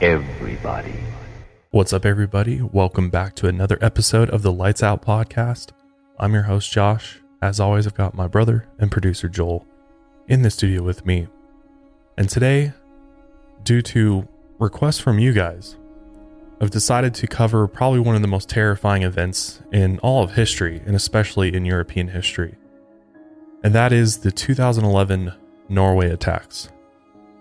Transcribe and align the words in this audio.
everybody. 0.00 0.94
What's 1.70 1.92
up, 1.92 2.04
everybody? 2.04 2.60
Welcome 2.60 3.08
back 3.08 3.34
to 3.36 3.48
another 3.48 3.78
episode 3.80 4.28
of 4.28 4.42
the 4.42 4.52
Lights 4.52 4.82
Out 4.82 5.00
Podcast. 5.00 5.70
I'm 6.18 6.34
your 6.34 6.42
host, 6.42 6.70
Josh. 6.70 7.20
As 7.40 7.60
always, 7.60 7.86
I've 7.86 7.94
got 7.94 8.14
my 8.14 8.26
brother 8.26 8.68
and 8.78 8.92
producer, 8.92 9.28
Joel, 9.28 9.66
in 10.28 10.42
the 10.42 10.50
studio 10.50 10.82
with 10.82 11.06
me. 11.06 11.28
And 12.18 12.28
today, 12.28 12.72
due 13.62 13.80
to 13.82 14.28
requests 14.58 14.98
from 14.98 15.18
you 15.18 15.32
guys, 15.32 15.76
I've 16.60 16.70
decided 16.70 17.14
to 17.14 17.26
cover 17.26 17.66
probably 17.66 18.00
one 18.00 18.16
of 18.16 18.22
the 18.22 18.28
most 18.28 18.50
terrifying 18.50 19.02
events 19.02 19.62
in 19.72 19.98
all 20.00 20.22
of 20.22 20.34
history, 20.34 20.82
and 20.84 20.94
especially 20.94 21.54
in 21.54 21.64
European 21.64 22.08
history. 22.08 22.54
And 23.64 23.74
that 23.74 23.92
is 23.92 24.18
the 24.18 24.30
2011 24.30 25.32
Norway 25.70 26.10
attacks, 26.10 26.68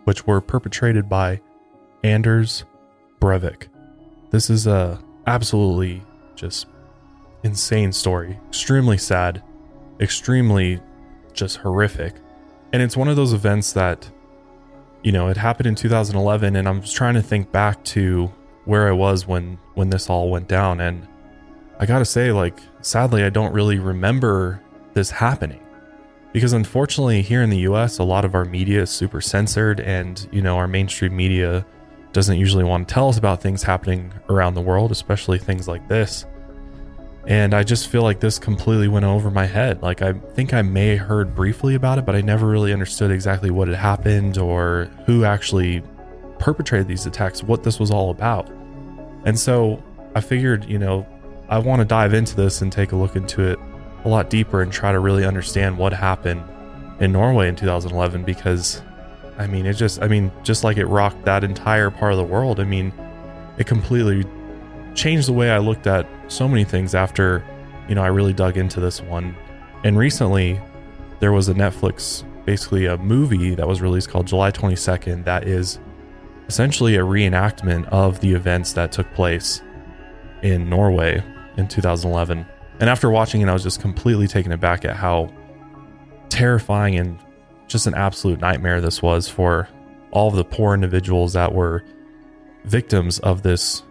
which 0.05 0.25
were 0.25 0.39
perpetrated 0.39 1.09
by 1.09 1.41
Anders 2.05 2.65
Breivik. 3.19 3.67
This 4.29 4.51
is 4.51 4.67
a 4.67 5.01
absolutely 5.25 6.03
just 6.35 6.67
insane 7.41 7.91
story, 7.91 8.39
extremely 8.47 8.99
sad, 8.99 9.41
extremely 9.99 10.79
just 11.33 11.57
horrific. 11.57 12.13
And 12.73 12.83
it's 12.83 12.95
one 12.95 13.07
of 13.07 13.15
those 13.15 13.33
events 13.33 13.73
that 13.73 14.07
you 15.01 15.11
know, 15.11 15.29
it 15.29 15.37
happened 15.37 15.65
in 15.65 15.73
2011 15.73 16.55
and 16.55 16.67
I'm 16.67 16.83
trying 16.83 17.15
to 17.15 17.23
think 17.23 17.51
back 17.51 17.83
to 17.85 18.31
where 18.65 18.87
I 18.87 18.91
was 18.91 19.25
when 19.25 19.57
when 19.73 19.89
this 19.89 20.07
all 20.07 20.29
went 20.29 20.47
down 20.47 20.81
and 20.81 21.07
I 21.79 21.87
got 21.87 21.99
to 21.99 22.05
say 22.05 22.31
like 22.31 22.59
sadly 22.81 23.23
I 23.23 23.31
don't 23.31 23.51
really 23.51 23.79
remember 23.79 24.61
this 24.93 25.09
happening. 25.09 25.61
Because 26.33 26.53
unfortunately 26.53 27.23
here 27.23 27.41
in 27.41 27.49
the 27.49 27.65
US 27.69 27.97
a 27.97 28.03
lot 28.03 28.25
of 28.25 28.35
our 28.35 28.45
media 28.45 28.83
is 28.83 28.91
super 28.91 29.21
censored 29.21 29.79
and 29.79 30.29
you 30.31 30.43
know 30.43 30.57
our 30.57 30.67
mainstream 30.67 31.15
media 31.15 31.65
doesn't 32.15 32.37
usually 32.37 32.63
want 32.63 32.87
to 32.87 32.93
tell 32.93 33.09
us 33.09 33.17
about 33.17 33.41
things 33.41 33.61
happening 33.61 34.13
around 34.29 34.53
the 34.53 34.61
world, 34.61 34.89
especially 34.89 35.37
things 35.37 35.67
like 35.67 35.85
this. 35.89 36.25
And 37.27 37.53
I 37.53 37.63
just 37.63 37.89
feel 37.89 38.03
like 38.03 38.21
this 38.21 38.39
completely 38.39 38.87
went 38.87 39.03
over 39.03 39.29
my 39.29 39.45
head. 39.45 39.81
Like 39.81 40.01
I 40.01 40.13
think 40.13 40.53
I 40.53 40.61
may 40.61 40.95
heard 40.95 41.35
briefly 41.35 41.75
about 41.75 41.99
it, 41.99 42.05
but 42.05 42.15
I 42.15 42.21
never 42.21 42.47
really 42.47 42.71
understood 42.71 43.11
exactly 43.11 43.51
what 43.51 43.67
had 43.67 43.75
happened 43.75 44.37
or 44.37 44.89
who 45.05 45.25
actually 45.25 45.83
perpetrated 46.39 46.87
these 46.87 47.05
attacks, 47.05 47.43
what 47.43 47.63
this 47.63 47.81
was 47.81 47.91
all 47.91 48.11
about. 48.11 48.49
And 49.25 49.37
so 49.37 49.83
I 50.15 50.21
figured, 50.21 50.63
you 50.69 50.79
know, 50.79 51.05
I 51.49 51.57
want 51.59 51.81
to 51.81 51.85
dive 51.85 52.13
into 52.13 52.35
this 52.37 52.61
and 52.61 52.71
take 52.71 52.93
a 52.93 52.95
look 52.95 53.17
into 53.17 53.41
it 53.41 53.59
a 54.05 54.07
lot 54.07 54.29
deeper 54.29 54.61
and 54.61 54.71
try 54.71 54.93
to 54.93 54.99
really 54.99 55.25
understand 55.25 55.77
what 55.77 55.91
happened 55.91 56.43
in 57.01 57.11
Norway 57.11 57.49
in 57.49 57.57
2011 57.57 58.23
because 58.23 58.81
I 59.37 59.47
mean, 59.47 59.65
it 59.65 59.73
just 59.73 60.01
I 60.01 60.07
mean, 60.07 60.31
just 60.43 60.63
like 60.63 60.77
it 60.77 60.85
rocked 60.85 61.25
that 61.25 61.43
entire 61.43 61.89
part 61.89 62.13
of 62.13 62.17
the 62.17 62.23
world. 62.23 62.59
I 62.59 62.63
mean, 62.63 62.93
it 63.57 63.67
completely 63.67 64.23
changed 64.93 65.27
the 65.27 65.33
way 65.33 65.51
I 65.51 65.57
looked 65.57 65.87
at 65.87 66.07
so 66.27 66.47
many 66.47 66.63
things 66.63 66.95
after, 66.95 67.43
you 67.87 67.95
know, 67.95 68.03
I 68.03 68.07
really 68.07 68.33
dug 68.33 68.57
into 68.57 68.79
this 68.79 69.01
one. 69.01 69.35
And 69.83 69.97
recently, 69.97 70.59
there 71.19 71.31
was 71.31 71.49
a 71.49 71.53
Netflix, 71.53 72.23
basically 72.45 72.85
a 72.85 72.97
movie 72.97 73.55
that 73.55 73.67
was 73.67 73.81
released 73.81 74.09
called 74.09 74.27
July 74.27 74.51
22nd 74.51 75.25
that 75.25 75.47
is 75.47 75.79
essentially 76.47 76.95
a 76.95 77.01
reenactment 77.01 77.87
of 77.89 78.19
the 78.19 78.33
events 78.33 78.73
that 78.73 78.91
took 78.91 79.11
place 79.13 79.61
in 80.43 80.69
Norway 80.69 81.23
in 81.57 81.67
2011. 81.67 82.45
And 82.79 82.89
after 82.89 83.09
watching 83.09 83.41
it, 83.41 83.49
I 83.49 83.53
was 83.53 83.63
just 83.63 83.81
completely 83.81 84.27
taken 84.27 84.51
aback 84.51 84.85
at 84.85 84.95
how 84.95 85.33
terrifying 86.29 86.97
and 86.97 87.19
just 87.67 87.87
an 87.87 87.93
absolute 87.95 88.39
nightmare 88.39 88.81
this 88.81 89.01
was 89.01 89.27
for 89.27 89.67
all 90.11 90.29
of 90.29 90.35
the 90.35 90.45
poor 90.45 90.73
individuals 90.73 91.33
that 91.33 91.53
were 91.53 91.83
victims 92.63 93.19
of 93.19 93.43
this 93.43 93.83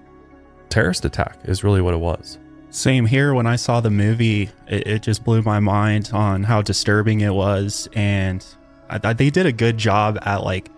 terrorist 0.69 1.05
attack 1.05 1.39
is 1.45 1.63
really 1.63 1.81
what 1.81 1.95
it 1.95 2.01
was. 2.01 2.39
Same 2.71 3.07
here. 3.07 3.35
When 3.35 3.47
I 3.47 3.57
saw 3.57 3.81
the 3.81 3.91
movie, 3.91 4.51
it, 4.67 4.87
it 4.87 5.03
just 5.03 5.23
blew 5.23 5.43
my 5.43 5.61
mind 5.61 6.11
on 6.13 6.43
how 6.43 6.61
disturbing 6.61 7.21
it 7.21 7.33
was, 7.33 7.89
and 7.93 8.45
I, 8.91 8.99
I, 9.05 9.13
they 9.13 9.31
did 9.31 9.47
a 9.47 9.53
good 9.53 9.79
job 9.79 10.19
at 10.23 10.43
like 10.43 10.71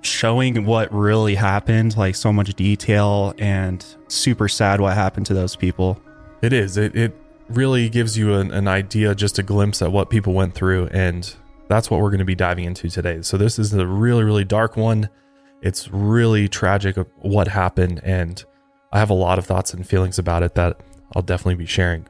showing 0.00 0.64
what 0.64 0.92
really 0.92 1.36
happened, 1.36 1.96
like 1.96 2.16
so 2.16 2.32
much 2.32 2.52
detail, 2.54 3.32
and 3.38 3.84
super 4.08 4.48
sad 4.48 4.80
what 4.80 4.94
happened 4.94 5.26
to 5.26 5.34
those 5.34 5.54
people. 5.54 6.00
It 6.42 6.52
is. 6.52 6.76
It 6.76 6.96
it 6.96 7.14
really 7.48 7.88
gives 7.88 8.18
you 8.18 8.34
an, 8.34 8.50
an 8.50 8.66
idea, 8.66 9.14
just 9.14 9.38
a 9.38 9.42
glimpse 9.44 9.80
at 9.80 9.92
what 9.92 10.10
people 10.10 10.32
went 10.32 10.54
through, 10.54 10.88
and 10.88 11.32
that's 11.68 11.90
what 11.90 12.00
we're 12.00 12.10
going 12.10 12.18
to 12.18 12.24
be 12.24 12.34
diving 12.34 12.64
into 12.64 12.88
today. 12.88 13.22
So 13.22 13.36
this 13.36 13.58
is 13.58 13.72
a 13.74 13.86
really 13.86 14.24
really 14.24 14.44
dark 14.44 14.76
one. 14.76 15.08
It's 15.60 15.88
really 15.90 16.48
tragic 16.48 16.96
what 17.16 17.48
happened, 17.48 18.00
and 18.04 18.42
I 18.92 18.98
have 18.98 19.10
a 19.10 19.14
lot 19.14 19.38
of 19.38 19.46
thoughts 19.46 19.74
and 19.74 19.86
feelings 19.86 20.18
about 20.18 20.42
it 20.42 20.54
that 20.54 20.80
I'll 21.14 21.22
definitely 21.22 21.56
be 21.56 21.66
sharing. 21.66 22.06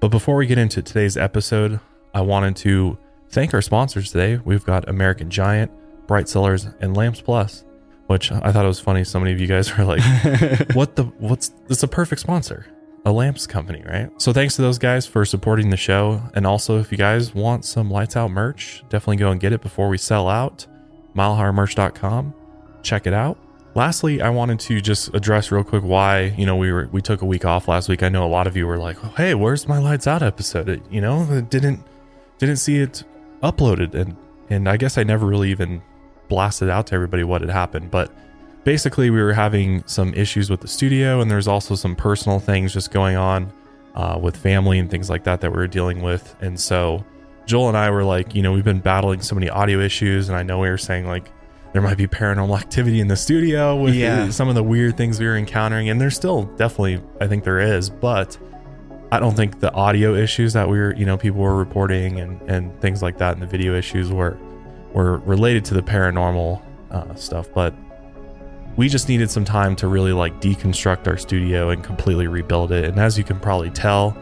But 0.00 0.08
before 0.08 0.36
we 0.36 0.46
get 0.46 0.58
into 0.58 0.82
today's 0.82 1.16
episode, 1.16 1.80
I 2.14 2.20
wanted 2.20 2.56
to 2.56 2.96
thank 3.28 3.54
our 3.54 3.62
sponsors 3.62 4.12
today. 4.12 4.40
We've 4.44 4.64
got 4.64 4.88
American 4.88 5.30
Giant, 5.30 5.70
Bright 6.06 6.28
Cellars, 6.28 6.68
and 6.80 6.96
Lamps 6.96 7.20
Plus, 7.20 7.64
which 8.06 8.30
I 8.30 8.52
thought 8.52 8.64
it 8.64 8.68
was 8.68 8.80
funny. 8.80 9.04
So 9.04 9.18
many 9.18 9.32
of 9.32 9.40
you 9.40 9.46
guys 9.46 9.76
were 9.76 9.84
like, 9.84 10.02
"What 10.74 10.96
the? 10.96 11.04
What's? 11.18 11.52
It's 11.68 11.82
a 11.82 11.88
perfect 11.88 12.20
sponsor, 12.20 12.66
a 13.06 13.12
lamps 13.12 13.46
company, 13.46 13.82
right?" 13.86 14.10
So 14.20 14.34
thanks 14.34 14.56
to 14.56 14.62
those 14.62 14.78
guys 14.78 15.06
for 15.06 15.24
supporting 15.24 15.70
the 15.70 15.78
show, 15.78 16.20
and 16.34 16.46
also 16.46 16.78
if 16.78 16.92
you 16.92 16.98
guys 16.98 17.34
want 17.34 17.64
some 17.64 17.90
lights 17.90 18.16
out 18.16 18.30
merch, 18.30 18.84
definitely 18.90 19.16
go 19.16 19.30
and 19.30 19.40
get 19.40 19.54
it 19.54 19.62
before 19.62 19.88
we 19.88 19.96
sell 19.96 20.28
out. 20.28 20.66
MileHigherMerch.com, 21.16 22.34
check 22.82 23.06
it 23.06 23.14
out. 23.14 23.38
Lastly, 23.74 24.22
I 24.22 24.30
wanted 24.30 24.58
to 24.60 24.80
just 24.80 25.14
address 25.14 25.50
real 25.50 25.64
quick 25.64 25.82
why 25.82 26.34
you 26.36 26.44
know 26.44 26.56
we 26.56 26.72
were 26.72 26.88
we 26.92 27.00
took 27.00 27.22
a 27.22 27.26
week 27.26 27.44
off 27.44 27.68
last 27.68 27.88
week. 27.88 28.02
I 28.02 28.08
know 28.08 28.24
a 28.24 28.28
lot 28.28 28.46
of 28.46 28.56
you 28.56 28.66
were 28.66 28.78
like, 28.78 28.98
"Hey, 29.16 29.34
where's 29.34 29.68
my 29.68 29.78
lights 29.78 30.06
out 30.06 30.22
episode?" 30.22 30.68
It, 30.68 30.82
you 30.90 31.00
know, 31.00 31.26
it 31.30 31.50
didn't 31.50 31.82
didn't 32.38 32.56
see 32.56 32.78
it 32.78 33.04
uploaded, 33.42 33.94
and 33.94 34.16
and 34.50 34.68
I 34.68 34.76
guess 34.76 34.98
I 34.98 35.02
never 35.02 35.26
really 35.26 35.50
even 35.50 35.82
blasted 36.28 36.68
out 36.70 36.86
to 36.88 36.94
everybody 36.94 37.22
what 37.22 37.40
had 37.42 37.50
happened. 37.50 37.90
But 37.90 38.10
basically, 38.66 39.08
we 39.08 39.22
were 39.22 39.32
having 39.32 39.82
some 39.86 40.12
issues 40.12 40.50
with 40.50 40.60
the 40.60 40.68
studio, 40.68 41.22
and 41.22 41.30
there's 41.30 41.48
also 41.48 41.74
some 41.74 41.96
personal 41.96 42.38
things 42.38 42.74
just 42.74 42.90
going 42.90 43.16
on 43.16 43.50
uh, 43.94 44.18
with 44.20 44.36
family 44.36 44.78
and 44.78 44.90
things 44.90 45.08
like 45.08 45.24
that 45.24 45.40
that 45.40 45.50
we 45.50 45.56
were 45.56 45.66
dealing 45.68 46.02
with, 46.02 46.36
and 46.42 46.60
so. 46.60 47.02
Joel 47.46 47.68
and 47.68 47.76
I 47.76 47.90
were 47.92 48.02
like, 48.02 48.34
you 48.34 48.42
know, 48.42 48.52
we've 48.52 48.64
been 48.64 48.80
battling 48.80 49.22
so 49.22 49.36
many 49.36 49.48
audio 49.48 49.78
issues, 49.78 50.28
and 50.28 50.36
I 50.36 50.42
know 50.42 50.58
we 50.58 50.68
were 50.68 50.76
saying 50.76 51.06
like, 51.06 51.30
there 51.72 51.80
might 51.80 51.96
be 51.96 52.08
paranormal 52.08 52.58
activity 52.60 52.98
in 52.98 53.06
the 53.06 53.14
studio 53.16 53.76
with 53.76 53.94
Yeah. 53.94 54.30
some 54.30 54.48
of 54.48 54.56
the 54.56 54.64
weird 54.64 54.96
things 54.96 55.20
we 55.20 55.26
were 55.26 55.36
encountering 55.36 55.88
and 55.88 56.00
there's 56.00 56.16
still 56.16 56.44
definitely 56.56 57.02
i 57.20 57.26
think 57.26 57.44
there 57.44 57.60
is 57.60 57.90
but 57.90 58.38
i 59.12 59.20
don't 59.20 59.36
think 59.36 59.60
the 59.60 59.70
audio 59.74 60.14
issues 60.14 60.54
that 60.54 60.66
we 60.68 60.78
were 60.78 60.94
you 60.94 61.04
know 61.04 61.18
people 61.18 61.40
were 61.40 61.54
reporting 61.54 62.18
and 62.18 62.40
and 62.50 62.80
things 62.80 63.02
like 63.02 63.18
that 63.18 63.34
and 63.34 63.42
the 63.42 63.46
video 63.46 63.74
issues 63.76 64.10
were 64.10 64.38
were 64.94 65.18
related 65.18 65.66
to 65.66 65.74
the 65.74 65.82
paranormal 65.82 66.62
uh, 66.92 67.14
stuff 67.14 67.46
but 67.54 67.74
we 68.76 68.88
just 68.88 69.08
needed 69.08 69.30
some 69.30 69.44
time 69.44 69.74
to 69.76 69.88
really 69.88 70.12
like 70.12 70.40
deconstruct 70.40 71.06
our 71.06 71.16
studio 71.16 71.70
and 71.70 71.82
completely 71.82 72.26
rebuild 72.26 72.72
it 72.72 72.84
and 72.84 72.98
as 72.98 73.16
you 73.16 73.24
can 73.24 73.38
probably 73.40 73.70
tell 73.70 74.16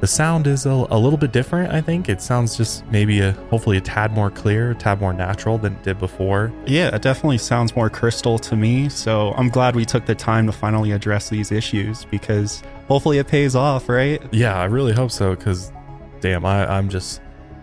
the 0.00 0.06
sound 0.06 0.46
is 0.46 0.64
a, 0.64 0.70
a 0.70 0.98
little 0.98 1.18
bit 1.18 1.32
different 1.32 1.72
i 1.72 1.80
think 1.80 2.08
it 2.08 2.22
sounds 2.22 2.56
just 2.56 2.86
maybe 2.86 3.20
a 3.20 3.32
hopefully 3.50 3.76
a 3.76 3.80
tad 3.80 4.12
more 4.12 4.30
clear 4.30 4.70
a 4.70 4.74
tad 4.74 5.00
more 5.00 5.12
natural 5.12 5.58
than 5.58 5.72
it 5.72 5.82
did 5.82 5.98
before 5.98 6.52
Yeah, 6.66 6.94
it 6.94 7.02
definitely 7.02 7.38
sounds 7.38 7.74
more 7.74 7.88
crystal 7.90 8.38
to 8.40 8.54
me. 8.54 8.88
So 8.90 9.32
I'm 9.36 9.48
glad 9.48 9.74
we 9.74 9.84
took 9.84 10.04
the 10.04 10.14
time 10.14 10.46
to 10.46 10.52
finally 10.52 10.92
address 10.92 11.30
these 11.30 11.50
issues 11.50 12.04
because 12.04 12.62
hopefully 12.88 13.18
it 13.18 13.26
pays 13.26 13.56
off, 13.56 13.88
right? 13.88 14.22
Yeah, 14.32 14.54
I 14.56 14.66
really 14.66 14.92
hope 14.92 15.10
so. 15.10 15.34
Because, 15.34 15.72
damn, 16.20 16.44
I, 16.44 16.66
I'm 16.70 16.90
just, 16.90 17.22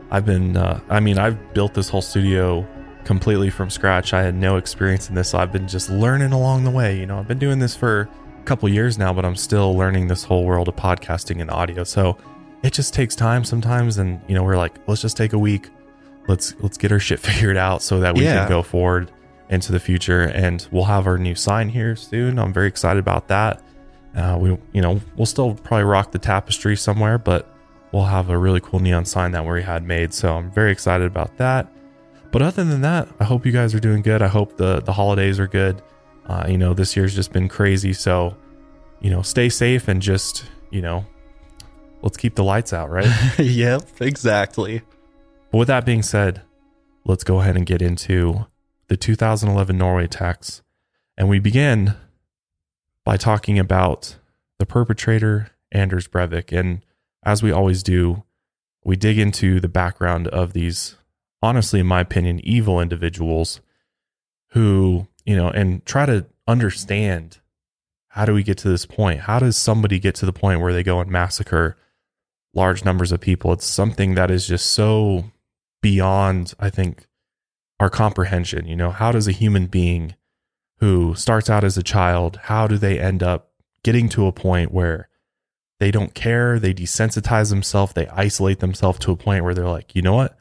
I've 0.10 0.26
been, 0.26 0.58
uh, 0.58 0.80
I 0.90 1.00
mean, 1.00 1.20
I've 1.20 1.54
built 1.54 1.76
this 1.76 1.88
whole 1.88 2.02
studio 2.02 2.66
completely 3.06 3.50
from 3.50 3.70
scratch. 3.70 4.14
I 4.14 4.24
had 4.24 4.36
no 4.36 4.58
experience 4.58 5.08
in 5.10 5.16
this, 5.16 5.30
so 5.30 5.38
I've 5.38 5.52
been 5.52 5.68
just 5.68 5.90
learning 5.90 6.34
along 6.34 6.64
the 6.66 6.72
way. 6.72 6.98
You 7.00 7.06
know, 7.06 7.20
I've 7.20 7.28
been 7.28 7.40
doing 7.40 7.60
this 7.60 7.76
for 7.76 8.10
a 8.40 8.44
couple 8.44 8.68
years 8.68 8.98
now, 8.98 9.14
but 9.14 9.24
I'm 9.26 9.36
still 9.36 9.76
learning 9.78 10.08
this 10.08 10.24
whole 10.24 10.44
world 10.46 10.68
of 10.68 10.76
podcasting 10.76 11.40
and 11.42 11.50
audio. 11.50 11.84
So 11.84 12.18
it 12.64 12.74
just 12.74 12.94
takes 12.94 13.16
time 13.16 13.44
sometimes, 13.46 13.98
and 13.98 14.20
you 14.28 14.36
know, 14.36 14.44
we're 14.44 14.58
like, 14.58 14.76
let's 14.88 15.02
just 15.02 15.16
take 15.18 15.34
a 15.34 15.40
week. 15.40 15.70
Let's 16.28 16.56
let's 16.60 16.78
get 16.78 16.92
our 16.92 17.00
shit 17.00 17.20
figured 17.30 17.58
out 17.58 17.82
so 17.82 18.00
that 18.00 18.16
we 18.16 18.24
Yeah. 18.26 18.40
can 18.42 18.50
go 18.50 18.62
forward 18.64 19.12
into 19.50 19.72
the 19.72 19.80
future, 19.80 20.22
and 20.24 20.68
we'll 20.72 20.86
have 20.86 21.06
our 21.08 21.18
new 21.20 21.36
sign 21.36 21.70
here 21.70 21.96
soon. 21.96 22.40
I'm 22.40 22.52
very 22.52 22.68
excited 22.68 23.00
about 23.00 23.28
that. 23.28 23.62
Uh, 24.16 24.38
we, 24.40 24.58
you 24.74 24.82
know, 24.82 25.00
we'll 25.18 25.26
still 25.26 25.54
probably 25.54 25.84
rock 25.84 26.12
the 26.12 26.18
tapestry 26.20 26.76
somewhere, 26.76 27.18
but 27.20 27.54
we'll 27.92 28.06
have 28.06 28.30
a 28.30 28.38
really 28.38 28.60
cool 28.62 28.80
neon 28.80 29.06
sign 29.06 29.32
that 29.34 29.46
we 29.46 29.62
had 29.62 29.84
made. 29.84 30.14
So 30.14 30.36
I'm 30.36 30.50
very 30.52 30.72
excited 30.72 31.06
about 31.06 31.38
that. 31.38 31.68
But 32.36 32.42
other 32.42 32.66
than 32.66 32.82
that, 32.82 33.08
I 33.18 33.24
hope 33.24 33.46
you 33.46 33.54
guys 33.54 33.74
are 33.74 33.80
doing 33.80 34.02
good. 34.02 34.22
I 34.22 34.28
hope 34.28 34.58
the 34.58 34.82
the 34.82 34.92
holidays 34.92 35.40
are 35.40 35.48
good. 35.48 35.82
Uh, 36.26 36.46
you 36.50 36.58
know, 36.58 36.74
this 36.74 36.98
year's 36.98 37.16
just 37.16 37.32
been 37.32 37.48
crazy, 37.48 37.94
so 37.94 38.36
you 39.00 39.10
know, 39.10 39.22
stay 39.22 39.48
safe 39.48 39.88
and 39.88 40.02
just 40.02 40.44
you 40.70 40.82
know, 40.82 41.06
let's 42.02 42.18
keep 42.18 42.36
the 42.36 42.44
lights 42.44 42.74
out, 42.74 42.90
right? 42.90 43.08
yep, 43.40 43.84
exactly. 44.02 44.82
But 45.50 45.60
with 45.60 45.70
that 45.70 45.86
being 45.86 46.04
said, 46.04 46.42
let's 47.06 47.24
go 47.24 47.40
ahead 47.40 47.56
and 47.56 47.66
get 47.66 47.82
into 47.82 48.48
the 48.90 48.98
2011 48.98 49.78
Norway 49.78 50.04
attacks 50.04 50.62
And 51.18 51.30
we 51.30 51.40
begin 51.40 51.94
by 53.06 53.16
talking 53.16 53.58
about 53.58 54.18
the 54.60 54.66
perpetrator, 54.66 55.52
Anders 55.72 56.10
Breivik. 56.10 56.52
And 56.52 56.84
as 57.24 57.42
we 57.42 57.54
always 57.54 57.82
do, 57.82 58.26
we 58.84 58.98
dig 58.98 59.20
into 59.20 59.62
the 59.62 59.70
background 59.70 60.28
of 60.28 60.52
these, 60.52 60.98
honestly, 61.46 61.80
in 61.80 61.86
my 61.86 62.02
opinion, 62.02 62.42
evil 62.44 62.82
individuals 62.82 63.62
who, 64.50 65.08
you 65.26 65.36
know, 65.36 65.50
and 65.50 65.86
try 65.86 66.06
to 66.06 66.26
understand 66.48 67.40
how 68.08 68.26
do 68.26 68.34
we 68.34 68.44
get 68.44 68.58
to 68.60 68.70
this 68.70 68.86
point? 68.86 69.22
How 69.22 69.40
does 69.40 69.56
somebody 69.56 70.00
get 70.00 70.16
to 70.16 70.26
the 70.26 70.34
point 70.34 70.62
where 70.62 70.74
they 70.74 70.84
go 70.84 71.00
and 71.00 71.12
massacre 71.12 71.78
large 72.54 72.84
numbers 72.84 73.12
of 73.12 73.22
people? 73.22 73.54
It's 73.54 73.66
something 73.66 74.16
that 74.16 74.32
is 74.32 74.48
just 74.48 74.72
so 74.72 75.26
beyond, 75.82 76.54
I 76.60 76.70
think, 76.70 77.08
our 77.80 77.90
comprehension. 77.90 78.68
You 78.68 78.76
know, 78.76 78.90
how 78.90 79.12
does 79.12 79.28
a 79.28 79.34
human 79.34 79.68
being 79.68 80.16
who 80.80 81.14
starts 81.16 81.50
out 81.50 81.64
as 81.64 81.78
a 81.78 81.84
child, 81.84 82.40
how 82.44 82.68
do 82.68 82.78
they 82.78 83.00
end 83.00 83.22
up 83.22 83.52
getting 83.84 84.10
to 84.10 84.28
a 84.28 84.32
point 84.32 84.72
where 84.72 85.10
they 85.80 85.92
don't 85.92 86.14
care, 86.14 86.58
they 86.58 86.74
desensitize 86.74 87.50
themselves, 87.50 87.94
they 87.94 88.08
isolate 88.08 88.60
themselves 88.60 89.00
to 89.00 89.12
a 89.12 89.16
point 89.16 89.44
where 89.44 89.54
they're 89.54 89.68
like, 89.68 89.96
you 89.96 90.02
know 90.02 90.16
what? 90.16 90.35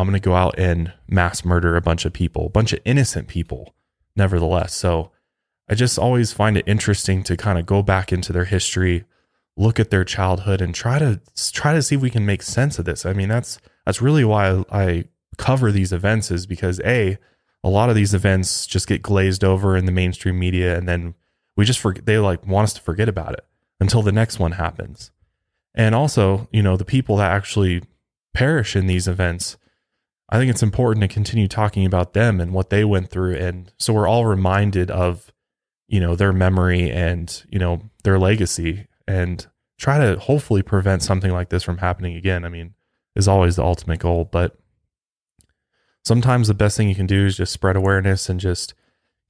I'm 0.00 0.06
going 0.06 0.20
to 0.20 0.24
go 0.24 0.34
out 0.34 0.58
and 0.58 0.92
mass 1.08 1.44
murder 1.44 1.76
a 1.76 1.82
bunch 1.82 2.04
of 2.04 2.12
people, 2.12 2.46
a 2.46 2.50
bunch 2.50 2.72
of 2.72 2.80
innocent 2.84 3.28
people, 3.28 3.74
nevertheless. 4.16 4.74
So 4.74 5.10
I 5.68 5.74
just 5.74 5.98
always 5.98 6.32
find 6.32 6.56
it 6.56 6.64
interesting 6.66 7.22
to 7.24 7.36
kind 7.36 7.58
of 7.58 7.66
go 7.66 7.82
back 7.82 8.12
into 8.12 8.32
their 8.32 8.44
history, 8.44 9.04
look 9.56 9.78
at 9.78 9.90
their 9.90 10.04
childhood, 10.04 10.60
and 10.60 10.74
try 10.74 10.98
to 10.98 11.20
try 11.52 11.74
to 11.74 11.82
see 11.82 11.94
if 11.94 12.00
we 12.00 12.10
can 12.10 12.26
make 12.26 12.42
sense 12.42 12.78
of 12.78 12.84
this. 12.84 13.06
I 13.06 13.12
mean, 13.12 13.28
that's 13.28 13.58
that's 13.86 14.02
really 14.02 14.24
why 14.24 14.64
I 14.70 15.04
cover 15.38 15.70
these 15.70 15.92
events 15.92 16.30
is 16.30 16.46
because 16.46 16.80
a 16.84 17.18
a 17.62 17.68
lot 17.68 17.88
of 17.88 17.94
these 17.94 18.14
events 18.14 18.66
just 18.66 18.88
get 18.88 19.02
glazed 19.02 19.44
over 19.44 19.76
in 19.76 19.84
the 19.84 19.92
mainstream 19.92 20.38
media, 20.38 20.76
and 20.76 20.88
then 20.88 21.14
we 21.56 21.64
just. 21.64 21.84
They 22.04 22.18
like 22.18 22.46
want 22.46 22.64
us 22.64 22.72
to 22.74 22.80
forget 22.80 23.08
about 23.08 23.34
it 23.34 23.44
until 23.80 24.02
the 24.02 24.12
next 24.12 24.38
one 24.38 24.52
happens. 24.52 25.10
And 25.74 25.94
also, 25.94 26.48
you 26.52 26.62
know, 26.62 26.76
the 26.76 26.84
people 26.84 27.16
that 27.18 27.30
actually 27.30 27.82
perish 28.34 28.74
in 28.74 28.86
these 28.86 29.06
events 29.06 29.56
I 30.30 30.38
think 30.38 30.50
it's 30.50 30.62
important 30.62 31.02
to 31.02 31.08
continue 31.08 31.48
talking 31.48 31.84
about 31.84 32.12
them 32.12 32.40
and 32.40 32.52
what 32.52 32.70
they 32.70 32.84
went 32.84 33.10
through. 33.10 33.34
And 33.34 33.72
so 33.78 33.92
we're 33.92 34.08
all 34.08 34.26
reminded 34.26 34.90
of, 34.90 35.32
you 35.88 35.98
know, 36.00 36.14
their 36.14 36.32
memory 36.32 36.90
and, 36.90 37.44
you 37.50 37.58
know, 37.58 37.90
their 38.04 38.18
legacy 38.18 38.86
and 39.08 39.44
try 39.76 39.98
to 39.98 40.20
hopefully 40.20 40.62
prevent 40.62 41.02
something 41.02 41.32
like 41.32 41.48
this 41.48 41.64
from 41.64 41.78
happening 41.78 42.14
again. 42.14 42.44
I 42.44 42.48
mean, 42.48 42.74
is 43.16 43.26
always 43.26 43.56
the 43.56 43.64
ultimate 43.64 43.98
goal. 43.98 44.24
But 44.24 44.56
sometimes 46.04 46.48
the 46.48 46.54
best 46.54 46.76
thing 46.76 46.88
you 46.88 46.94
can 46.94 47.06
do 47.06 47.26
is 47.26 47.36
just 47.36 47.52
spread 47.52 47.76
awareness 47.76 48.28
and 48.28 48.38
just 48.38 48.74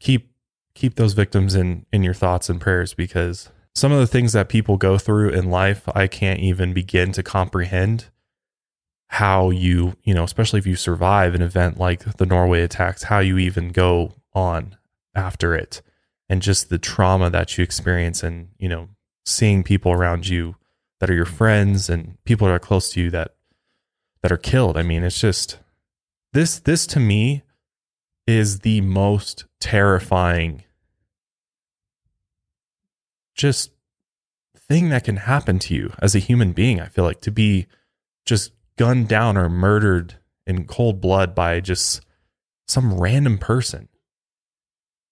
keep 0.00 0.30
keep 0.74 0.94
those 0.94 1.14
victims 1.14 1.54
in 1.54 1.86
in 1.92 2.02
your 2.02 2.14
thoughts 2.14 2.48
and 2.48 2.60
prayers 2.60 2.94
because 2.94 3.50
some 3.74 3.92
of 3.92 3.98
the 3.98 4.06
things 4.06 4.32
that 4.32 4.48
people 4.48 4.76
go 4.76 4.98
through 4.98 5.30
in 5.30 5.50
life 5.50 5.88
I 5.94 6.06
can't 6.06 6.40
even 6.40 6.72
begin 6.72 7.12
to 7.12 7.22
comprehend 7.22 8.08
how 9.12 9.50
you, 9.50 9.96
you 10.04 10.14
know, 10.14 10.22
especially 10.22 10.60
if 10.60 10.66
you 10.68 10.76
survive 10.76 11.34
an 11.34 11.42
event 11.42 11.78
like 11.78 12.04
the 12.18 12.24
Norway 12.24 12.62
attacks, 12.62 13.02
how 13.02 13.18
you 13.18 13.38
even 13.38 13.70
go 13.70 14.14
on 14.34 14.76
after 15.16 15.52
it 15.52 15.82
and 16.28 16.40
just 16.40 16.68
the 16.68 16.78
trauma 16.78 17.28
that 17.28 17.58
you 17.58 17.64
experience 17.64 18.22
and, 18.22 18.50
you 18.56 18.68
know, 18.68 18.88
seeing 19.26 19.64
people 19.64 19.90
around 19.90 20.28
you 20.28 20.54
that 21.00 21.10
are 21.10 21.14
your 21.14 21.24
friends 21.24 21.90
and 21.90 22.22
people 22.24 22.46
that 22.46 22.54
are 22.54 22.60
close 22.60 22.92
to 22.92 23.00
you 23.00 23.10
that 23.10 23.34
that 24.22 24.30
are 24.30 24.36
killed. 24.36 24.76
I 24.76 24.82
mean, 24.82 25.02
it's 25.02 25.20
just 25.20 25.58
this 26.32 26.60
this 26.60 26.86
to 26.86 27.00
me 27.00 27.42
is 28.28 28.60
the 28.60 28.80
most 28.80 29.44
terrifying 29.58 30.62
just 33.34 33.72
thing 34.56 34.90
that 34.90 35.02
can 35.02 35.16
happen 35.16 35.58
to 35.58 35.74
you 35.74 35.92
as 35.98 36.14
a 36.14 36.20
human 36.20 36.52
being. 36.52 36.80
I 36.80 36.86
feel 36.86 37.04
like 37.04 37.20
to 37.22 37.32
be 37.32 37.66
just 38.24 38.52
gunned 38.80 39.08
down 39.08 39.36
or 39.36 39.50
murdered 39.50 40.14
in 40.46 40.64
cold 40.64 41.02
blood 41.02 41.34
by 41.34 41.60
just 41.60 42.00
some 42.66 42.98
random 42.98 43.36
person. 43.36 43.90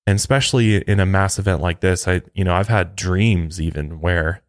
And 0.07 0.17
especially 0.17 0.77
in 0.77 1.01
a 1.01 1.05
mass 1.05 1.39
event 1.39 1.61
like 1.61 1.81
this, 1.81 2.09
I 2.09 2.23
you 2.33 2.45
know, 2.45 2.55
I've 2.55 2.69
had 2.69 2.97
dreams 2.97 3.61
even 3.61 4.01
where 4.01 4.41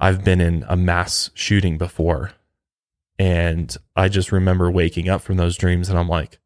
I've 0.00 0.24
been 0.24 0.40
in 0.40 0.64
a 0.68 0.74
mass 0.74 1.28
shooting 1.34 1.76
before. 1.76 2.32
And 3.18 3.76
I 3.94 4.08
just 4.08 4.32
remember 4.32 4.70
waking 4.70 5.06
up 5.06 5.20
from 5.20 5.36
those 5.36 5.58
dreams 5.58 5.90
and 5.90 5.98
I'm 5.98 6.08
like 6.08 6.38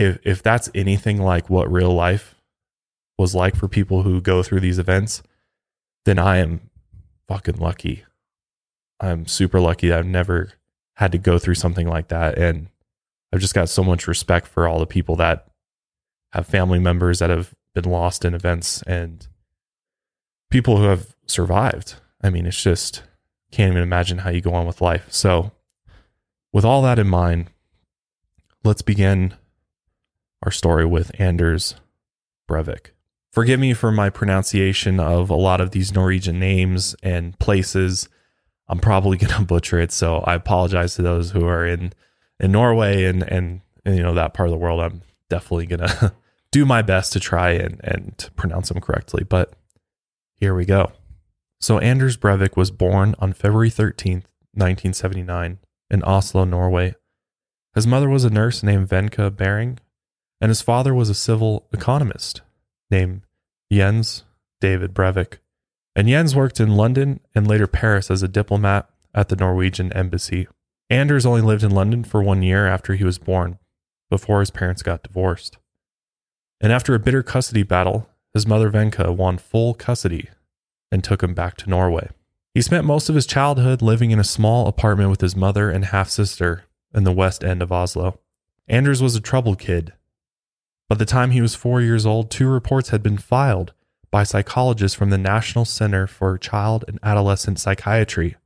if 0.00 0.18
if 0.24 0.42
that's 0.42 0.68
anything 0.74 1.22
like 1.22 1.48
what 1.48 1.70
real 1.70 1.94
life 1.94 2.34
was 3.16 3.36
like 3.36 3.54
for 3.54 3.68
people 3.68 4.02
who 4.02 4.20
go 4.20 4.42
through 4.42 4.58
these 4.58 4.80
events, 4.80 5.22
then 6.06 6.18
I 6.18 6.38
am 6.38 6.70
fucking 7.28 7.58
lucky. 7.58 8.04
I'm 8.98 9.28
super 9.28 9.60
lucky. 9.60 9.92
I've 9.92 10.06
never 10.06 10.54
had 10.94 11.12
to 11.12 11.18
go 11.18 11.38
through 11.38 11.54
something 11.54 11.88
like 11.88 12.08
that. 12.08 12.38
And 12.38 12.68
I've 13.32 13.40
just 13.40 13.54
got 13.54 13.68
so 13.68 13.82
much 13.82 14.06
respect 14.06 14.46
for 14.46 14.68
all 14.68 14.78
the 14.78 14.86
people 14.86 15.16
that 15.16 15.46
have 16.32 16.46
family 16.46 16.78
members 16.78 17.18
that 17.18 17.30
have 17.30 17.54
been 17.74 17.84
lost 17.84 18.24
in 18.24 18.34
events 18.34 18.82
and 18.82 19.26
people 20.50 20.76
who 20.76 20.84
have 20.84 21.14
survived. 21.26 21.96
I 22.22 22.30
mean, 22.30 22.46
it's 22.46 22.62
just 22.62 23.02
can't 23.50 23.70
even 23.70 23.82
imagine 23.82 24.18
how 24.18 24.30
you 24.30 24.40
go 24.40 24.54
on 24.54 24.66
with 24.66 24.80
life. 24.80 25.06
So, 25.10 25.52
with 26.52 26.64
all 26.64 26.82
that 26.82 26.98
in 26.98 27.08
mind, 27.08 27.50
let's 28.64 28.82
begin 28.82 29.34
our 30.42 30.50
story 30.50 30.84
with 30.84 31.10
Anders 31.20 31.76
Breivik. 32.48 32.90
Forgive 33.32 33.58
me 33.58 33.74
for 33.74 33.90
my 33.90 34.10
pronunciation 34.10 35.00
of 35.00 35.30
a 35.30 35.34
lot 35.34 35.60
of 35.60 35.70
these 35.70 35.92
Norwegian 35.92 36.38
names 36.38 36.94
and 37.02 37.38
places. 37.38 38.08
I'm 38.68 38.78
probably 38.78 39.16
going 39.18 39.32
to 39.34 39.42
butcher 39.42 39.78
it. 39.78 39.92
So 39.92 40.18
I 40.18 40.34
apologize 40.34 40.94
to 40.96 41.02
those 41.02 41.30
who 41.30 41.46
are 41.46 41.66
in, 41.66 41.92
in 42.40 42.52
Norway 42.52 43.04
and, 43.04 43.22
and, 43.22 43.60
and 43.84 43.96
you 43.96 44.02
know, 44.02 44.14
that 44.14 44.34
part 44.34 44.48
of 44.48 44.52
the 44.52 44.58
world. 44.58 44.80
I'm 44.80 45.02
definitely 45.28 45.66
going 45.66 45.80
to 45.88 46.14
do 46.50 46.64
my 46.64 46.82
best 46.82 47.12
to 47.12 47.20
try 47.20 47.50
and, 47.50 47.80
and 47.82 48.30
pronounce 48.36 48.68
them 48.68 48.80
correctly. 48.80 49.24
But 49.24 49.54
here 50.36 50.54
we 50.54 50.64
go. 50.64 50.92
So 51.60 51.78
Anders 51.78 52.16
Breivik 52.16 52.56
was 52.56 52.70
born 52.70 53.14
on 53.18 53.32
February 53.32 53.70
13th, 53.70 54.26
1979 54.52 55.58
in 55.90 56.02
Oslo, 56.04 56.44
Norway. 56.44 56.94
His 57.74 57.86
mother 57.86 58.08
was 58.08 58.24
a 58.24 58.30
nurse 58.30 58.62
named 58.62 58.88
Wenche 58.88 59.36
Behring, 59.36 59.78
and 60.40 60.50
his 60.50 60.62
father 60.62 60.94
was 60.94 61.08
a 61.08 61.14
civil 61.14 61.66
economist 61.72 62.42
named 62.90 63.22
Jens 63.72 64.24
David 64.60 64.94
Breivik. 64.94 65.38
And 65.96 66.08
Jens 66.08 66.34
worked 66.34 66.60
in 66.60 66.76
London 66.76 67.20
and 67.34 67.46
later 67.46 67.66
Paris 67.66 68.10
as 68.10 68.22
a 68.22 68.28
diplomat 68.28 68.88
at 69.14 69.28
the 69.28 69.36
Norwegian 69.36 69.92
embassy. 69.92 70.48
Anders 70.90 71.24
only 71.24 71.40
lived 71.40 71.62
in 71.62 71.70
London 71.70 72.04
for 72.04 72.22
one 72.22 72.42
year 72.42 72.66
after 72.66 72.94
he 72.94 73.04
was 73.04 73.18
born, 73.18 73.58
before 74.10 74.40
his 74.40 74.50
parents 74.50 74.82
got 74.82 75.02
divorced. 75.02 75.58
And 76.60 76.72
after 76.72 76.94
a 76.94 76.98
bitter 76.98 77.22
custody 77.22 77.62
battle, 77.62 78.08
his 78.32 78.46
mother 78.46 78.70
Wenche 78.70 79.14
won 79.14 79.38
full 79.38 79.74
custody 79.74 80.28
and 80.90 81.02
took 81.02 81.22
him 81.22 81.34
back 81.34 81.56
to 81.58 81.70
Norway. 81.70 82.10
He 82.54 82.62
spent 82.62 82.84
most 82.84 83.08
of 83.08 83.14
his 83.14 83.26
childhood 83.26 83.82
living 83.82 84.10
in 84.10 84.18
a 84.18 84.24
small 84.24 84.66
apartment 84.66 85.10
with 85.10 85.20
his 85.20 85.36
mother 85.36 85.70
and 85.70 85.86
half 85.86 86.08
sister 86.08 86.64
in 86.94 87.04
the 87.04 87.12
west 87.12 87.42
end 87.42 87.62
of 87.62 87.72
Oslo. 87.72 88.20
Anders 88.68 89.02
was 89.02 89.16
a 89.16 89.20
troubled 89.20 89.58
kid. 89.58 89.92
By 90.88 90.96
the 90.96 91.04
time 91.04 91.30
he 91.30 91.40
was 91.40 91.54
four 91.54 91.80
years 91.80 92.06
old, 92.06 92.30
two 92.30 92.48
reports 92.48 92.90
had 92.90 93.02
been 93.02 93.18
filed 93.18 93.72
by 94.14 94.22
psychologists 94.22 94.96
from 94.96 95.10
the 95.10 95.18
National 95.18 95.64
Center 95.64 96.06
for 96.06 96.38
Child 96.38 96.84
and 96.86 97.00
Adolescent 97.02 97.58
Psychiatry, 97.58 98.36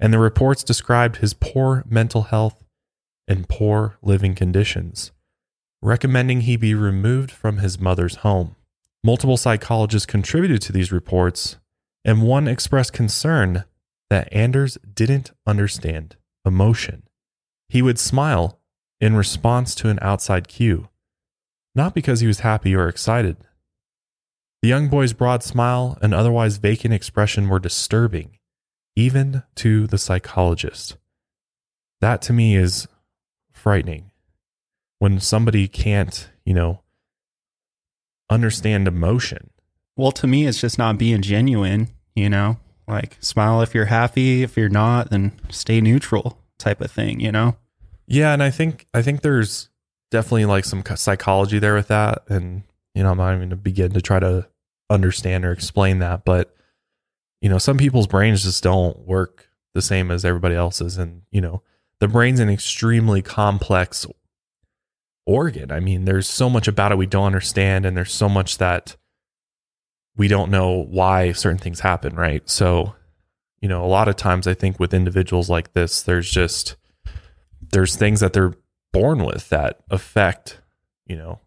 and 0.00 0.14
the 0.14 0.18
reports 0.18 0.64
described 0.64 1.16
his 1.16 1.34
poor 1.34 1.84
mental 1.86 2.22
health 2.22 2.64
and 3.28 3.46
poor 3.50 3.98
living 4.00 4.34
conditions, 4.34 5.12
recommending 5.82 6.40
he 6.40 6.56
be 6.56 6.72
removed 6.74 7.30
from 7.30 7.58
his 7.58 7.78
mother's 7.78 8.16
home. 8.24 8.56
Multiple 9.04 9.36
psychologists 9.36 10.06
contributed 10.06 10.62
to 10.62 10.72
these 10.72 10.90
reports, 10.90 11.58
and 12.02 12.22
one 12.22 12.48
expressed 12.48 12.94
concern 12.94 13.64
that 14.08 14.32
Anders 14.32 14.78
didn't 14.94 15.32
understand 15.46 16.16
emotion. 16.46 17.02
He 17.68 17.82
would 17.82 17.98
smile 17.98 18.58
in 19.02 19.16
response 19.16 19.74
to 19.74 19.90
an 19.90 19.98
outside 20.00 20.48
cue, 20.48 20.88
not 21.74 21.92
because 21.92 22.20
he 22.20 22.26
was 22.26 22.40
happy 22.40 22.74
or 22.74 22.88
excited, 22.88 23.36
the 24.62 24.68
young 24.68 24.88
boy's 24.88 25.12
broad 25.12 25.42
smile 25.42 25.98
and 26.02 26.14
otherwise 26.14 26.56
vacant 26.56 26.92
expression 26.94 27.48
were 27.48 27.60
disturbing, 27.60 28.38
even 28.96 29.42
to 29.56 29.86
the 29.86 29.98
psychologist. 29.98 30.96
That 32.00 32.22
to 32.22 32.32
me 32.32 32.56
is 32.56 32.88
frightening. 33.52 34.10
When 34.98 35.20
somebody 35.20 35.68
can't, 35.68 36.28
you 36.44 36.54
know, 36.54 36.80
understand 38.30 38.88
emotion. 38.88 39.50
Well, 39.96 40.12
to 40.12 40.26
me, 40.26 40.46
it's 40.46 40.60
just 40.60 40.78
not 40.78 40.98
being 40.98 41.22
genuine, 41.22 41.88
you 42.14 42.28
know? 42.28 42.58
Like, 42.86 43.16
smile 43.20 43.62
if 43.62 43.74
you're 43.74 43.86
happy. 43.86 44.42
If 44.42 44.56
you're 44.56 44.68
not, 44.68 45.10
then 45.10 45.32
stay 45.50 45.80
neutral 45.80 46.38
type 46.58 46.80
of 46.80 46.90
thing, 46.90 47.20
you 47.20 47.30
know? 47.30 47.56
Yeah. 48.06 48.32
And 48.32 48.42
I 48.42 48.50
think, 48.50 48.86
I 48.94 49.02
think 49.02 49.20
there's 49.20 49.68
definitely 50.10 50.46
like 50.46 50.64
some 50.64 50.82
psychology 50.96 51.58
there 51.58 51.74
with 51.74 51.88
that. 51.88 52.22
And 52.28 52.62
You 52.98 53.04
know, 53.04 53.12
I'm 53.12 53.18
not 53.18 53.28
even 53.28 53.38
going 53.38 53.50
to 53.50 53.56
begin 53.56 53.92
to 53.92 54.02
try 54.02 54.18
to 54.18 54.48
understand 54.90 55.44
or 55.44 55.52
explain 55.52 56.00
that, 56.00 56.24
but 56.24 56.52
you 57.40 57.48
know, 57.48 57.58
some 57.58 57.76
people's 57.76 58.08
brains 58.08 58.42
just 58.42 58.60
don't 58.64 58.98
work 59.06 59.48
the 59.72 59.80
same 59.80 60.10
as 60.10 60.24
everybody 60.24 60.56
else's. 60.56 60.98
And, 60.98 61.22
you 61.30 61.40
know, 61.40 61.62
the 62.00 62.08
brain's 62.08 62.40
an 62.40 62.48
extremely 62.48 63.22
complex 63.22 64.04
organ. 65.26 65.70
I 65.70 65.78
mean, 65.78 66.06
there's 66.06 66.28
so 66.28 66.50
much 66.50 66.66
about 66.66 66.90
it 66.90 66.98
we 66.98 67.06
don't 67.06 67.26
understand, 67.26 67.86
and 67.86 67.96
there's 67.96 68.12
so 68.12 68.28
much 68.28 68.58
that 68.58 68.96
we 70.16 70.26
don't 70.26 70.50
know 70.50 70.72
why 70.72 71.30
certain 71.30 71.58
things 71.58 71.78
happen, 71.78 72.16
right? 72.16 72.50
So, 72.50 72.96
you 73.60 73.68
know, 73.68 73.84
a 73.84 73.86
lot 73.86 74.08
of 74.08 74.16
times 74.16 74.48
I 74.48 74.54
think 74.54 74.80
with 74.80 74.92
individuals 74.92 75.48
like 75.48 75.72
this, 75.72 76.02
there's 76.02 76.28
just 76.28 76.74
there's 77.70 77.94
things 77.94 78.18
that 78.18 78.32
they're 78.32 78.54
born 78.92 79.24
with 79.24 79.50
that 79.50 79.84
affect, 79.88 80.60
you 81.06 81.14
know, 81.14 81.38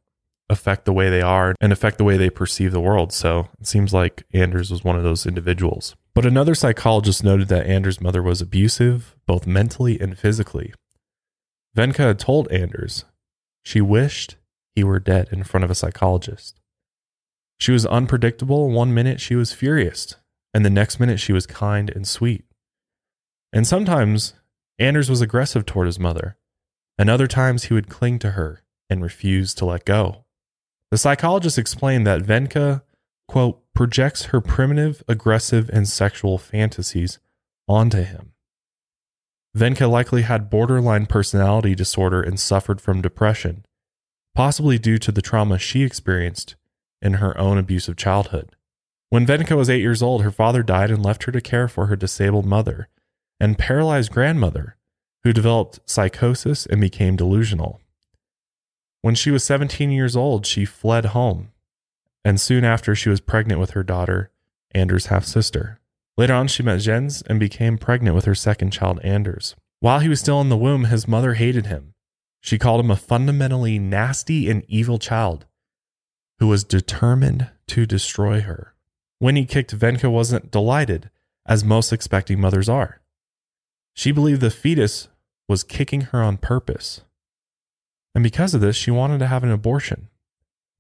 affect 0.51 0.84
the 0.84 0.93
way 0.93 1.10
they 1.10 1.22
are 1.22 1.55
and 1.62 1.72
affect 1.72 1.98
the 1.98 2.03
way 2.03 2.17
they 2.17 2.29
perceive 2.29 2.74
the 2.74 2.81
world. 2.81 3.13
So 3.13 3.48
it 3.60 3.67
seems 3.67 3.93
like 3.93 4.24
Anders 4.34 4.70
was 4.70 4.84
one 4.84 4.98
of 4.98 5.03
those 5.03 5.25
individuals. 5.25 5.96
But 6.13 6.25
another 6.25 6.55
psychologist 6.55 7.24
noted 7.24 7.48
that 7.48 7.65
Anders' 7.65 8.01
mother 8.01 8.22
was 8.22 8.41
abusive, 8.41 9.15
both 9.25 9.48
mentally 9.48 10.00
and 10.00 10.20
physically. 10.20 10.74
Wenche 11.75 11.96
had 11.96 12.20
told 12.20 12.51
Anders 12.51 13.05
she 13.63 13.79
wished 13.79 14.36
he 14.75 14.84
were 14.84 15.00
dead 15.00 15.29
in 15.31 15.43
front 15.43 15.63
of 15.63 15.72
a 15.72 15.75
psychologist. 15.75 16.60
She 17.58 17.72
was 17.72 17.86
unpredictable. 17.86 18.70
One 18.70 18.93
minute 18.93 19.22
she 19.22 19.36
was 19.36 19.53
furious, 19.53 20.15
and 20.53 20.65
the 20.65 20.70
next 20.70 21.00
minute 21.00 21.20
she 21.20 21.31
was 21.31 21.46
kind 21.46 21.89
and 21.89 22.05
sweet. 22.05 22.43
And 23.53 23.65
sometimes 23.65 24.34
Anders 24.79 25.10
was 25.10 25.22
aggressive 25.22 25.65
toward 25.65 25.88
his 25.88 26.00
mother, 26.00 26.38
and 26.98 27.10
other 27.10 27.27
times 27.27 27.65
he 27.65 27.74
would 27.74 27.88
cling 27.88 28.20
to 28.20 28.31
her 28.31 28.63
and 28.89 29.01
refuse 29.01 29.53
to 29.53 29.65
let 29.65 29.86
go. 29.86 30.21
The 30.91 30.98
psychologist 30.98 31.57
explained 31.57 32.05
that 32.05 32.24
Wenche, 32.24 32.81
quote, 33.29 33.63
projects 33.74 34.25
her 34.25 34.41
primitive, 34.41 35.01
aggressive, 35.07 35.69
and 35.71 35.88
sexual 35.88 36.38
fantasies 36.38 37.17
onto 37.65 38.03
him. 38.03 38.33
Wenche 39.57 39.89
likely 39.89 40.24
had 40.24 40.50
borderline 40.50 41.05
personality 41.05 41.75
disorder 41.75 42.21
and 42.21 42.38
suffered 42.38 42.81
from 42.81 43.01
depression, 43.01 43.65
possibly 44.36 44.77
due 44.77 44.98
to 44.98 45.13
the 45.13 45.21
trauma 45.21 45.57
she 45.57 45.83
experienced 45.83 46.55
in 47.01 47.15
her 47.15 47.38
own 47.38 47.57
abusive 47.57 47.95
childhood. 47.95 48.55
When 49.10 49.25
Wenche 49.25 49.55
was 49.55 49.69
eight 49.69 49.81
years 49.81 50.01
old, 50.01 50.24
her 50.24 50.31
father 50.31 50.62
died 50.62 50.91
and 50.91 51.03
left 51.03 51.24
her 51.24 51.31
to 51.31 51.41
care 51.41 51.69
for 51.69 51.88
her 51.88 51.95
disabled 51.95 52.45
mother 52.45 52.89
and 53.39 53.57
paralyzed 53.57 54.12
grandmother, 54.12 54.77
who 55.24 55.33
developed 55.33 55.79
psychosis 55.86 56.65
and 56.65 56.79
became 56.79 57.15
delusional. 57.15 57.81
When 59.01 59.15
she 59.15 59.31
was 59.31 59.43
17 59.43 59.91
years 59.91 60.15
old, 60.15 60.46
she 60.46 60.65
fled 60.65 61.05
home, 61.05 61.51
and 62.24 62.39
soon 62.39 62.63
after, 62.63 62.96
she 62.96 63.10
was 63.10 63.20
pregnant 63.20 63.60
with 63.60 63.72
her 63.72 63.84
daughter, 63.84 64.29
Anders' 64.74 65.08
half 65.08 65.25
sister. 65.25 65.79
Later 66.17 66.34
on, 66.34 66.48
she 66.48 66.63
met 66.63 66.81
Jens 66.81 67.22
and 67.24 67.39
became 67.39 67.77
pregnant 67.77 68.15
with 68.15 68.25
her 68.25 68.36
second 68.36 68.72
child, 68.72 69.00
Anders. 69.03 69.55
While 69.79 70.00
he 70.00 70.10
was 70.10 70.20
still 70.20 70.39
in 70.41 70.50
the 70.50 70.58
womb, 70.58 70.86
his 70.86 71.08
mother 71.08 71.34
hated 71.34 71.65
him. 71.65 71.93
She 72.41 72.60
called 72.60 72.84
him 72.84 72.91
a 72.91 72.96
fundamentally 72.96 73.79
nasty 73.79 74.50
and 74.50 74.63
evil 74.67 75.00
child 75.00 75.46
who 76.39 76.48
was 76.48 76.63
determined 76.63 77.50
to 77.67 77.86
destroy 77.86 78.41
her. 78.41 78.74
When 79.20 79.36
he 79.36 79.46
kicked, 79.46 79.77
Wenche 79.77 80.10
wasn't 80.12 80.50
delighted, 80.50 81.12
as 81.46 81.63
most 81.63 81.93
expecting 81.93 82.39
mothers 82.39 82.67
are. 82.67 83.01
She 83.93 84.12
believed 84.12 84.41
the 84.41 84.50
fetus 84.50 85.08
was 85.48 85.63
kicking 85.63 86.01
her 86.01 86.22
on 86.22 86.38
purpose. 86.38 87.01
And 88.13 88.24
because 88.24 88.53
of 88.53 88.62
this, 88.62 88.75
she 88.75 88.91
wanted 88.91 89.20
to 89.20 89.27
have 89.27 89.44
an 89.44 89.51
abortion. 89.51 90.10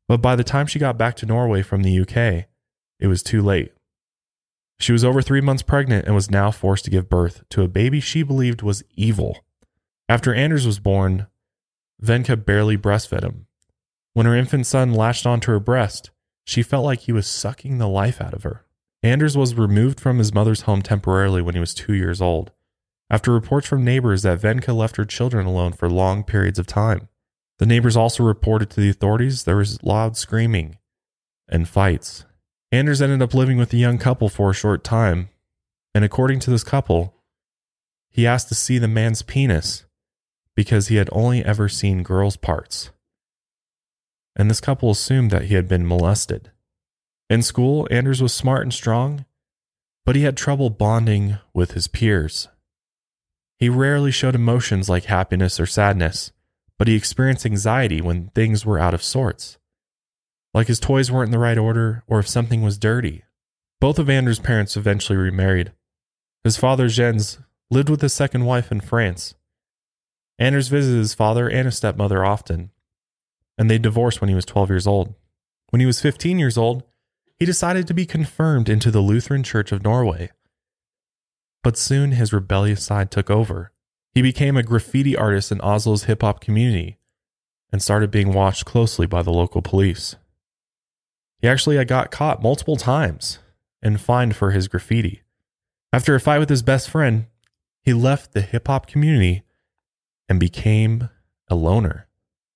But 0.07 0.21
by 0.21 0.35
the 0.35 0.43
time 0.43 0.67
she 0.67 0.79
got 0.79 0.97
back 0.97 1.15
to 1.17 1.25
Norway 1.25 1.61
from 1.61 1.83
the 1.83 1.99
UK, 1.99 2.45
it 2.99 3.07
was 3.07 3.23
too 3.23 3.41
late. 3.41 3.71
She 4.79 4.91
was 4.91 5.05
over 5.05 5.21
three 5.21 5.41
months 5.41 5.63
pregnant 5.63 6.05
and 6.05 6.15
was 6.15 6.31
now 6.31 6.51
forced 6.51 6.85
to 6.85 6.91
give 6.91 7.09
birth 7.09 7.43
to 7.49 7.61
a 7.61 7.67
baby 7.67 7.99
she 7.99 8.23
believed 8.23 8.61
was 8.61 8.83
evil. 8.95 9.45
After 10.09 10.33
Anders 10.33 10.65
was 10.65 10.79
born, 10.79 11.27
Wenche 12.03 12.45
barely 12.45 12.77
breastfed 12.77 13.23
him. 13.23 13.45
When 14.13 14.25
her 14.25 14.35
infant 14.35 14.65
son 14.65 14.93
latched 14.93 15.25
onto 15.25 15.51
her 15.51 15.59
breast, 15.59 16.09
she 16.43 16.63
felt 16.63 16.83
like 16.83 17.01
he 17.01 17.11
was 17.11 17.27
sucking 17.27 17.77
the 17.77 17.87
life 17.87 18.19
out 18.19 18.33
of 18.33 18.43
her. 18.43 18.65
Anders 19.03 19.37
was 19.37 19.55
removed 19.55 19.99
from 19.99 20.17
his 20.17 20.33
mother's 20.33 20.61
home 20.61 20.81
temporarily 20.81 21.41
when 21.41 21.55
he 21.55 21.61
was 21.61 21.73
two 21.73 21.93
years 21.93 22.21
old, 22.21 22.51
after 23.09 23.31
reports 23.31 23.67
from 23.67 23.85
neighbors 23.85 24.23
that 24.23 24.41
Wenche 24.41 24.75
left 24.75 24.97
her 24.97 25.05
children 25.05 25.45
alone 25.45 25.73
for 25.73 25.89
long 25.89 26.23
periods 26.23 26.59
of 26.59 26.67
time. 26.67 27.07
The 27.61 27.67
neighbors 27.67 27.95
also 27.95 28.23
reported 28.23 28.71
to 28.71 28.81
the 28.81 28.89
authorities 28.89 29.43
there 29.43 29.57
was 29.57 29.83
loud 29.83 30.17
screaming 30.17 30.79
and 31.47 31.69
fights. 31.69 32.25
Anders 32.71 33.03
ended 33.03 33.21
up 33.21 33.35
living 33.35 33.59
with 33.59 33.69
the 33.69 33.77
young 33.77 33.99
couple 33.99 34.29
for 34.29 34.49
a 34.49 34.55
short 34.55 34.83
time, 34.83 35.29
and 35.93 36.03
according 36.03 36.39
to 36.39 36.49
this 36.49 36.63
couple, 36.63 37.13
he 38.09 38.25
asked 38.25 38.47
to 38.47 38.55
see 38.55 38.79
the 38.79 38.87
man's 38.87 39.21
penis 39.21 39.85
because 40.55 40.87
he 40.87 40.95
had 40.95 41.07
only 41.11 41.45
ever 41.45 41.69
seen 41.69 42.01
girls' 42.01 42.35
parts. 42.35 42.89
And 44.35 44.49
this 44.49 44.59
couple 44.59 44.89
assumed 44.89 45.29
that 45.29 45.43
he 45.43 45.53
had 45.53 45.67
been 45.67 45.87
molested. 45.87 46.49
In 47.29 47.43
school, 47.43 47.87
Anders 47.91 48.23
was 48.23 48.33
smart 48.33 48.63
and 48.63 48.73
strong, 48.73 49.25
but 50.03 50.15
he 50.15 50.23
had 50.23 50.35
trouble 50.35 50.71
bonding 50.71 51.37
with 51.53 51.73
his 51.73 51.87
peers. 51.87 52.47
He 53.59 53.69
rarely 53.69 54.09
showed 54.09 54.33
emotions 54.33 54.89
like 54.89 55.05
happiness 55.05 55.59
or 55.59 55.67
sadness, 55.67 56.31
but 56.81 56.87
he 56.87 56.95
experienced 56.95 57.45
anxiety 57.45 58.01
when 58.01 58.29
things 58.29 58.65
were 58.65 58.79
out 58.79 58.95
of 58.95 59.03
sorts, 59.03 59.59
like 60.51 60.65
his 60.65 60.79
toys 60.79 61.11
weren't 61.11 61.27
in 61.27 61.31
the 61.31 61.37
right 61.37 61.59
order 61.59 62.03
or 62.07 62.17
if 62.17 62.27
something 62.27 62.63
was 62.63 62.79
dirty. 62.79 63.23
Both 63.79 63.99
of 63.99 64.09
Anders' 64.09 64.39
parents 64.39 64.75
eventually 64.75 65.15
remarried. 65.15 65.73
His 66.43 66.57
father, 66.57 66.87
Jens, 66.87 67.37
lived 67.69 67.87
with 67.87 68.01
his 68.01 68.15
second 68.15 68.45
wife 68.45 68.71
in 68.71 68.81
France. 68.81 69.35
Anders 70.39 70.69
visited 70.69 70.97
his 70.97 71.13
father 71.13 71.47
and 71.47 71.65
his 71.65 71.77
stepmother 71.77 72.25
often, 72.25 72.71
and 73.59 73.69
they 73.69 73.77
divorced 73.77 74.19
when 74.19 74.29
he 74.29 74.35
was 74.35 74.45
12 74.45 74.71
years 74.71 74.87
old. 74.87 75.13
When 75.69 75.81
he 75.81 75.85
was 75.85 76.01
15 76.01 76.39
years 76.39 76.57
old, 76.57 76.81
he 77.37 77.45
decided 77.45 77.85
to 77.85 77.93
be 77.93 78.07
confirmed 78.07 78.69
into 78.69 78.89
the 78.89 79.01
Lutheran 79.01 79.43
Church 79.43 79.71
of 79.71 79.83
Norway. 79.83 80.31
But 81.61 81.77
soon 81.77 82.13
his 82.13 82.33
rebellious 82.33 82.83
side 82.83 83.11
took 83.11 83.29
over. 83.29 83.71
He 84.13 84.21
became 84.21 84.57
a 84.57 84.63
graffiti 84.63 85.15
artist 85.15 85.51
in 85.51 85.59
Oslo's 85.59 86.03
hip 86.03 86.21
hop 86.21 86.41
community 86.41 86.97
and 87.71 87.81
started 87.81 88.11
being 88.11 88.33
watched 88.33 88.65
closely 88.65 89.07
by 89.07 89.21
the 89.21 89.31
local 89.31 89.61
police. 89.61 90.15
He 91.39 91.47
actually 91.47 91.77
uh, 91.77 91.85
got 91.85 92.11
caught 92.11 92.43
multiple 92.43 92.75
times 92.75 93.39
and 93.81 93.99
fined 93.99 94.35
for 94.35 94.51
his 94.51 94.67
graffiti. 94.67 95.21
After 95.93 96.13
a 96.13 96.19
fight 96.19 96.39
with 96.39 96.49
his 96.49 96.61
best 96.61 96.89
friend, 96.89 97.25
he 97.81 97.93
left 97.93 98.33
the 98.33 98.41
hip 98.41 98.67
hop 98.67 98.85
community 98.85 99.43
and 100.29 100.39
became 100.39 101.09
a 101.49 101.55
loner. 101.55 102.07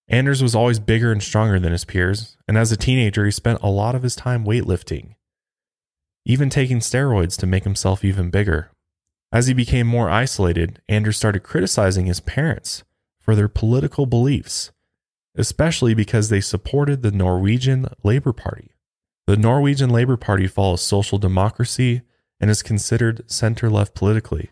Anders 0.08 0.44
was 0.44 0.54
always 0.54 0.80
bigger 0.80 1.12
and 1.12 1.24
stronger 1.24 1.60
than 1.60 1.72
his 1.72 1.84
peers, 1.84 2.38
and 2.48 2.58
as 2.58 2.72
a 2.72 2.78
teenager, 2.78 3.26
he 3.26 3.32
spent 3.32 3.60
a 3.64 3.70
lot 3.70 3.96
of 3.96 4.04
his 4.04 4.16
time 4.16 4.46
weightlifting, 4.46 5.16
even 6.26 6.50
taking 6.50 6.80
steroids 6.80 7.38
to 7.40 7.48
make 7.48 7.64
himself 7.64 8.06
even 8.06 8.30
bigger. 8.30 8.70
As 9.36 9.48
he 9.48 9.54
became 9.54 9.86
more 9.86 10.10
isolated, 10.10 10.82
Anders 10.88 11.18
started 11.18 11.44
criticizing 11.44 12.06
his 12.06 12.22
parents 12.22 12.86
for 13.20 13.36
their 13.36 13.50
political 13.50 14.06
beliefs, 14.06 14.72
especially 15.36 15.94
because 15.94 16.30
they 16.30 16.40
supported 16.40 17.02
the 17.02 17.12
Norwegian 17.12 17.88
Labour 18.02 18.32
Party. 18.32 18.72
The 19.28 19.36
Norwegian 19.36 19.90
Labour 19.90 20.16
Party 20.16 20.48
follows 20.48 20.82
social 20.82 21.18
democracy 21.18 22.04
and 22.40 22.50
is 22.50 22.64
considered 22.64 23.30
center 23.30 23.70
left 23.70 23.94
politically, 23.94 24.52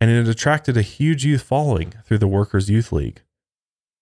and 0.00 0.12
it 0.12 0.28
attracted 0.28 0.76
a 0.76 0.82
huge 0.82 1.24
youth 1.24 1.42
following 1.42 1.94
through 2.04 2.18
the 2.18 2.28
Workers' 2.28 2.70
Youth 2.70 2.92
League, 2.92 3.22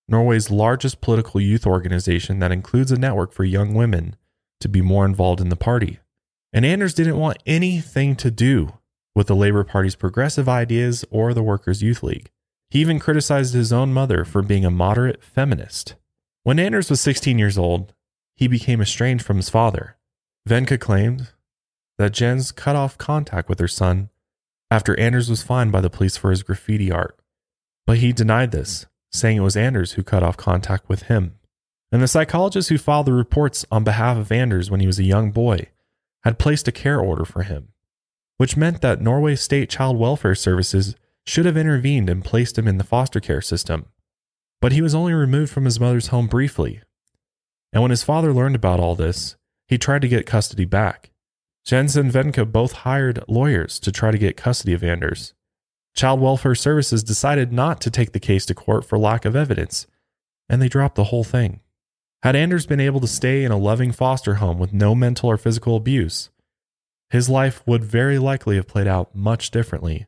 Norway's 0.08 0.50
largest 0.50 1.00
political 1.00 1.40
youth 1.40 1.66
organization 1.66 2.38
that 2.40 2.52
includes 2.52 2.92
a 2.92 2.98
network 2.98 3.32
for 3.32 3.44
young 3.44 3.72
women 3.72 4.14
to 4.60 4.68
be 4.68 4.82
more 4.82 5.06
involved 5.06 5.40
in 5.40 5.48
the 5.48 5.56
party. 5.56 6.00
And 6.52 6.66
Anders 6.66 6.92
didn't 6.92 7.16
want 7.16 7.42
anything 7.46 8.14
to 8.16 8.30
do 8.30 8.77
with 9.18 9.26
the 9.26 9.34
Labour 9.34 9.64
Party's 9.64 9.96
progressive 9.96 10.48
ideas 10.48 11.04
or 11.10 11.34
the 11.34 11.42
Workers' 11.42 11.82
Youth 11.82 12.04
League. 12.04 12.30
He 12.70 12.78
even 12.78 13.00
criticized 13.00 13.52
his 13.52 13.72
own 13.72 13.92
mother 13.92 14.24
for 14.24 14.42
being 14.42 14.64
a 14.64 14.70
moderate 14.70 15.24
feminist. 15.24 15.96
When 16.44 16.60
Anders 16.60 16.88
was 16.88 17.00
16 17.00 17.36
years 17.36 17.58
old, 17.58 17.94
he 18.36 18.46
became 18.46 18.80
estranged 18.80 19.24
from 19.24 19.38
his 19.38 19.50
father. 19.50 19.96
Wenche 20.48 20.78
claimed 20.78 21.32
that 21.98 22.12
Jens 22.12 22.52
cut 22.52 22.76
off 22.76 22.96
contact 22.96 23.48
with 23.48 23.58
her 23.58 23.66
son 23.66 24.10
after 24.70 24.96
Anders 25.00 25.28
was 25.28 25.42
fined 25.42 25.72
by 25.72 25.80
the 25.80 25.90
police 25.90 26.16
for 26.16 26.30
his 26.30 26.44
graffiti 26.44 26.92
art. 26.92 27.18
But 27.88 27.98
he 27.98 28.12
denied 28.12 28.52
this, 28.52 28.86
saying 29.10 29.38
it 29.38 29.40
was 29.40 29.56
Anders 29.56 29.94
who 29.94 30.04
cut 30.04 30.22
off 30.22 30.36
contact 30.36 30.88
with 30.88 31.02
him. 31.04 31.34
And 31.90 32.00
the 32.00 32.06
psychologist 32.06 32.68
who 32.68 32.78
filed 32.78 33.06
the 33.06 33.12
reports 33.12 33.66
on 33.72 33.82
behalf 33.82 34.16
of 34.16 34.30
Anders 34.30 34.70
when 34.70 34.78
he 34.78 34.86
was 34.86 35.00
a 35.00 35.02
young 35.02 35.32
boy 35.32 35.70
had 36.22 36.38
placed 36.38 36.68
a 36.68 36.72
care 36.72 37.00
order 37.00 37.24
for 37.24 37.42
him 37.42 37.72
which 38.38 38.56
meant 38.56 38.80
that 38.80 39.02
Norway 39.02 39.36
State 39.36 39.68
Child 39.68 39.98
Welfare 39.98 40.34
Services 40.34 40.96
should 41.26 41.44
have 41.44 41.56
intervened 41.56 42.08
and 42.08 42.24
placed 42.24 42.56
him 42.56 42.66
in 42.66 42.78
the 42.78 42.84
foster 42.84 43.20
care 43.20 43.42
system. 43.42 43.86
But 44.60 44.72
he 44.72 44.80
was 44.80 44.94
only 44.94 45.12
removed 45.12 45.52
from 45.52 45.66
his 45.66 45.78
mother's 45.78 46.08
home 46.08 46.26
briefly. 46.26 46.80
And 47.72 47.82
when 47.82 47.90
his 47.90 48.02
father 48.02 48.32
learned 48.32 48.56
about 48.56 48.80
all 48.80 48.94
this, 48.94 49.36
he 49.66 49.76
tried 49.76 50.02
to 50.02 50.08
get 50.08 50.24
custody 50.24 50.64
back. 50.64 51.10
Jens 51.64 51.96
and 51.96 52.10
Wenche 52.10 52.50
both 52.50 52.72
hired 52.72 53.22
lawyers 53.28 53.78
to 53.80 53.92
try 53.92 54.10
to 54.10 54.16
get 54.16 54.38
custody 54.38 54.72
of 54.72 54.82
Anders. 54.82 55.34
Child 55.94 56.20
Welfare 56.20 56.54
Services 56.54 57.02
decided 57.02 57.52
not 57.52 57.80
to 57.82 57.90
take 57.90 58.12
the 58.12 58.20
case 58.20 58.46
to 58.46 58.54
court 58.54 58.84
for 58.84 58.98
lack 58.98 59.24
of 59.24 59.36
evidence, 59.36 59.86
and 60.48 60.62
they 60.62 60.68
dropped 60.68 60.94
the 60.94 61.04
whole 61.04 61.24
thing. 61.24 61.60
Had 62.22 62.36
Anders 62.36 62.66
been 62.66 62.80
able 62.80 63.00
to 63.00 63.06
stay 63.06 63.44
in 63.44 63.52
a 63.52 63.58
loving 63.58 63.92
foster 63.92 64.36
home 64.36 64.58
with 64.58 64.72
no 64.72 64.94
mental 64.94 65.28
or 65.28 65.36
physical 65.36 65.76
abuse, 65.76 66.30
his 67.10 67.28
life 67.28 67.62
would 67.66 67.84
very 67.84 68.18
likely 68.18 68.56
have 68.56 68.66
played 68.66 68.86
out 68.86 69.14
much 69.14 69.50
differently, 69.50 70.06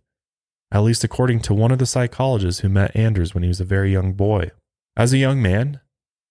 at 0.71 0.81
least 0.83 1.03
according 1.05 1.41
to 1.41 1.55
one 1.55 1.71
of 1.71 1.79
the 1.79 1.87
psychologists 1.87 2.61
who 2.61 2.69
met 2.69 2.95
Anders 2.95 3.35
when 3.35 3.43
he 3.43 3.49
was 3.49 3.61
a 3.61 3.65
very 3.65 3.93
young 3.93 4.13
boy. 4.13 4.51
As 4.97 5.13
a 5.13 5.19
young 5.19 5.41
man, 5.41 5.81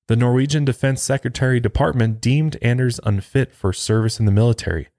the 0.08 0.16
Norwegian 0.16 0.66
Defense 0.66 1.02
Secretary 1.02 1.60
Department 1.60 2.22
deemed 2.22 2.58
Anders 2.62 3.00
unfit 3.04 3.54
for 3.54 3.74
service 3.74 4.20
in 4.20 4.26
the 4.26 4.32
military. 4.32 4.90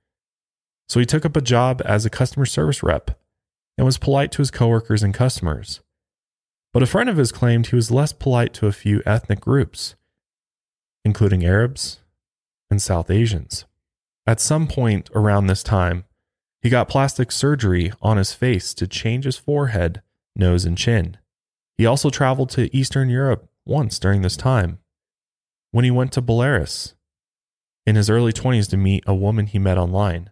So 0.88 0.98
he 0.98 1.06
took 1.06 1.24
up 1.24 1.36
a 1.36 1.40
job 1.40 1.82
as 1.84 2.04
a 2.04 2.10
customer 2.10 2.46
service 2.46 2.82
rep 2.82 3.18
and 3.78 3.84
was 3.84 3.98
polite 3.98 4.32
to 4.32 4.38
his 4.38 4.50
coworkers 4.50 5.02
and 5.02 5.14
customers. 5.14 5.80
But 6.72 6.82
a 6.82 6.86
friend 6.86 7.08
of 7.08 7.16
his 7.16 7.32
claimed 7.32 7.68
he 7.68 7.76
was 7.76 7.90
less 7.90 8.12
polite 8.12 8.52
to 8.54 8.66
a 8.66 8.72
few 8.72 9.02
ethnic 9.06 9.40
groups, 9.40 9.94
including 11.04 11.44
Arabs 11.44 12.00
and 12.70 12.82
South 12.82 13.10
Asians. 13.10 13.64
At 14.30 14.38
some 14.38 14.68
point 14.68 15.10
around 15.12 15.48
this 15.48 15.64
time, 15.64 16.04
he 16.62 16.70
got 16.70 16.88
plastic 16.88 17.32
surgery 17.32 17.92
on 18.00 18.16
his 18.16 18.32
face 18.32 18.72
to 18.74 18.86
change 18.86 19.24
his 19.24 19.36
forehead, 19.36 20.02
nose, 20.36 20.64
and 20.64 20.78
chin. 20.78 21.16
He 21.76 21.84
also 21.84 22.10
traveled 22.10 22.48
to 22.50 22.72
Eastern 22.74 23.10
Europe 23.10 23.48
once 23.66 23.98
during 23.98 24.22
this 24.22 24.36
time 24.36 24.78
when 25.72 25.84
he 25.84 25.90
went 25.90 26.12
to 26.12 26.22
Belarus 26.22 26.94
in 27.84 27.96
his 27.96 28.08
early 28.08 28.32
20s 28.32 28.70
to 28.70 28.76
meet 28.76 29.02
a 29.04 29.16
woman 29.16 29.48
he 29.48 29.58
met 29.58 29.78
online. 29.78 30.30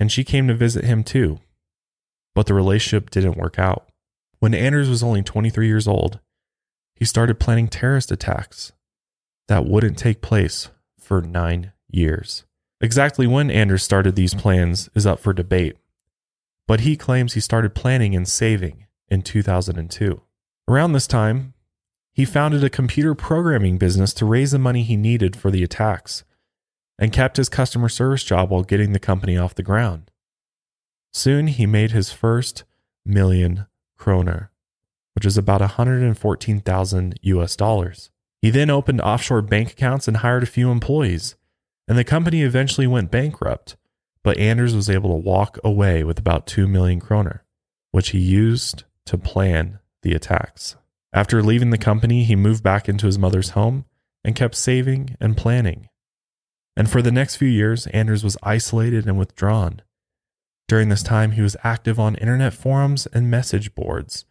And 0.00 0.10
she 0.10 0.24
came 0.24 0.48
to 0.48 0.54
visit 0.54 0.82
him 0.82 1.04
too. 1.04 1.38
But 2.34 2.46
the 2.46 2.54
relationship 2.54 3.10
didn't 3.10 3.38
work 3.38 3.56
out. 3.56 3.88
When 4.40 4.52
Anders 4.52 4.88
was 4.88 5.04
only 5.04 5.22
23 5.22 5.68
years 5.68 5.86
old, 5.86 6.18
he 6.96 7.04
started 7.04 7.38
planning 7.38 7.68
terrorist 7.68 8.10
attacks 8.10 8.72
that 9.46 9.64
wouldn't 9.64 9.96
take 9.96 10.22
place 10.22 10.70
for 10.98 11.22
nine 11.22 11.70
years. 11.88 12.42
Exactly 12.80 13.26
when 13.26 13.50
Anders 13.50 13.82
started 13.82 14.16
these 14.16 14.34
plans 14.34 14.90
is 14.94 15.06
up 15.06 15.18
for 15.18 15.32
debate, 15.32 15.76
but 16.66 16.80
he 16.80 16.96
claims 16.96 17.32
he 17.32 17.40
started 17.40 17.74
planning 17.74 18.14
and 18.14 18.28
saving 18.28 18.86
in 19.08 19.22
2002. 19.22 20.20
Around 20.68 20.92
this 20.92 21.06
time, 21.06 21.54
he 22.12 22.24
founded 22.24 22.62
a 22.62 22.70
computer 22.70 23.14
programming 23.14 23.78
business 23.78 24.12
to 24.14 24.26
raise 24.26 24.50
the 24.50 24.58
money 24.58 24.82
he 24.82 24.96
needed 24.96 25.36
for 25.36 25.50
the 25.50 25.62
attacks 25.62 26.24
and 26.98 27.12
kept 27.12 27.36
his 27.36 27.48
customer 27.48 27.88
service 27.88 28.24
job 28.24 28.50
while 28.50 28.62
getting 28.62 28.92
the 28.92 28.98
company 28.98 29.36
off 29.36 29.54
the 29.54 29.62
ground. 29.62 30.10
Soon 31.12 31.46
he 31.46 31.66
made 31.66 31.92
his 31.92 32.10
first 32.12 32.64
million 33.04 33.66
kroner, 33.96 34.50
which 35.14 35.24
is 35.24 35.38
about 35.38 35.60
114,000 35.60 37.18
US 37.22 37.56
dollars. 37.56 38.10
He 38.42 38.50
then 38.50 38.68
opened 38.68 39.00
offshore 39.00 39.42
bank 39.42 39.72
accounts 39.72 40.08
and 40.08 40.18
hired 40.18 40.42
a 40.42 40.46
few 40.46 40.70
employees, 40.70 41.36
and 41.88 41.96
the 41.96 42.04
company 42.04 42.42
eventually 42.42 42.86
went 42.86 43.10
bankrupt, 43.10 43.76
but 44.22 44.38
Anders 44.38 44.74
was 44.74 44.90
able 44.90 45.10
to 45.10 45.22
walk 45.22 45.58
away 45.62 46.02
with 46.02 46.18
about 46.18 46.46
2 46.46 46.66
million 46.66 47.00
kroner, 47.00 47.44
which 47.92 48.10
he 48.10 48.18
used 48.18 48.84
to 49.06 49.16
plan 49.16 49.78
the 50.02 50.12
attacks. 50.12 50.76
After 51.12 51.42
leaving 51.42 51.70
the 51.70 51.78
company, 51.78 52.24
he 52.24 52.36
moved 52.36 52.62
back 52.62 52.88
into 52.88 53.06
his 53.06 53.18
mother's 53.18 53.50
home 53.50 53.84
and 54.24 54.34
kept 54.34 54.56
saving 54.56 55.16
and 55.20 55.36
planning. 55.36 55.88
And 56.76 56.90
for 56.90 57.00
the 57.00 57.12
next 57.12 57.36
few 57.36 57.48
years, 57.48 57.86
Anders 57.88 58.22
was 58.22 58.36
isolated 58.42 59.06
and 59.06 59.16
withdrawn. 59.16 59.80
During 60.68 60.88
this 60.88 61.02
time, 61.02 61.32
he 61.32 61.42
was 61.42 61.56
active 61.62 61.98
on 62.00 62.16
internet 62.16 62.52
forums 62.52 63.06
and 63.06 63.30
message 63.30 63.74
boards, 63.74 64.24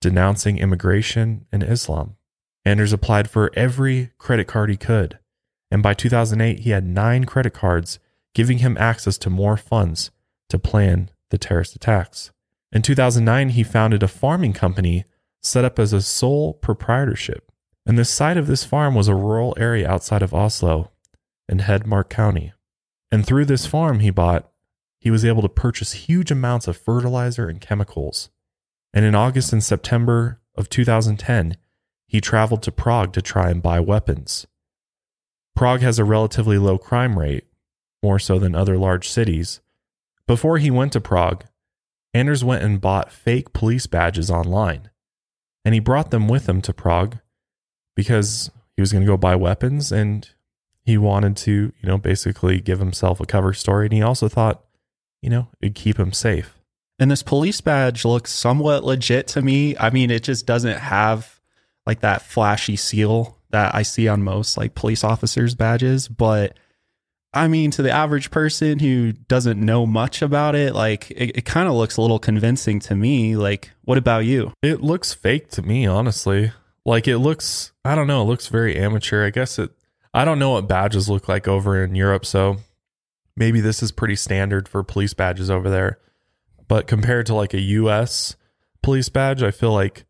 denouncing 0.00 0.58
immigration 0.58 1.46
and 1.50 1.62
Islam. 1.62 2.16
Anders 2.64 2.92
applied 2.92 3.28
for 3.28 3.50
every 3.54 4.12
credit 4.18 4.46
card 4.46 4.70
he 4.70 4.76
could, 4.76 5.18
and 5.72 5.82
by 5.82 5.94
2008, 5.94 6.60
he 6.60 6.70
had 6.70 6.84
nine 6.84 7.24
credit 7.24 7.54
cards, 7.54 7.98
giving 8.34 8.58
him 8.58 8.76
access 8.78 9.16
to 9.16 9.30
more 9.30 9.56
funds 9.56 10.10
to 10.50 10.58
plan 10.58 11.10
the 11.30 11.38
terrorist 11.38 11.74
attacks. 11.74 12.30
In 12.72 12.82
2009, 12.82 13.48
he 13.48 13.62
founded 13.62 14.02
a 14.02 14.08
farming 14.08 14.52
company 14.52 15.06
set 15.40 15.64
up 15.64 15.78
as 15.78 15.94
a 15.94 16.02
sole 16.02 16.52
proprietorship. 16.52 17.50
And 17.86 17.98
the 17.98 18.04
site 18.04 18.36
of 18.36 18.48
this 18.48 18.64
farm 18.64 18.94
was 18.94 19.08
a 19.08 19.14
rural 19.14 19.54
area 19.58 19.88
outside 19.88 20.20
of 20.20 20.34
Oslo 20.34 20.90
in 21.48 21.60
Hedmark 21.60 22.10
County. 22.10 22.52
And 23.10 23.26
through 23.26 23.46
this 23.46 23.64
farm 23.64 24.00
he 24.00 24.10
bought, 24.10 24.50
he 25.00 25.10
was 25.10 25.24
able 25.24 25.40
to 25.40 25.48
purchase 25.48 25.92
huge 25.92 26.30
amounts 26.30 26.68
of 26.68 26.76
fertilizer 26.76 27.48
and 27.48 27.62
chemicals. 27.62 28.28
And 28.92 29.06
in 29.06 29.14
August 29.14 29.54
and 29.54 29.64
September 29.64 30.38
of 30.54 30.68
2010, 30.68 31.56
he 32.06 32.20
traveled 32.20 32.62
to 32.64 32.70
Prague 32.70 33.14
to 33.14 33.22
try 33.22 33.48
and 33.48 33.62
buy 33.62 33.80
weapons. 33.80 34.46
Prague 35.54 35.80
has 35.80 35.98
a 35.98 36.04
relatively 36.04 36.58
low 36.58 36.78
crime 36.78 37.18
rate, 37.18 37.44
more 38.02 38.18
so 38.18 38.38
than 38.38 38.54
other 38.54 38.78
large 38.78 39.08
cities. 39.08 39.60
Before 40.26 40.58
he 40.58 40.70
went 40.70 40.92
to 40.92 41.00
Prague, 41.00 41.44
Anders 42.14 42.44
went 42.44 42.62
and 42.62 42.80
bought 42.80 43.12
fake 43.12 43.52
police 43.52 43.86
badges 43.86 44.30
online 44.30 44.90
and 45.64 45.74
he 45.74 45.80
brought 45.80 46.10
them 46.10 46.28
with 46.28 46.48
him 46.48 46.60
to 46.62 46.72
Prague 46.72 47.18
because 47.94 48.50
he 48.76 48.82
was 48.82 48.92
going 48.92 49.02
to 49.02 49.10
go 49.10 49.16
buy 49.16 49.36
weapons 49.36 49.92
and 49.92 50.28
he 50.84 50.98
wanted 50.98 51.36
to, 51.38 51.72
you 51.80 51.88
know, 51.88 51.98
basically 51.98 52.60
give 52.60 52.80
himself 52.80 53.20
a 53.20 53.26
cover 53.26 53.52
story. 53.52 53.86
And 53.86 53.92
he 53.92 54.02
also 54.02 54.28
thought, 54.28 54.64
you 55.20 55.30
know, 55.30 55.48
it'd 55.60 55.74
keep 55.74 55.98
him 55.98 56.12
safe. 56.12 56.58
And 56.98 57.10
this 57.10 57.22
police 57.22 57.60
badge 57.60 58.04
looks 58.04 58.32
somewhat 58.32 58.84
legit 58.84 59.28
to 59.28 59.42
me. 59.42 59.76
I 59.78 59.90
mean, 59.90 60.10
it 60.10 60.22
just 60.22 60.46
doesn't 60.46 60.78
have 60.78 61.40
like 61.86 62.00
that 62.00 62.22
flashy 62.22 62.76
seal 62.76 63.38
that 63.52 63.74
I 63.74 63.82
see 63.82 64.08
on 64.08 64.22
most 64.22 64.56
like 64.56 64.74
police 64.74 65.04
officers' 65.04 65.54
badges, 65.54 66.08
but 66.08 66.58
I 67.34 67.48
mean, 67.48 67.70
to 67.72 67.82
the 67.82 67.90
average 67.90 68.30
person 68.30 68.78
who 68.78 69.12
doesn't 69.12 69.58
know 69.58 69.86
much 69.86 70.20
about 70.20 70.54
it, 70.54 70.74
like 70.74 71.10
it, 71.10 71.38
it 71.38 71.44
kind 71.44 71.66
of 71.66 71.74
looks 71.74 71.96
a 71.96 72.02
little 72.02 72.18
convincing 72.18 72.78
to 72.80 72.94
me. 72.94 73.36
Like, 73.36 73.70
what 73.84 73.96
about 73.96 74.26
you? 74.26 74.52
It 74.62 74.82
looks 74.82 75.14
fake 75.14 75.48
to 75.52 75.62
me, 75.62 75.86
honestly. 75.86 76.52
Like 76.84 77.08
it 77.08 77.18
looks, 77.18 77.72
I 77.84 77.94
don't 77.94 78.06
know, 78.06 78.22
it 78.22 78.26
looks 78.26 78.48
very 78.48 78.76
amateur. 78.76 79.24
I 79.24 79.30
guess 79.30 79.58
it, 79.58 79.70
I 80.12 80.24
don't 80.24 80.38
know 80.38 80.50
what 80.50 80.68
badges 80.68 81.08
look 81.08 81.28
like 81.28 81.48
over 81.48 81.82
in 81.82 81.94
Europe. 81.94 82.26
So 82.26 82.58
maybe 83.34 83.60
this 83.60 83.82
is 83.82 83.92
pretty 83.92 84.16
standard 84.16 84.68
for 84.68 84.82
police 84.82 85.14
badges 85.14 85.48
over 85.48 85.70
there. 85.70 85.98
But 86.68 86.86
compared 86.86 87.26
to 87.26 87.34
like 87.34 87.54
a 87.54 87.60
US 87.60 88.36
police 88.82 89.08
badge, 89.08 89.42
I 89.42 89.52
feel 89.52 89.72
like 89.72 90.04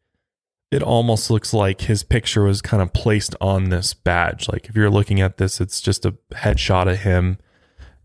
it 0.72 0.82
almost 0.82 1.30
looks 1.30 1.52
like 1.52 1.82
his 1.82 2.02
picture 2.02 2.44
was 2.44 2.62
kind 2.62 2.82
of 2.82 2.94
placed 2.94 3.36
on 3.42 3.68
this 3.68 3.92
badge. 3.92 4.48
Like 4.48 4.70
if 4.70 4.74
you're 4.74 4.90
looking 4.90 5.20
at 5.20 5.36
this, 5.36 5.60
it's 5.60 5.82
just 5.82 6.06
a 6.06 6.16
headshot 6.30 6.90
of 6.90 7.00
him 7.00 7.36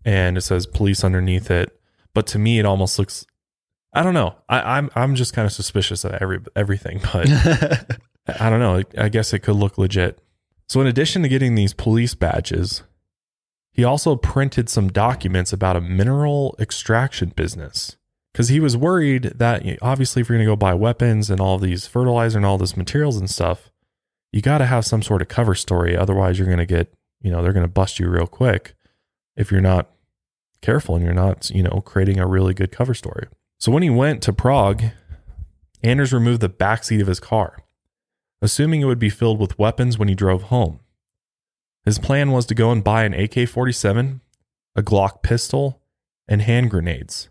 and 0.04 0.38
it 0.38 0.42
says 0.42 0.68
police 0.68 1.02
underneath 1.04 1.50
it. 1.50 1.80
But 2.14 2.28
to 2.28 2.40
me, 2.40 2.60
it 2.60 2.66
almost 2.66 3.00
looks 3.00 3.26
I 3.94 4.04
don't 4.04 4.14
know. 4.14 4.36
I, 4.50 4.60
am 4.60 4.68
I'm, 4.68 5.04
I'm 5.04 5.16
just 5.16 5.34
kind 5.34 5.46
of 5.46 5.54
suspicious 5.54 6.04
of 6.04 6.12
every 6.16 6.40
everything, 6.58 7.00
but 7.14 7.30
I 8.40 8.50
don't 8.50 8.60
know. 8.60 8.84
I 8.98 9.10
guess 9.10 9.34
it 9.34 9.40
could 9.40 9.56
look 9.56 9.78
legit. 9.78 10.20
So 10.68 10.82
in 10.82 10.88
addition 10.88 11.22
to 11.24 11.30
getting 11.30 11.56
these 11.56 11.74
police 11.74 12.16
badges, 12.16 12.84
he 13.72 13.86
also 13.86 14.18
printed 14.18 14.68
some 14.68 14.90
documents 14.90 15.54
about 15.54 15.78
a 15.78 15.82
mineral 15.82 16.56
extraction 16.60 17.30
business 17.30 17.96
because 18.38 18.50
he 18.50 18.60
was 18.60 18.78
worried 18.78 19.24
that 19.38 19.64
obviously 19.82 20.22
if 20.22 20.30
you're 20.30 20.38
going 20.38 20.46
to 20.46 20.52
go 20.52 20.56
buy 20.56 20.76
weapons 20.76 21.32
and 21.32 21.42
all 21.42 21.58
these 21.58 21.88
fertilizer 21.88 22.38
and 22.38 22.46
all 22.46 22.60
this 22.60 22.78
materials 22.78 23.18
and 23.18 23.32
stuff 23.32 23.72
you 24.32 24.44
got 24.44 24.60
to 24.60 24.68
have 24.68 24.86
some 24.86 25.02
sort 25.02 25.24
of 25.24 25.28
cover 25.28 25.56
story. 25.56 25.98
Otherwise 25.98 26.38
you're 26.38 26.46
going 26.46 26.60
to 26.60 26.66
get 26.68 26.94
you 27.20 27.32
know 27.32 27.42
they're 27.42 27.52
going 27.52 27.66
to 27.66 27.68
bust 27.68 28.00
you 28.00 28.08
real 28.08 28.28
quick 28.28 28.76
if 29.36 29.52
you're 29.52 29.60
not 29.60 29.90
careful 30.62 30.96
and 30.96 31.04
you're 31.04 31.16
not 31.16 31.50
you 31.50 31.64
know 31.64 31.82
creating 31.84 32.20
a 32.20 32.28
really 32.28 32.54
good 32.54 32.72
cover 32.72 32.94
story. 32.94 33.28
So 33.60 33.72
when 33.72 33.82
he 33.82 33.90
went 33.90 34.22
to 34.22 34.34
prague 34.34 34.84
anders 35.82 36.14
removed 36.14 36.42
the 36.42 36.48
back 36.48 36.84
seat 36.84 37.02
of 37.02 37.08
his 37.08 37.20
car 37.20 37.58
assuming 38.40 38.82
it 38.82 38.86
would 38.86 39.00
be 39.00 39.10
filled 39.10 39.40
with 39.40 39.58
weapons 39.58 39.98
when 39.98 40.10
he 40.10 40.14
drove 40.14 40.44
home. 40.44 40.80
His 41.86 41.98
plan 41.98 42.30
was 42.30 42.46
to 42.46 42.54
go 42.54 42.70
and 42.70 42.84
buy 42.84 43.04
an 43.04 43.16
ak-47 43.16 44.20
a 44.76 44.84
glock 44.84 45.24
pistol 45.24 45.82
and 46.28 46.44
hand 46.44 46.70
grenades 46.70 47.30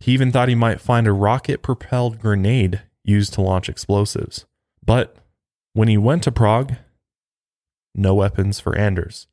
he 0.00 0.12
even 0.12 0.30
thought 0.30 0.48
he 0.48 0.54
might 0.54 0.80
find 0.80 1.06
a 1.06 1.12
rocket 1.12 1.62
propelled 1.62 2.20
grenade 2.20 2.82
used 3.04 3.32
to 3.34 3.40
launch 3.40 3.68
explosives. 3.68 4.44
But 4.84 5.16
when 5.72 5.88
he 5.88 5.98
went 5.98 6.22
to 6.24 6.32
Prague, 6.32 6.74
no 7.94 8.14
weapons 8.14 8.60
for 8.60 8.76
Anders. 8.76 9.26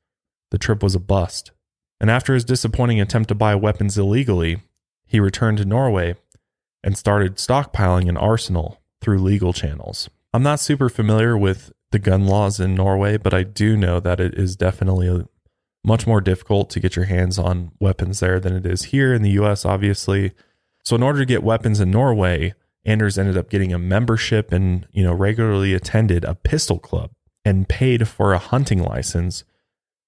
The 0.52 0.58
trip 0.58 0.82
was 0.82 0.96
a 0.96 1.00
bust. 1.00 1.52
And 2.00 2.10
after 2.10 2.34
his 2.34 2.46
disappointing 2.46 3.00
attempt 3.00 3.30
to 3.30 3.36
buy 3.36 3.56
weapons 3.56 3.98
illegally, 3.98 4.62
he 5.06 5.20
returned 5.20 5.58
to 5.60 5.66
Norway 5.66 6.16
and 6.84 6.98
started 6.98 7.36
stockpiling 7.38 8.10
an 8.10 8.18
arsenal 8.18 8.82
through 9.02 9.20
legal 9.20 9.54
channels. 9.54 10.10
I'm 10.34 10.44
not 10.44 10.60
super 10.60 10.90
familiar 10.90 11.38
with 11.38 11.72
the 11.92 12.00
gun 12.00 12.26
laws 12.26 12.60
in 12.60 12.76
Norway, 12.76 13.18
but 13.18 13.34
I 13.34 13.44
do 13.44 13.78
know 13.78 14.00
that 14.00 14.20
it 14.20 14.34
is 14.34 14.56
definitely 14.56 15.26
much 15.86 16.08
more 16.08 16.22
difficult 16.22 16.70
to 16.72 16.80
get 16.80 16.96
your 16.96 17.06
hands 17.06 17.38
on 17.38 17.72
weapons 17.80 18.20
there 18.20 18.40
than 18.40 18.56
it 18.56 18.66
is 18.66 18.86
here 18.86 19.14
in 19.14 19.22
the 19.22 19.32
US, 19.32 19.66
obviously. 19.66 20.32
So, 20.84 20.96
in 20.96 21.04
order 21.04 21.20
to 21.20 21.26
get 21.26 21.44
weapons 21.44 21.80
in 21.80 21.92
Norway, 21.92 22.54
Anders 22.86 23.18
ended 23.18 23.38
up 23.38 23.50
getting 23.50 23.74
a 23.74 23.80
membership 23.80 24.52
and, 24.52 24.86
you 24.92 25.04
know, 25.04 25.14
regularly 25.14 25.74
attended 25.74 26.26
a 26.26 26.36
pistol 26.36 26.80
club 26.80 27.12
and 27.46 27.70
paid 27.70 28.08
for 28.08 28.34
a 28.34 28.40
hunting 28.40 28.84
license, 28.84 29.46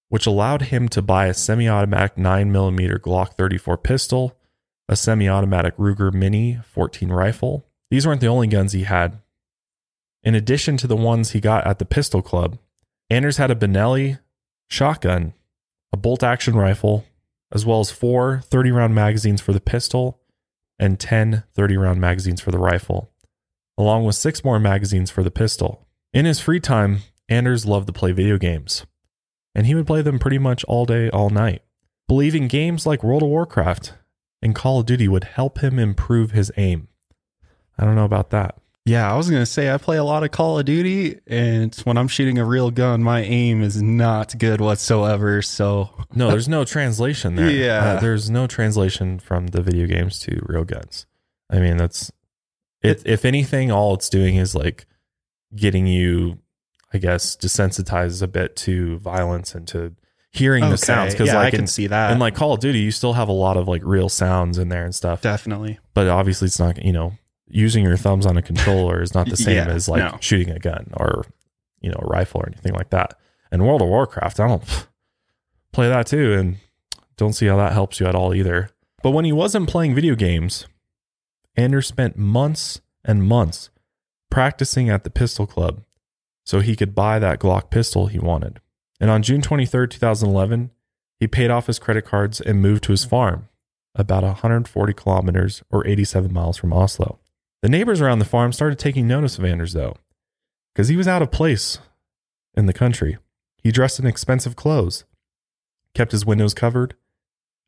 which 0.10 0.26
allowed 0.26 0.64
him 0.64 0.90
to 0.90 1.02
buy 1.02 1.28
a 1.28 1.34
semi 1.34 1.70
automatic 1.70 2.16
9mm 2.16 3.00
Glock 3.00 3.34
34 3.36 3.78
pistol, 3.78 4.38
a 4.90 4.96
semi 4.96 5.30
automatic 5.30 5.78
Ruger 5.78 6.14
Mini 6.14 6.60
14 6.74 7.10
rifle. 7.10 7.66
These 7.90 8.06
weren't 8.06 8.22
the 8.22 8.28
only 8.28 8.48
guns 8.48 8.74
he 8.74 8.84
had. 8.84 9.20
In 10.24 10.36
addition 10.36 10.76
to 10.78 10.88
the 10.88 10.96
ones 10.96 11.32
he 11.32 11.40
got 11.40 11.66
at 11.66 11.80
the 11.80 11.86
pistol 11.86 12.22
club, 12.22 12.58
Anders 13.10 13.38
had 13.38 13.52
a 13.52 13.56
Benelli 13.56 14.20
shotgun, 14.68 15.34
a 15.94 15.98
bolt 15.98 16.24
action 16.24 16.56
rifle, 16.56 17.06
as 17.54 17.66
well 17.66 17.80
as 17.80 17.92
four 17.92 18.42
30 18.44 18.72
round 18.72 18.96
magazines 18.96 19.40
for 19.40 19.54
the 19.54 19.62
pistol 19.62 20.20
and 20.80 21.00
10 21.00 21.44
30 21.54 21.78
round 21.78 22.02
magazines 22.02 22.42
for 22.42 22.52
the 22.52 22.60
rifle, 22.60 23.12
along 23.78 24.06
with 24.06 24.16
six 24.16 24.44
more 24.44 24.60
magazines 24.60 25.10
for 25.12 25.24
the 25.24 25.32
pistol. 25.32 25.88
In 26.14 26.26
his 26.26 26.40
free 26.40 26.60
time, 26.60 27.00
Anders 27.28 27.66
loved 27.66 27.88
to 27.88 27.94
play 27.94 28.12
video 28.12 28.38
games, 28.38 28.86
and 29.54 29.66
he 29.66 29.76
would 29.76 29.88
play 29.88 30.02
them 30.02 30.20
pretty 30.20 30.38
much 30.38 30.64
all 30.66 30.86
day, 30.86 31.10
all 31.10 31.30
night, 31.30 31.62
believing 32.08 32.48
games 32.48 32.86
like 32.86 33.04
World 33.04 33.24
of 33.24 33.30
Warcraft 33.30 33.94
and 34.42 34.54
Call 34.54 34.80
of 34.80 34.86
Duty 34.86 35.08
would 35.08 35.24
help 35.24 35.60
him 35.60 35.80
improve 35.80 36.32
his 36.32 36.52
aim. 36.58 36.88
I 37.78 37.86
don't 37.86 37.96
know 37.96 38.06
about 38.06 38.30
that. 38.30 38.58
Yeah, 38.86 39.12
I 39.12 39.18
was 39.18 39.32
going 39.32 39.42
to 39.42 39.48
say 39.48 39.72
I 39.74 39.78
play 39.78 39.98
a 39.98 40.04
lot 40.04 40.24
of 40.24 40.30
Call 40.30 40.60
of 40.60 40.66
Duty, 40.66 41.20
and 41.26 41.74
when 41.86 41.98
I'm 41.98 42.08
shooting 42.08 42.38
a 42.38 42.46
real 42.46 42.70
gun, 42.70 43.02
my 43.02 43.22
aim 43.22 43.64
is 43.64 43.82
not 43.82 44.38
good 44.38 44.62
whatsoever. 44.62 45.42
So, 45.42 45.90
No, 46.14 46.30
there's 46.32 46.48
no 46.48 46.64
translation 46.66 47.36
there. 47.36 47.50
Yeah. 47.50 47.84
Uh, 47.84 48.00
there's 48.00 48.30
no 48.30 48.46
translation 48.46 49.18
from 49.18 49.48
the 49.48 49.64
video 49.64 49.88
games 49.88 50.20
to 50.22 50.40
real 50.46 50.66
guns. 50.66 51.08
I 51.50 51.60
mean, 51.60 51.78
that's 51.78 52.12
it. 52.84 53.02
If 53.06 53.26
anything, 53.26 53.72
all 53.72 53.96
it's 53.96 54.08
doing 54.08 54.36
is 54.36 54.54
like 54.54 54.86
getting 55.56 55.88
you, 55.88 56.38
I 56.94 57.00
guess, 57.00 57.36
desensitized 57.36 58.22
a 58.22 58.28
bit 58.28 58.56
to 58.58 59.00
violence 59.00 59.56
and 59.56 59.68
to 59.70 59.96
hearing 60.32 60.70
the 60.70 60.78
sounds. 60.78 61.16
Because 61.16 61.30
yeah, 61.30 61.38
like 61.38 61.48
I 61.48 61.52
can 61.52 61.62
in, 61.62 61.68
see 61.68 61.88
that. 61.88 62.12
and 62.12 62.20
like 62.20 62.36
Call 62.36 62.54
of 62.54 62.60
Duty, 62.60 62.80
you 62.80 62.92
still 62.92 63.14
have 63.14 63.30
a 63.30 63.34
lot 63.34 63.58
of 63.58 63.68
like 63.68 63.82
real 63.84 64.10
sounds 64.10 64.60
in 64.60 64.70
there 64.70 64.86
and 64.86 64.94
stuff. 64.94 65.22
definitely. 65.22 65.80
But 65.96 66.08
obviously, 66.08 66.48
it's 66.48 66.60
not. 66.60 66.84
You 66.86 66.94
know, 66.94 67.14
using 67.48 67.84
your 67.84 67.98
thumbs 67.98 68.26
on 68.26 68.38
a 68.38 68.42
controller 68.42 69.02
is 69.02 69.14
not 69.14 69.30
the 69.30 69.38
same 69.48 69.56
Yeah, 69.56 69.68
as 69.68 69.88
like 69.88 70.00
no. 70.12 70.18
shooting 70.22 70.50
a 70.52 70.60
gun 70.60 70.92
or 70.98 71.26
you 71.82 71.90
know 71.90 72.00
a 72.02 72.06
rifle 72.08 72.42
or 72.42 72.48
anything 72.48 72.74
like 72.74 72.90
that. 72.92 73.18
And 73.52 73.66
World 73.66 73.82
of 73.82 73.88
Warcraft, 73.90 74.40
I 74.40 74.48
don't 74.48 74.88
play 75.72 75.88
that 75.88 76.08
too, 76.08 76.34
and 76.34 76.58
don't 77.18 77.34
see 77.34 77.46
how 77.48 77.58
that 77.58 77.74
helps 77.74 78.00
you 78.00 78.08
at 78.08 78.16
all 78.16 78.34
either. 78.34 78.70
But 79.04 79.12
when 79.12 79.26
he 79.26 79.32
wasn't 79.32 79.70
playing 79.70 79.94
video 79.96 80.16
games, 80.16 80.66
Anders 81.56 81.88
spent 81.88 82.18
months 82.18 82.82
and 83.04 83.24
months 83.24 83.70
practicing 84.32 84.90
at 84.90 85.04
the 85.04 85.10
pistol 85.10 85.46
club 85.46 85.84
so 86.44 86.60
he 86.60 86.76
could 86.76 86.94
buy 86.96 87.20
that 87.20 87.40
Glock 87.40 87.70
pistol 87.70 88.08
he 88.08 88.20
wanted. 88.20 88.60
And 89.00 89.10
on 89.10 89.22
June 89.24 89.42
23rd, 89.42 89.92
2011, 89.92 90.72
he 91.20 91.28
paid 91.28 91.50
off 91.52 91.68
his 91.68 91.80
credit 91.80 92.04
cards 92.06 92.42
and 92.42 92.62
moved 92.62 92.84
to 92.86 92.92
his 92.92 93.06
farm, 93.06 93.48
about 93.94 94.24
140 94.24 94.94
kilometers 94.94 95.64
or 95.72 95.86
87 95.88 96.34
miles 96.34 96.58
from 96.58 96.74
Oslo. 96.74 97.20
The 97.66 97.70
neighbors 97.70 98.00
around 98.00 98.20
the 98.20 98.26
farm 98.26 98.54
started 98.54 98.78
taking 98.78 99.08
notice 99.08 99.40
of 99.40 99.44
Anders, 99.44 99.74
though, 99.74 99.96
because 100.72 100.88
he 100.88 100.96
was 100.96 101.08
out 101.08 101.24
of 101.24 101.32
place 101.32 101.80
in 102.54 102.68
the 102.68 102.74
country. 102.74 103.18
He 103.58 103.72
dressed 103.72 104.00
in 104.00 104.06
expensive 104.06 104.56
clothes, 104.56 105.04
kept 105.96 106.12
his 106.12 106.28
windows 106.28 106.54
covered, 106.54 106.94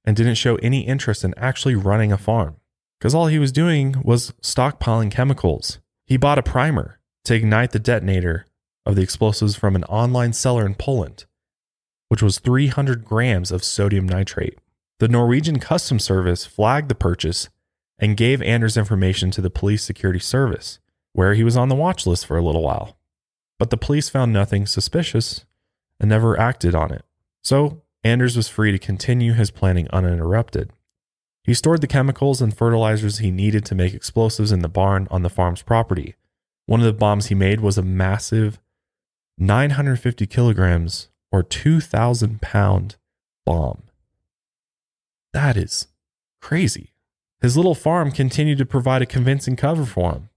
and 0.06 0.16
didn't 0.16 0.36
show 0.36 0.58
any 0.58 0.82
interest 0.82 1.24
in 1.24 1.34
actually 1.36 1.74
running 1.74 2.12
a 2.12 2.18
farm 2.20 2.58
because 3.00 3.16
all 3.16 3.26
he 3.26 3.40
was 3.40 3.52
doing 3.52 3.96
was 4.04 4.34
stockpiling 4.40 5.10
chemicals. 5.10 5.80
He 6.06 6.16
bought 6.16 6.38
a 6.38 6.44
primer 6.44 7.00
to 7.24 7.34
ignite 7.34 7.72
the 7.72 7.80
detonator 7.80 8.46
of 8.86 8.96
the 8.96 9.02
explosives 9.02 9.56
from 9.56 9.76
an 9.76 9.84
online 9.86 10.34
seller 10.34 10.68
in 10.68 10.76
Poland, 10.76 11.26
which 12.10 12.22
was 12.22 12.38
300 12.38 13.04
grams 13.04 13.52
of 13.52 13.64
sodium 13.64 14.08
nitrate. 14.08 14.60
The 15.00 15.08
Norwegian 15.08 15.58
Customs 15.58 16.04
Service 16.04 16.46
flagged 16.46 16.88
the 16.88 16.94
purchase 16.94 17.50
and 18.00 18.18
gave 18.18 18.42
Anders 18.42 18.78
information 18.78 19.32
to 19.32 19.42
the 19.42 19.50
Police 19.50 19.84
Security 19.84 20.20
Service, 20.20 20.80
where 21.14 21.34
he 21.34 21.44
was 21.44 21.58
on 21.58 21.70
the 21.70 21.76
watch 21.76 22.06
list 22.06 22.26
for 22.26 22.38
a 22.38 22.44
little 22.44 22.64
while. 22.64 22.98
But 23.60 23.70
the 23.70 23.78
police 23.78 24.10
found 24.10 24.32
nothing 24.32 24.66
suspicious 24.66 25.46
and 26.00 26.10
never 26.10 26.40
acted 26.40 26.76
on 26.76 26.92
it. 26.92 27.04
So 27.44 27.82
Anders 28.04 28.38
was 28.38 28.48
free 28.48 28.72
to 28.72 28.80
continue 28.80 29.34
his 29.34 29.52
planning 29.52 29.88
uninterrupted. 29.92 30.72
He 31.44 31.54
stored 31.54 31.82
the 31.82 31.88
chemicals 31.88 32.42
and 32.42 32.56
fertilizers 32.56 33.20
he 33.20 33.32
needed 33.32 33.66
to 33.66 33.76
make 33.76 33.94
explosives 33.94 34.52
in 34.52 34.60
the 34.60 34.68
barn 34.68 35.08
on 35.10 35.24
the 35.24 35.30
farm's 35.30 35.62
property. 35.62 36.16
One 36.66 36.82
of 36.82 36.86
the 36.86 36.94
bombs 36.94 37.28
he 37.28 37.36
made 37.36 37.62
was 37.62 37.78
a 37.78 37.84
massive 37.84 38.60
950 39.38 40.28
kilograms 40.28 41.08
or 41.32 41.44
2,000 41.44 42.42
pound 42.42 42.98
bomb. 43.46 43.84
That 45.34 45.56
is 45.56 45.88
crazy. 46.42 46.92
His 47.42 47.56
little 47.56 47.76
farm 47.76 48.12
continued 48.12 48.58
to 48.58 48.66
provide 48.66 49.02
a 49.02 49.06
convincing 49.06 49.56
cover 49.56 49.86
for 49.86 50.14
him. 50.14 50.30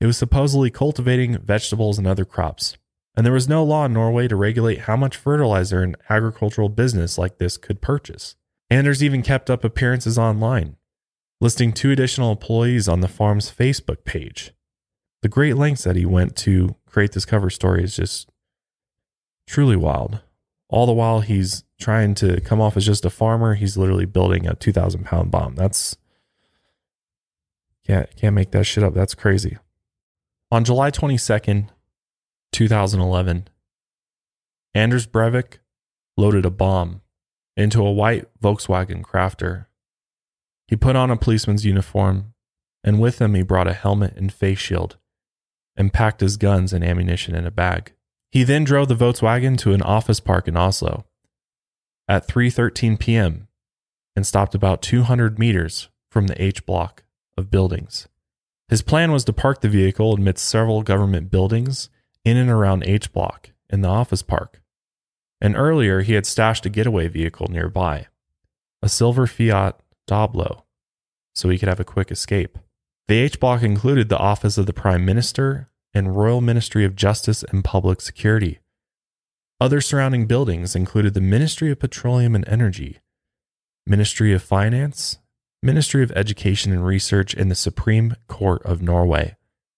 It 0.00 0.06
was 0.06 0.18
supposedly 0.18 0.70
cultivating 0.70 1.38
vegetables 1.38 1.96
and 1.96 2.06
other 2.06 2.26
crops, 2.26 2.76
and 3.16 3.24
there 3.24 3.32
was 3.32 3.48
no 3.48 3.64
law 3.64 3.86
in 3.86 3.94
Norway 3.94 4.28
to 4.28 4.36
regulate 4.36 4.80
how 4.80 4.96
much 4.96 5.16
fertilizer 5.16 5.82
an 5.82 5.96
agricultural 6.10 6.68
business 6.68 7.16
like 7.16 7.38
this 7.38 7.56
could 7.56 7.80
purchase. 7.80 8.36
Anders 8.68 9.02
even 9.02 9.22
kept 9.22 9.48
up 9.48 9.64
appearances 9.64 10.18
online, 10.18 10.76
listing 11.40 11.72
two 11.72 11.90
additional 11.90 12.32
employees 12.32 12.88
on 12.88 13.00
the 13.00 13.08
farm's 13.08 13.50
Facebook 13.50 14.04
page. 14.04 14.52
The 15.22 15.30
great 15.30 15.56
lengths 15.56 15.84
that 15.84 15.96
he 15.96 16.04
went 16.04 16.36
to 16.38 16.76
create 16.86 17.12
this 17.12 17.24
cover 17.24 17.48
story 17.48 17.82
is 17.82 17.96
just 17.96 18.28
truly 19.46 19.76
wild. 19.76 20.20
All 20.68 20.84
the 20.84 20.92
while 20.92 21.20
he's 21.20 21.64
trying 21.80 22.14
to 22.16 22.40
come 22.42 22.60
off 22.60 22.76
as 22.76 22.84
just 22.84 23.04
a 23.04 23.10
farmer, 23.10 23.54
he's 23.54 23.78
literally 23.78 24.04
building 24.04 24.46
a 24.46 24.54
2,000 24.54 25.04
pound 25.04 25.30
bomb. 25.30 25.54
That's 25.54 25.96
can't 27.86 28.14
can't 28.16 28.34
make 28.34 28.50
that 28.50 28.64
shit 28.64 28.84
up. 28.84 28.94
That's 28.94 29.14
crazy. 29.14 29.58
On 30.50 30.64
July 30.64 30.90
22nd, 30.90 31.68
2011, 32.52 33.48
Anders 34.74 35.06
Breivik 35.06 35.58
loaded 36.16 36.44
a 36.44 36.50
bomb 36.50 37.02
into 37.56 37.84
a 37.84 37.92
white 37.92 38.26
Volkswagen 38.42 39.02
Crafter. 39.02 39.66
He 40.68 40.76
put 40.76 40.96
on 40.96 41.10
a 41.10 41.16
policeman's 41.16 41.64
uniform, 41.64 42.34
and 42.84 43.00
with 43.00 43.20
him 43.20 43.34
he 43.34 43.42
brought 43.42 43.68
a 43.68 43.72
helmet 43.72 44.14
and 44.16 44.32
face 44.32 44.58
shield, 44.58 44.98
and 45.76 45.92
packed 45.92 46.20
his 46.20 46.36
guns 46.36 46.72
and 46.72 46.84
ammunition 46.84 47.34
in 47.34 47.46
a 47.46 47.50
bag. 47.50 47.92
He 48.30 48.44
then 48.44 48.64
drove 48.64 48.88
the 48.88 48.96
Volkswagen 48.96 49.56
to 49.58 49.72
an 49.72 49.82
office 49.82 50.20
park 50.20 50.48
in 50.48 50.56
Oslo 50.56 51.06
at 52.08 52.28
3:13 52.28 52.98
p.m. 52.98 53.48
and 54.14 54.26
stopped 54.26 54.54
about 54.54 54.82
200 54.82 55.38
meters 55.38 55.88
from 56.10 56.26
the 56.26 56.40
H 56.42 56.66
block 56.66 57.04
of 57.36 57.50
buildings. 57.50 58.08
His 58.68 58.82
plan 58.82 59.12
was 59.12 59.24
to 59.24 59.32
park 59.32 59.60
the 59.60 59.68
vehicle 59.68 60.14
amidst 60.14 60.46
several 60.46 60.82
government 60.82 61.30
buildings 61.30 61.88
in 62.24 62.36
and 62.36 62.50
around 62.50 62.84
H 62.84 63.12
block 63.12 63.50
in 63.70 63.80
the 63.80 63.88
office 63.88 64.22
park. 64.22 64.60
And 65.40 65.56
earlier 65.56 66.00
he 66.00 66.14
had 66.14 66.26
stashed 66.26 66.66
a 66.66 66.70
getaway 66.70 67.08
vehicle 67.08 67.48
nearby, 67.48 68.06
a 68.82 68.88
silver 68.88 69.26
Fiat 69.26 69.78
Doblo, 70.08 70.62
so 71.34 71.48
he 71.48 71.58
could 71.58 71.68
have 71.68 71.80
a 71.80 71.84
quick 71.84 72.10
escape. 72.10 72.58
The 73.08 73.18
H 73.18 73.38
block 73.38 73.62
included 73.62 74.08
the 74.08 74.18
office 74.18 74.58
of 74.58 74.66
the 74.66 74.72
Prime 74.72 75.04
Minister 75.04 75.68
and 75.94 76.16
Royal 76.16 76.40
Ministry 76.40 76.84
of 76.84 76.96
Justice 76.96 77.44
and 77.44 77.62
Public 77.62 78.00
Security. 78.00 78.58
Other 79.60 79.80
surrounding 79.80 80.26
buildings 80.26 80.74
included 80.74 81.14
the 81.14 81.20
Ministry 81.20 81.70
of 81.70 81.78
Petroleum 81.78 82.34
and 82.34 82.46
Energy, 82.48 82.98
Ministry 83.86 84.32
of 84.32 84.42
Finance, 84.42 85.18
Ministry 85.66 86.04
of 86.04 86.12
Education 86.12 86.70
and 86.70 86.86
Research, 86.86 87.34
in 87.34 87.48
the 87.48 87.56
Supreme 87.56 88.14
Court 88.28 88.64
of 88.64 88.80
Norway. 88.80 89.34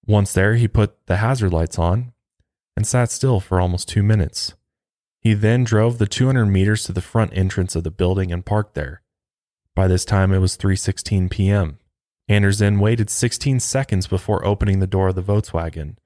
Once 0.06 0.34
there, 0.34 0.56
he 0.56 0.68
put 0.68 1.06
the 1.06 1.16
hazard 1.16 1.50
lights 1.50 1.78
on 1.78 2.12
and 2.76 2.86
sat 2.86 3.10
still 3.10 3.40
for 3.40 3.58
almost 3.58 3.88
two 3.88 4.02
minutes. 4.02 4.52
He 5.22 5.32
then 5.32 5.64
drove 5.64 5.96
the 5.96 6.06
200 6.06 6.44
meters 6.44 6.84
to 6.84 6.92
the 6.92 7.00
front 7.00 7.32
entrance 7.34 7.74
of 7.74 7.84
the 7.84 7.90
building 7.90 8.30
and 8.30 8.44
parked 8.44 8.74
there. 8.74 9.00
By 9.74 9.88
this 9.88 10.04
time, 10.04 10.30
it 10.30 10.40
was 10.40 10.58
3:16 10.58 11.30
p.m. 11.30 11.78
Anders 12.28 12.58
then 12.58 12.80
waited 12.80 13.08
16 13.08 13.58
seconds 13.58 14.06
before 14.06 14.44
opening 14.44 14.80
the 14.80 14.86
door 14.86 15.08
of 15.08 15.14
the 15.14 15.22
Volkswagen. 15.22 15.96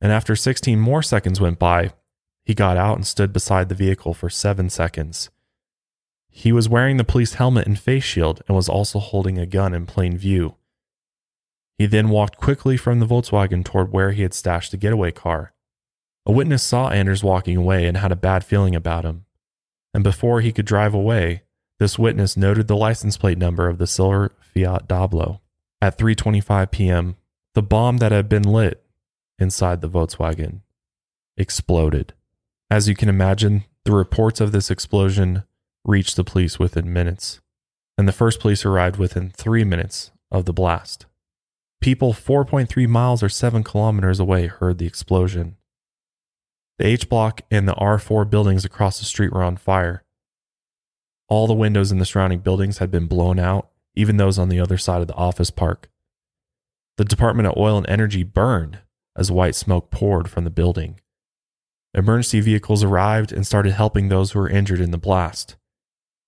And 0.00 0.12
after 0.12 0.36
16 0.36 0.78
more 0.78 1.02
seconds 1.02 1.40
went 1.40 1.58
by, 1.58 1.94
he 2.44 2.54
got 2.54 2.76
out 2.76 2.94
and 2.94 3.04
stood 3.04 3.32
beside 3.32 3.70
the 3.70 3.74
vehicle 3.74 4.14
for 4.14 4.30
7 4.30 4.70
seconds. 4.70 5.30
He 6.30 6.52
was 6.52 6.68
wearing 6.68 6.96
the 6.96 7.04
police 7.04 7.34
helmet 7.34 7.66
and 7.66 7.78
face 7.78 8.04
shield 8.04 8.42
and 8.46 8.56
was 8.56 8.68
also 8.68 8.98
holding 8.98 9.38
a 9.38 9.46
gun 9.46 9.74
in 9.74 9.84
plain 9.84 10.16
view. 10.16 10.56
He 11.76 11.86
then 11.86 12.08
walked 12.08 12.36
quickly 12.36 12.76
from 12.76 13.00
the 13.00 13.06
Volkswagen 13.06 13.64
toward 13.64 13.92
where 13.92 14.12
he 14.12 14.22
had 14.22 14.34
stashed 14.34 14.70
the 14.70 14.76
getaway 14.76 15.10
car. 15.10 15.52
A 16.26 16.32
witness 16.32 16.62
saw 16.62 16.88
Anders 16.88 17.24
walking 17.24 17.56
away 17.56 17.86
and 17.86 17.96
had 17.96 18.12
a 18.12 18.16
bad 18.16 18.44
feeling 18.44 18.74
about 18.74 19.04
him. 19.04 19.24
And 19.92 20.04
before 20.04 20.40
he 20.40 20.52
could 20.52 20.66
drive 20.66 20.94
away, 20.94 21.42
this 21.78 21.98
witness 21.98 22.36
noted 22.36 22.68
the 22.68 22.76
license 22.76 23.16
plate 23.16 23.38
number 23.38 23.68
of 23.68 23.78
the 23.78 23.86
silver 23.86 24.32
Fiat 24.40 24.86
Doblo. 24.86 25.40
At 25.82 25.96
3:25 25.96 26.70
p.m., 26.70 27.16
the 27.54 27.62
bomb 27.62 27.96
that 27.96 28.12
had 28.12 28.28
been 28.28 28.42
lit 28.42 28.84
inside 29.38 29.80
the 29.80 29.88
Volkswagen 29.88 30.60
exploded. 31.36 32.12
As 32.70 32.88
you 32.88 32.94
can 32.94 33.08
imagine, 33.08 33.64
the 33.84 33.92
reports 33.92 34.40
of 34.40 34.52
this 34.52 34.70
explosion 34.70 35.44
reached 35.84 36.16
the 36.16 36.24
police 36.24 36.58
within 36.58 36.92
minutes, 36.92 37.40
and 37.96 38.06
the 38.06 38.12
first 38.12 38.40
police 38.40 38.64
arrived 38.64 38.96
within 38.96 39.30
3 39.30 39.64
minutes 39.64 40.10
of 40.30 40.44
the 40.44 40.52
blast. 40.52 41.06
People 41.80 42.12
4.3 42.12 42.86
miles 42.86 43.22
or 43.22 43.28
7 43.28 43.64
kilometers 43.64 44.20
away 44.20 44.46
heard 44.46 44.78
the 44.78 44.86
explosion. 44.86 45.56
The 46.78 46.86
H 46.86 47.08
block 47.08 47.42
and 47.50 47.68
the 47.68 47.74
R4 47.74 48.28
buildings 48.28 48.64
across 48.64 48.98
the 48.98 49.04
street 49.04 49.32
were 49.32 49.42
on 49.42 49.56
fire. 49.56 50.04
All 51.28 51.46
the 51.46 51.54
windows 51.54 51.92
in 51.92 51.98
the 51.98 52.04
surrounding 52.04 52.40
buildings 52.40 52.78
had 52.78 52.90
been 52.90 53.06
blown 53.06 53.38
out, 53.38 53.70
even 53.94 54.16
those 54.16 54.38
on 54.38 54.48
the 54.48 54.60
other 54.60 54.78
side 54.78 55.00
of 55.00 55.06
the 55.06 55.14
office 55.14 55.50
park. 55.50 55.88
The 56.96 57.04
Department 57.04 57.48
of 57.48 57.56
Oil 57.56 57.78
and 57.78 57.88
Energy 57.88 58.22
burned 58.22 58.80
as 59.16 59.30
white 59.30 59.54
smoke 59.54 59.90
poured 59.90 60.28
from 60.28 60.44
the 60.44 60.50
building. 60.50 61.00
Emergency 61.94 62.40
vehicles 62.40 62.84
arrived 62.84 63.32
and 63.32 63.46
started 63.46 63.72
helping 63.72 64.08
those 64.08 64.32
who 64.32 64.38
were 64.38 64.48
injured 64.48 64.80
in 64.80 64.90
the 64.90 64.98
blast. 64.98 65.56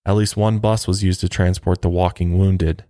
At 0.04 0.16
least 0.16 0.36
one 0.36 0.58
bus 0.58 0.88
was 0.88 1.04
used 1.04 1.20
to 1.20 1.28
transport 1.28 1.82
the 1.82 1.88
walking 1.88 2.38
wounded. 2.38 2.84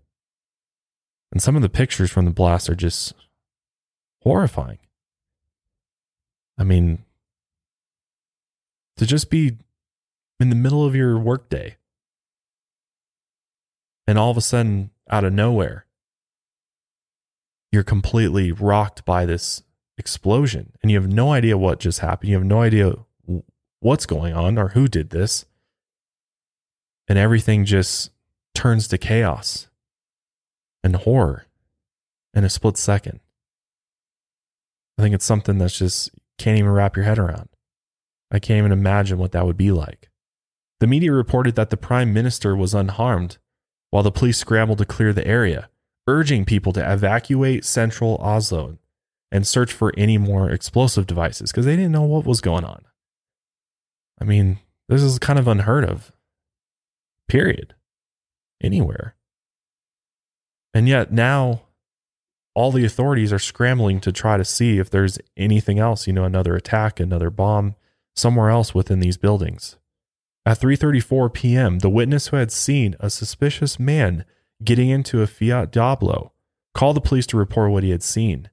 And 1.31 1.42
some 1.42 1.57
of 1.57 1.62
the 1.62 1.68
pictures 1.68 2.11
from 2.11 2.25
the 2.25 2.31
blast 2.31 2.70
are 2.70 2.75
just 2.75 3.14
horrifying. 4.22 4.79
I 6.59 6.64
mean, 6.64 7.05
to 8.96 9.07
just 9.07 9.31
be 9.31 9.57
in 10.40 10.51
the 10.51 10.57
middle 10.57 10.85
of 10.85 10.94
your 10.94 11.18
workday 11.18 11.77
and 14.07 14.18
all 14.18 14.31
of 14.31 14.37
a 14.37 14.42
sudden, 14.42 14.90
out 15.11 15.25
of 15.25 15.33
nowhere, 15.33 15.87
you're 17.70 17.83
completely 17.83 18.53
rocked 18.53 19.05
by 19.05 19.27
this 19.27 19.62
explosion 19.98 20.72
and 20.83 20.90
you 20.90 21.01
have 21.01 21.11
no 21.11 21.33
idea 21.33 21.57
what 21.57 21.81
just 21.81 22.01
happened. 22.01 22.31
You 22.31 22.37
have 22.37 22.44
no 22.44 22.61
idea 22.61 22.96
what's 23.81 24.07
going 24.07 24.35
on 24.35 24.59
or 24.59 24.68
who 24.68 24.88
did 24.88 25.11
this. 25.11 25.46
And 27.09 27.19
everything 27.19 27.65
just 27.65 28.11
turns 28.55 28.88
to 28.88 28.99
chaos 28.99 29.69
and 30.85 30.97
horror 30.97 31.47
in 32.35 32.45
a 32.45 32.49
split 32.49 32.77
second. 32.77 33.21
I 34.99 35.03
think 35.03 35.15
it's 35.15 35.25
something 35.25 35.59
that's 35.59 35.79
just 35.79 36.11
can't 36.38 36.59
even 36.59 36.71
wrap 36.71 36.97
your 36.97 37.05
head 37.05 37.19
around. 37.19 37.49
I 38.31 38.38
can't 38.38 38.59
even 38.59 38.73
imagine 38.73 39.19
what 39.19 39.33
that 39.33 39.45
would 39.45 39.57
be 39.57 39.71
like. 39.71 40.11
The 40.81 40.87
media 40.87 41.12
reported 41.12 41.55
that 41.55 41.71
the 41.71 41.77
prime 41.77 42.12
minister 42.12 42.57
was 42.57 42.75
unharmed 42.75 43.38
while 43.91 44.03
the 44.03 44.11
police 44.11 44.38
scrambled 44.38 44.79
to 44.79 44.85
clear 44.85 45.12
the 45.12 45.27
area, 45.27 45.69
urging 46.07 46.45
people 46.45 46.73
to 46.73 46.93
evacuate 46.93 47.65
central 47.65 48.17
Oslo 48.17 48.79
and 49.31 49.47
search 49.47 49.73
for 49.73 49.93
any 49.97 50.19
more 50.19 50.51
explosive 50.51 51.07
devices 51.07 51.53
because 51.53 51.67
they 51.67 51.77
didn't 51.77 51.93
know 51.93 52.03
what 52.03 52.25
was 52.25 52.41
going 52.41 52.65
on. 52.65 52.85
I 54.21 54.25
mean, 54.25 54.59
this 54.88 55.03
is 55.03 55.19
kind 55.19 55.38
of 55.38 55.49
unheard 55.49 55.85
of. 55.85 56.12
Period. 57.33 57.75
Anywhere. 58.62 59.16
And 60.75 60.87
yet 60.87 61.14
now 61.14 61.62
all 62.55 62.71
the 62.71 62.85
authorities 62.85 63.33
are 63.33 63.38
scrambling 63.38 64.01
to 64.03 64.12
try 64.12 64.37
to 64.37 64.45
see 64.45 64.79
if 64.79 64.90
there's 64.90 65.18
anything 65.35 65.79
else, 65.79 66.07
you 66.07 66.12
know, 66.12 66.25
another 66.25 66.55
attack, 66.55 67.01
another 67.01 67.31
bomb 67.31 67.75
somewhere 68.14 68.51
else 68.51 68.75
within 68.75 69.01
these 69.01 69.16
buildings. 69.16 69.79
At 70.45 70.61
3:34 70.61 71.33
p.m., 71.33 71.79
the 71.79 71.88
witness 71.88 72.27
who 72.27 72.37
had 72.37 72.53
seen 72.53 72.97
a 73.01 73.09
suspicious 73.09 73.81
man 73.81 74.27
getting 74.62 74.90
into 74.90 75.23
a 75.23 75.27
Fiat 75.27 75.73
Doblo 75.73 76.33
called 76.75 76.97
the 76.97 77.01
police 77.01 77.27
to 77.29 77.38
report 77.38 77.71
what 77.71 77.83
he 77.83 77.92
had 77.92 78.03
seen. 78.03 78.51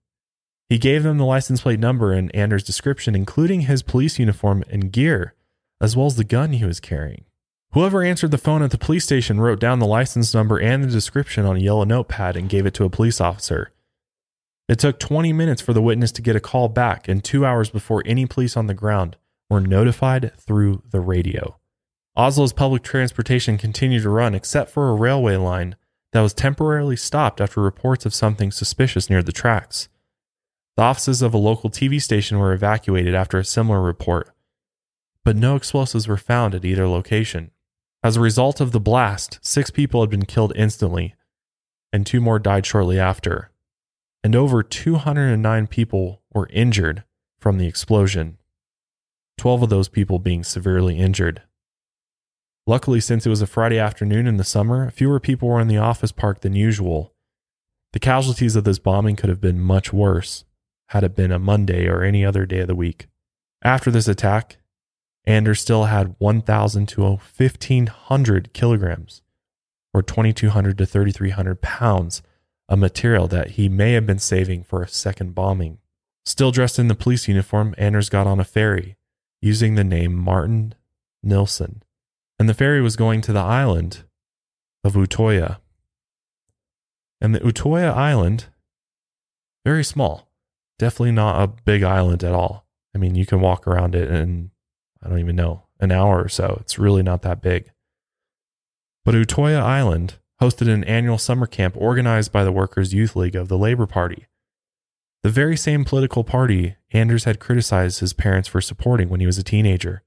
He 0.69 0.77
gave 0.77 1.03
them 1.03 1.17
the 1.17 1.25
license 1.25 1.63
plate 1.63 1.81
number 1.81 2.13
and 2.13 2.33
Anders' 2.33 2.63
description, 2.63 3.13
including 3.13 3.61
his 3.61 3.83
police 3.83 4.17
uniform 4.17 4.63
and 4.69 4.89
gear, 4.89 5.35
as 5.81 5.97
well 5.97 6.07
as 6.07 6.15
the 6.15 6.23
gun 6.23 6.53
he 6.53 6.63
was 6.63 6.79
carrying. 6.79 7.25
Whoever 7.73 8.01
answered 8.01 8.31
the 8.31 8.39
phone 8.39 8.63
at 8.63 8.71
the 8.71 8.79
police 8.79 9.03
station 9.03 9.39
wrote 9.39 9.59
down 9.59 9.77
the 9.77 9.85
license 9.85 10.33
number 10.33 10.59
and 10.59 10.83
the 10.83 10.87
description 10.87 11.45
on 11.45 11.55
a 11.55 11.59
yellow 11.59 11.83
notepad 11.83 12.35
and 12.35 12.49
gave 12.49 12.65
it 12.65 12.73
to 12.75 12.83
a 12.83 12.89
police 12.89 13.21
officer. 13.21 13.71
It 14.67 14.79
took 14.79 14.99
20 14.99 15.33
minutes 15.33 15.61
for 15.61 15.73
the 15.73 15.81
witness 15.81 16.11
to 16.13 16.23
get 16.23 16.35
a 16.35 16.39
call 16.39 16.67
back 16.67 17.07
and 17.07 17.23
two 17.23 17.45
hours 17.45 17.69
before 17.69 18.01
any 18.05 18.25
police 18.25 18.57
on 18.57 18.65
the 18.65 18.73
ground 18.73 19.17
were 19.51 19.61
notified 19.61 20.31
through 20.37 20.81
the 20.89 20.99
radio. 20.99 21.59
Oslo's 22.17 22.53
public 22.53 22.81
transportation 22.81 23.57
continued 23.57 24.01
to 24.01 24.09
run 24.09 24.33
except 24.33 24.71
for 24.71 24.89
a 24.89 24.95
railway 24.95 25.35
line 25.35 25.75
that 26.11 26.21
was 26.21 26.33
temporarily 26.33 26.95
stopped 26.95 27.39
after 27.39 27.61
reports 27.61 28.03
of 28.03 28.15
something 28.15 28.51
suspicious 28.51 29.11
near 29.11 29.21
the 29.21 29.31
tracks. 29.31 29.89
The 30.75 30.83
offices 30.83 31.21
of 31.21 31.35
a 31.35 31.37
local 31.37 31.69
TV 31.69 32.01
station 32.01 32.39
were 32.39 32.53
evacuated 32.53 33.13
after 33.13 33.37
a 33.37 33.45
similar 33.45 33.81
report, 33.81 34.31
but 35.23 35.35
no 35.35 35.55
explosives 35.55 36.07
were 36.07 36.17
found 36.17 36.55
at 36.55 36.65
either 36.65 36.87
location. 36.87 37.51
As 38.01 38.15
a 38.15 38.21
result 38.21 38.61
of 38.61 38.71
the 38.71 38.79
blast, 38.79 39.39
six 39.41 39.69
people 39.69 40.01
had 40.01 40.09
been 40.09 40.25
killed 40.25 40.53
instantly, 40.55 41.15
and 41.91 42.05
two 42.05 42.21
more 42.21 42.39
died 42.39 42.65
shortly 42.65 42.97
after, 42.97 43.51
and 44.23 44.35
over 44.35 44.63
209 44.63 45.67
people 45.67 46.21
were 46.33 46.47
injured 46.53 47.03
from 47.39 47.57
the 47.57 47.67
explosion, 47.67 48.37
12 49.37 49.63
of 49.63 49.69
those 49.69 49.89
people 49.89 50.17
being 50.17 50.43
severely 50.43 50.97
injured. 50.97 51.41
Luckily, 52.65 53.01
since 53.01 53.25
it 53.25 53.29
was 53.29 53.41
a 53.41 53.47
Friday 53.47 53.79
afternoon 53.79 54.27
in 54.27 54.37
the 54.37 54.43
summer, 54.43 54.91
fewer 54.91 55.19
people 55.19 55.49
were 55.49 55.59
in 55.59 55.67
the 55.67 55.77
office 55.77 56.11
park 56.11 56.41
than 56.41 56.53
usual. 56.55 57.13
The 57.93 57.99
casualties 57.99 58.55
of 58.55 58.63
this 58.63 58.79
bombing 58.79 59.15
could 59.15 59.29
have 59.29 59.41
been 59.41 59.59
much 59.59 59.91
worse 59.91 60.45
had 60.89 61.03
it 61.03 61.15
been 61.15 61.31
a 61.31 61.39
Monday 61.39 61.87
or 61.87 62.03
any 62.03 62.23
other 62.23 62.45
day 62.45 62.59
of 62.59 62.67
the 62.67 62.75
week. 62.75 63.07
After 63.61 63.91
this 63.91 64.07
attack, 64.07 64.57
Anders 65.25 65.61
still 65.61 65.85
had 65.85 66.15
1,000 66.17 66.87
to 66.87 67.01
1,500 67.01 68.53
kilograms, 68.53 69.21
or 69.93 70.01
2,200 70.01 70.77
to 70.77 70.85
3,300 70.85 71.61
pounds, 71.61 72.21
of 72.69 72.77
material 72.77 73.27
that 73.27 73.51
he 73.51 73.67
may 73.67 73.93
have 73.93 74.05
been 74.05 74.19
saving 74.19 74.63
for 74.63 74.83
a 74.83 74.87
second 74.87 75.33
bombing. 75.33 75.79
Still 76.25 76.51
dressed 76.51 76.77
in 76.77 76.87
the 76.87 76.95
police 76.95 77.27
uniform, 77.27 77.73
Anders 77.77 78.09
got 78.09 78.27
on 78.27 78.39
a 78.39 78.45
ferry 78.45 78.95
using 79.41 79.75
the 79.75 79.83
name 79.83 80.13
Martin 80.13 80.75
Nilsson, 81.23 81.81
and 82.37 82.47
the 82.47 82.53
ferry 82.53 82.81
was 82.81 82.95
going 82.95 83.21
to 83.21 83.33
the 83.33 83.39
island 83.39 84.03
of 84.83 84.93
Utoya. 84.93 85.57
And 87.19 87.33
the 87.33 87.39
Utoya 87.39 87.91
island, 87.91 88.45
very 89.65 89.83
small, 89.83 90.29
definitely 90.77 91.11
not 91.11 91.41
a 91.41 91.47
big 91.47 91.81
island 91.83 92.23
at 92.23 92.33
all. 92.33 92.65
I 92.93 92.99
mean, 92.99 93.15
you 93.15 93.25
can 93.25 93.41
walk 93.41 93.67
around 93.67 93.95
it 93.95 94.09
in, 94.11 94.51
I 95.03 95.09
don't 95.09 95.19
even 95.19 95.35
know, 95.35 95.63
an 95.79 95.91
hour 95.91 96.21
or 96.21 96.29
so. 96.29 96.57
It's 96.61 96.79
really 96.79 97.03
not 97.03 97.21
that 97.21 97.41
big. 97.41 97.71
But 99.05 99.15
Utoya 99.15 99.59
Island 99.59 100.15
hosted 100.41 100.67
an 100.67 100.83
annual 100.83 101.17
summer 101.17 101.47
camp 101.47 101.75
organized 101.77 102.31
by 102.31 102.43
the 102.43 102.51
Workers' 102.51 102.93
Youth 102.93 103.15
League 103.15 103.35
of 103.35 103.47
the 103.47 103.57
Labor 103.57 103.87
Party. 103.87 104.27
The 105.23 105.29
very 105.29 105.57
same 105.57 105.83
political 105.83 106.23
party 106.23 106.77
Anders 106.91 107.25
had 107.25 107.39
criticized 107.39 107.99
his 107.99 108.13
parents 108.13 108.47
for 108.47 108.61
supporting 108.61 109.09
when 109.09 109.19
he 109.19 109.25
was 109.25 109.37
a 109.37 109.43
teenager. 109.43 110.03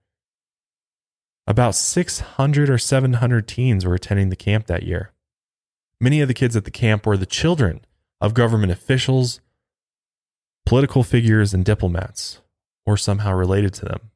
About 1.47 1.75
600 1.75 2.71
or 2.71 2.79
700 2.79 3.49
teens 3.49 3.85
were 3.85 3.95
attending 3.95 4.31
the 4.31 4.37
camp 4.37 4.67
that 4.67 4.85
year. 4.85 5.13
Many 6.01 6.21
of 6.21 6.29
the 6.29 6.35
kids 6.35 6.57
at 6.57 6.65
the 6.65 6.71
camp 6.71 7.05
were 7.05 7.17
the 7.17 7.27
children 7.27 7.85
of 8.21 8.35
government 8.35 8.73
officials, 8.73 9.41
political 10.65 11.03
figures, 11.03 11.53
and 11.53 11.65
diplomats, 11.65 12.41
or 12.87 12.97
somehow 12.97 13.35
related 13.35 13.75
to 13.75 13.85
them. 13.85 14.12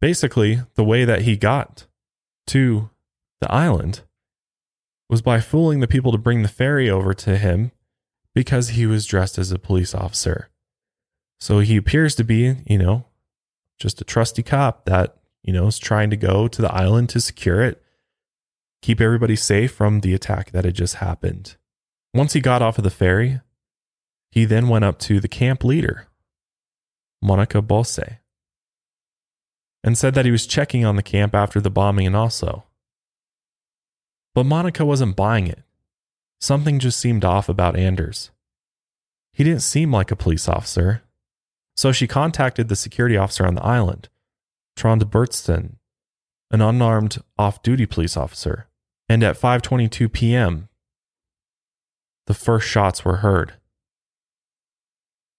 Basically, 0.00 0.60
the 0.74 0.84
way 0.84 1.04
that 1.04 1.22
he 1.22 1.36
got 1.36 1.86
to 2.48 2.90
the 3.40 3.50
island 3.52 4.02
was 5.08 5.22
by 5.22 5.40
fooling 5.40 5.80
the 5.80 5.86
people 5.86 6.12
to 6.12 6.18
bring 6.18 6.42
the 6.42 6.48
ferry 6.48 6.90
over 6.90 7.14
to 7.14 7.38
him 7.38 7.72
because 8.34 8.70
he 8.70 8.86
was 8.86 9.06
dressed 9.06 9.38
as 9.38 9.50
a 9.50 9.58
police 9.58 9.94
officer. 9.94 10.50
So 11.40 11.60
he 11.60 11.76
appears 11.76 12.14
to 12.16 12.24
be, 12.24 12.56
you 12.66 12.78
know, 12.78 13.06
just 13.78 14.00
a 14.00 14.04
trusty 14.04 14.42
cop 14.42 14.84
that, 14.86 15.16
you 15.42 15.52
know, 15.52 15.66
is 15.66 15.78
trying 15.78 16.10
to 16.10 16.16
go 16.16 16.48
to 16.48 16.62
the 16.62 16.72
island 16.72 17.08
to 17.10 17.20
secure 17.20 17.62
it, 17.62 17.82
keep 18.82 19.00
everybody 19.00 19.36
safe 19.36 19.72
from 19.72 20.00
the 20.00 20.14
attack 20.14 20.50
that 20.50 20.64
had 20.64 20.74
just 20.74 20.96
happened. 20.96 21.56
Once 22.14 22.32
he 22.32 22.40
got 22.40 22.62
off 22.62 22.78
of 22.78 22.84
the 22.84 22.90
ferry, 22.90 23.40
he 24.30 24.44
then 24.44 24.68
went 24.68 24.84
up 24.84 24.98
to 24.98 25.20
the 25.20 25.28
camp 25.28 25.62
leader, 25.62 26.08
Monica 27.22 27.62
Bosse, 27.62 28.18
and 29.86 29.96
said 29.96 30.14
that 30.14 30.24
he 30.24 30.32
was 30.32 30.48
checking 30.48 30.84
on 30.84 30.96
the 30.96 31.02
camp 31.02 31.32
after 31.32 31.60
the 31.60 31.70
bombing 31.70 32.06
in 32.06 32.14
Oslo. 32.16 32.64
But 34.34 34.44
Monica 34.44 34.84
wasn't 34.84 35.14
buying 35.14 35.46
it. 35.46 35.62
Something 36.40 36.80
just 36.80 36.98
seemed 36.98 37.24
off 37.24 37.48
about 37.48 37.76
Anders. 37.76 38.32
He 39.32 39.44
didn't 39.44 39.60
seem 39.60 39.92
like 39.92 40.10
a 40.10 40.16
police 40.16 40.48
officer. 40.48 41.02
So 41.76 41.92
she 41.92 42.08
contacted 42.08 42.68
the 42.68 42.74
security 42.74 43.16
officer 43.16 43.46
on 43.46 43.54
the 43.54 43.62
island, 43.62 44.08
Trond 44.74 45.08
Berntsen, 45.08 45.76
an 46.50 46.60
unarmed 46.60 47.22
off-duty 47.38 47.86
police 47.86 48.16
officer. 48.16 48.66
And 49.08 49.22
at 49.22 49.38
5:22 49.38 50.12
p.m., 50.12 50.68
the 52.26 52.34
first 52.34 52.66
shots 52.66 53.04
were 53.04 53.18
heard. 53.18 53.52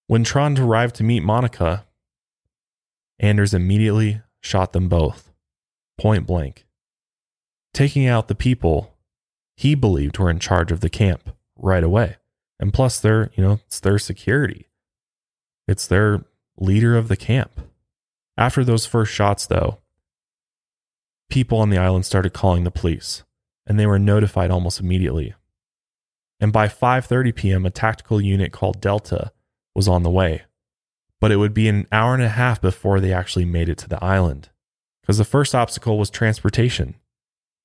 When 0.06 0.24
Trond 0.24 0.58
arrived 0.58 0.94
to 0.96 1.04
meet 1.04 1.22
Monica, 1.22 1.84
Anders 3.18 3.52
immediately 3.52 4.22
shot 4.40 4.72
them 4.72 4.88
both, 4.88 5.32
point 5.98 6.26
blank, 6.26 6.66
taking 7.74 8.06
out 8.06 8.28
the 8.28 8.34
people 8.34 8.94
he 9.56 9.74
believed 9.74 10.18
were 10.18 10.30
in 10.30 10.38
charge 10.38 10.70
of 10.70 10.80
the 10.80 10.90
camp 10.90 11.34
right 11.56 11.82
away. 11.82 12.16
And 12.60 12.72
plus, 12.72 12.98
they're, 12.98 13.30
you 13.34 13.42
know, 13.42 13.60
it's 13.66 13.80
their 13.80 13.98
security, 13.98 14.68
it's 15.66 15.86
their 15.86 16.24
leader 16.56 16.96
of 16.96 17.08
the 17.08 17.16
camp. 17.16 17.60
After 18.36 18.64
those 18.64 18.86
first 18.86 19.12
shots, 19.12 19.46
though, 19.46 19.78
people 21.28 21.58
on 21.58 21.70
the 21.70 21.78
island 21.78 22.06
started 22.06 22.32
calling 22.32 22.64
the 22.64 22.70
police, 22.70 23.24
and 23.66 23.78
they 23.78 23.86
were 23.86 23.98
notified 23.98 24.50
almost 24.50 24.80
immediately. 24.80 25.34
And 26.40 26.52
by 26.52 26.68
5:30 26.68 27.34
p.m., 27.34 27.66
a 27.66 27.70
tactical 27.70 28.20
unit 28.20 28.52
called 28.52 28.80
Delta 28.80 29.32
was 29.74 29.88
on 29.88 30.04
the 30.04 30.10
way. 30.10 30.42
But 31.20 31.32
it 31.32 31.36
would 31.36 31.54
be 31.54 31.68
an 31.68 31.86
hour 31.90 32.14
and 32.14 32.22
a 32.22 32.28
half 32.28 32.60
before 32.60 33.00
they 33.00 33.12
actually 33.12 33.44
made 33.44 33.68
it 33.68 33.78
to 33.78 33.88
the 33.88 34.02
island. 34.02 34.50
Because 35.02 35.18
the 35.18 35.24
first 35.24 35.54
obstacle 35.54 35.98
was 35.98 36.10
transportation. 36.10 36.94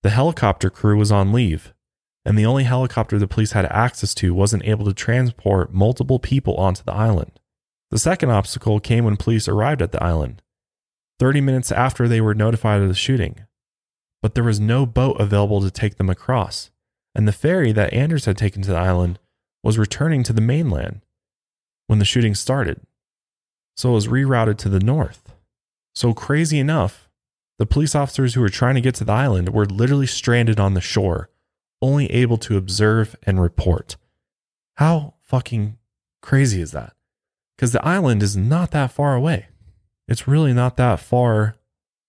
The 0.02 0.10
helicopter 0.10 0.70
crew 0.70 0.98
was 0.98 1.12
on 1.12 1.32
leave, 1.32 1.74
and 2.26 2.38
the 2.38 2.46
only 2.46 2.64
helicopter 2.64 3.20
the 3.20 3.28
police 3.28 3.52
had 3.52 3.66
access 3.66 4.14
to 4.16 4.34
wasn't 4.34 4.66
able 4.66 4.86
to 4.86 4.94
transport 4.94 5.74
multiple 5.74 6.20
people 6.20 6.56
onto 6.56 6.84
the 6.84 6.94
island. 6.94 7.40
The 7.92 8.00
second 8.00 8.32
obstacle 8.32 8.80
came 8.80 9.06
when 9.06 9.18
police 9.18 9.48
arrived 9.48 9.82
at 9.82 9.92
the 9.92 10.04
island, 10.04 10.42
30 11.20 11.42
minutes 11.42 11.72
after 11.72 12.08
they 12.08 12.22
were 12.22 12.34
notified 12.34 12.82
of 12.82 12.88
the 12.88 12.96
shooting. 12.96 13.46
But 14.22 14.36
there 14.36 14.44
was 14.44 14.60
no 14.60 14.86
boat 14.86 15.20
available 15.20 15.62
to 15.62 15.70
take 15.70 15.98
them 15.98 16.10
across, 16.10 16.72
and 17.14 17.28
the 17.28 17.32
ferry 17.32 17.72
that 17.74 17.94
Anders 17.94 18.26
had 18.26 18.38
taken 18.38 18.62
to 18.64 18.72
the 18.72 18.78
island 18.78 19.20
was 19.64 19.78
returning 19.78 20.24
to 20.24 20.34
the 20.34 20.42
mainland 20.42 21.02
when 21.88 22.00
the 22.00 22.06
shooting 22.06 22.36
started. 22.36 22.82
So 23.76 23.90
it 23.90 23.94
was 23.94 24.08
rerouted 24.08 24.58
to 24.60 24.70
the 24.70 24.80
north. 24.80 25.34
So, 25.96 26.14
crazy 26.14 26.60
enough, 26.60 27.10
the 27.60 27.66
police 27.66 27.96
officers 27.96 28.34
who 28.34 28.42
were 28.42 28.50
trying 28.50 28.76
to 28.76 28.82
get 28.82 28.96
to 28.96 29.04
the 29.04 29.12
island 29.12 29.50
were 29.50 29.66
literally 29.66 30.08
stranded 30.08 30.60
on 30.60 30.74
the 30.74 30.82
shore 30.82 31.30
only 31.84 32.10
able 32.12 32.38
to 32.38 32.58
observe 32.58 33.16
and 33.24 33.42
report. 33.42 33.98
How 34.76 35.16
fucking 35.22 35.78
crazy 36.22 36.62
is 36.62 36.72
that? 36.72 36.94
Because 37.56 37.74
the 37.74 37.86
island 37.86 38.24
is 38.24 38.38
not 38.38 38.72
that 38.72 38.92
far 38.92 39.16
away. 39.16 39.48
It's 40.08 40.28
really 40.28 40.54
not 40.54 40.78
that 40.78 41.00
far 41.00 41.56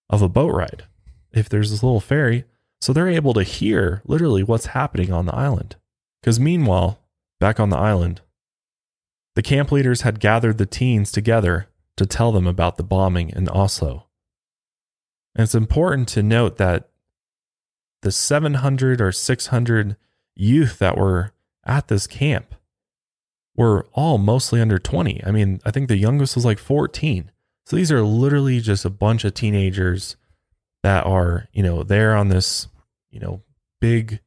of 0.08 0.22
a 0.22 0.28
boat 0.28 0.54
ride 0.54 0.84
if 1.32 1.48
there's 1.48 1.70
this 1.72 1.82
little 1.82 2.00
ferry. 2.00 2.44
So 2.80 2.92
they're 2.92 3.08
able 3.08 3.34
to 3.34 3.42
hear 3.42 4.02
literally 4.06 4.42
what's 4.42 4.66
happening 4.66 5.12
on 5.12 5.26
the 5.26 5.34
island. 5.34 5.76
Because 6.20 6.38
meanwhile, 6.38 7.00
back 7.40 7.58
on 7.58 7.70
the 7.70 7.76
island, 7.76 8.20
the 9.34 9.42
camp 9.42 9.72
leaders 9.72 10.02
had 10.02 10.20
gathered 10.20 10.58
the 10.58 10.66
teens 10.66 11.10
together 11.10 11.68
to 11.96 12.06
tell 12.06 12.32
them 12.32 12.46
about 12.46 12.76
the 12.76 12.82
bombing 12.82 13.30
in 13.30 13.48
Oslo. 13.48 14.06
And 15.34 15.44
it's 15.44 15.54
important 15.54 16.08
to 16.08 16.22
note 16.22 16.56
that 16.56 16.88
the 18.02 18.12
700 18.12 19.00
or 19.00 19.10
600 19.10 19.96
youth 20.36 20.78
that 20.78 20.96
were 20.96 21.32
at 21.64 21.88
this 21.88 22.06
camp 22.06 22.54
were 23.56 23.86
all 23.92 24.18
mostly 24.18 24.60
under 24.60 24.78
20. 24.78 25.24
I 25.24 25.30
mean, 25.30 25.60
I 25.64 25.70
think 25.70 25.88
the 25.88 25.96
youngest 25.96 26.36
was 26.36 26.44
like 26.44 26.58
14. 26.58 27.30
So 27.66 27.76
these 27.76 27.90
are 27.90 28.02
literally 28.02 28.60
just 28.60 28.84
a 28.84 28.90
bunch 28.90 29.24
of 29.24 29.34
teenagers 29.34 30.16
that 30.82 31.06
are, 31.06 31.48
you 31.52 31.62
know, 31.62 31.82
there 31.82 32.14
on 32.14 32.28
this, 32.28 32.68
you 33.10 33.20
know, 33.20 33.42
big 33.80 34.20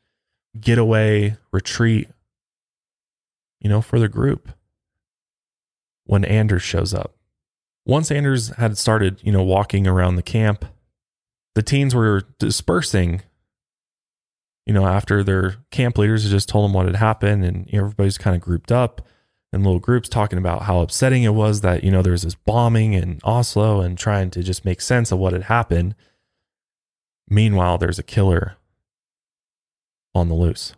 getaway 0.59 1.37
retreat, 1.51 2.09
you 3.59 3.69
know, 3.69 3.81
for 3.81 3.99
the 3.99 4.09
group 4.09 4.49
when 6.07 6.25
Anders 6.25 6.63
shows 6.63 6.93
up. 6.93 7.15
Once 7.85 8.11
Anders 8.11 8.49
had 8.57 8.77
started, 8.77 9.19
you 9.23 9.31
know, 9.31 9.43
walking 9.43 9.87
around 9.87 10.15
the 10.15 10.23
camp, 10.23 10.65
the 11.55 11.61
teens 11.61 11.95
were 11.95 12.23
dispersing 12.39 13.21
you 14.67 14.73
know, 14.73 14.85
after 14.85 15.23
their 15.23 15.55
camp 15.71 15.97
leaders 15.97 16.23
had 16.23 16.31
just 16.31 16.49
told 16.49 16.65
them 16.65 16.73
what 16.73 16.85
had 16.85 16.97
happened 16.97 17.45
and 17.45 17.65
you 17.71 17.79
know, 17.79 17.85
everybody's 17.85 18.17
kind 18.17 18.35
of 18.35 18.41
grouped 18.41 18.69
up 18.69 19.01
in 19.53 19.63
little 19.63 19.79
groups 19.79 20.09
talking 20.09 20.37
about 20.37 20.63
how 20.63 20.81
upsetting 20.81 21.23
it 21.23 21.33
was 21.33 21.61
that, 21.61 21.85
you 21.85 21.89
know, 21.89 22.01
there's 22.01 22.23
this 22.23 22.35
bombing 22.35 22.91
in 22.91 23.21
Oslo 23.23 23.79
and 23.79 23.97
trying 23.97 24.29
to 24.31 24.43
just 24.43 24.65
make 24.65 24.81
sense 24.81 25.09
of 25.09 25.19
what 25.19 25.31
had 25.31 25.43
happened. 25.43 25.95
Meanwhile, 27.29 27.77
there's 27.77 27.97
a 27.97 28.03
killer 28.03 28.57
on 30.13 30.27
the 30.27 30.35
loose. 30.35 30.73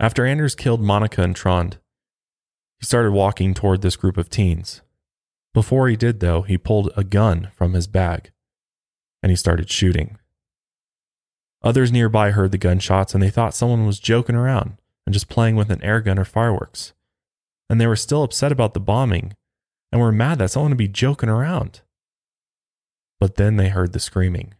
After 0.00 0.26
Anders 0.26 0.56
killed 0.56 0.80
Monica 0.80 1.22
and 1.22 1.36
Trond, 1.36 1.78
he 2.82 2.86
started 2.86 3.12
walking 3.12 3.54
toward 3.54 3.80
this 3.80 3.94
group 3.94 4.16
of 4.16 4.28
teens. 4.28 4.82
Before 5.54 5.88
he 5.88 5.94
did, 5.94 6.18
though, 6.18 6.42
he 6.42 6.58
pulled 6.58 6.90
a 6.96 7.04
gun 7.04 7.50
from 7.54 7.74
his 7.74 7.86
bag 7.86 8.32
and 9.22 9.30
he 9.30 9.36
started 9.36 9.70
shooting. 9.70 10.18
Others 11.62 11.92
nearby 11.92 12.32
heard 12.32 12.50
the 12.50 12.58
gunshots 12.58 13.14
and 13.14 13.22
they 13.22 13.30
thought 13.30 13.54
someone 13.54 13.86
was 13.86 14.00
joking 14.00 14.34
around 14.34 14.78
and 15.06 15.14
just 15.14 15.28
playing 15.28 15.54
with 15.54 15.70
an 15.70 15.80
air 15.80 16.00
gun 16.00 16.18
or 16.18 16.24
fireworks. 16.24 16.92
And 17.70 17.80
they 17.80 17.86
were 17.86 17.94
still 17.94 18.24
upset 18.24 18.50
about 18.50 18.74
the 18.74 18.80
bombing 18.80 19.34
and 19.92 20.00
were 20.00 20.10
mad 20.10 20.40
that 20.40 20.50
someone 20.50 20.72
would 20.72 20.78
be 20.78 20.88
joking 20.88 21.28
around. 21.28 21.82
But 23.20 23.36
then 23.36 23.58
they 23.58 23.68
heard 23.68 23.92
the 23.92 24.00
screaming. 24.00 24.54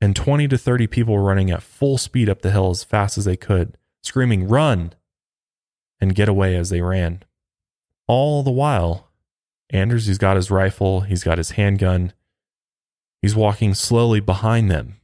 And 0.00 0.14
20 0.14 0.46
to 0.46 0.56
30 0.56 0.86
people 0.86 1.14
were 1.14 1.24
running 1.24 1.50
at 1.50 1.64
full 1.64 1.98
speed 1.98 2.28
up 2.28 2.42
the 2.42 2.52
hill 2.52 2.70
as 2.70 2.84
fast 2.84 3.18
as 3.18 3.24
they 3.24 3.36
could, 3.36 3.76
screaming, 4.04 4.46
Run! 4.46 4.94
And 6.00 6.14
get 6.14 6.28
away 6.28 6.56
as 6.56 6.70
they 6.70 6.80
ran. 6.80 7.22
All 8.06 8.42
the 8.42 8.50
while, 8.50 9.08
Anders, 9.70 10.06
he's 10.06 10.18
got 10.18 10.36
his 10.36 10.50
rifle, 10.50 11.02
he's 11.02 11.24
got 11.24 11.38
his 11.38 11.52
handgun. 11.52 12.12
He's 13.22 13.36
walking 13.36 13.74
slowly 13.74 14.20
behind 14.20 14.70
them 14.70 15.00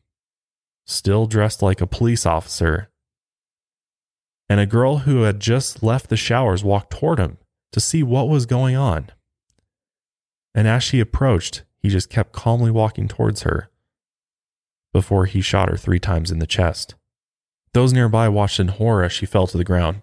still 0.86 1.26
dressed 1.26 1.62
like 1.62 1.80
a 1.80 1.86
police 1.86 2.24
officer. 2.24 2.88
And 4.48 4.60
a 4.60 4.66
girl 4.66 4.98
who 4.98 5.22
had 5.22 5.40
just 5.40 5.82
left 5.82 6.08
the 6.08 6.16
showers 6.16 6.62
walked 6.62 6.92
toward 6.92 7.18
him 7.18 7.38
to 7.72 7.80
see 7.80 8.02
what 8.02 8.28
was 8.28 8.46
going 8.46 8.76
on. 8.76 9.10
And 10.54 10.68
as 10.68 10.84
she 10.84 11.00
approached, 11.00 11.64
he 11.78 11.88
just 11.88 12.08
kept 12.08 12.32
calmly 12.32 12.70
walking 12.70 13.08
towards 13.08 13.42
her 13.42 13.70
before 14.92 15.26
he 15.26 15.40
shot 15.40 15.68
her 15.68 15.76
three 15.76 15.98
times 15.98 16.30
in 16.30 16.38
the 16.38 16.46
chest. 16.46 16.94
Those 17.74 17.92
nearby 17.92 18.28
watched 18.28 18.60
in 18.60 18.68
horror 18.68 19.04
as 19.04 19.12
she 19.12 19.26
fell 19.26 19.46
to 19.48 19.58
the 19.58 19.64
ground, 19.64 20.02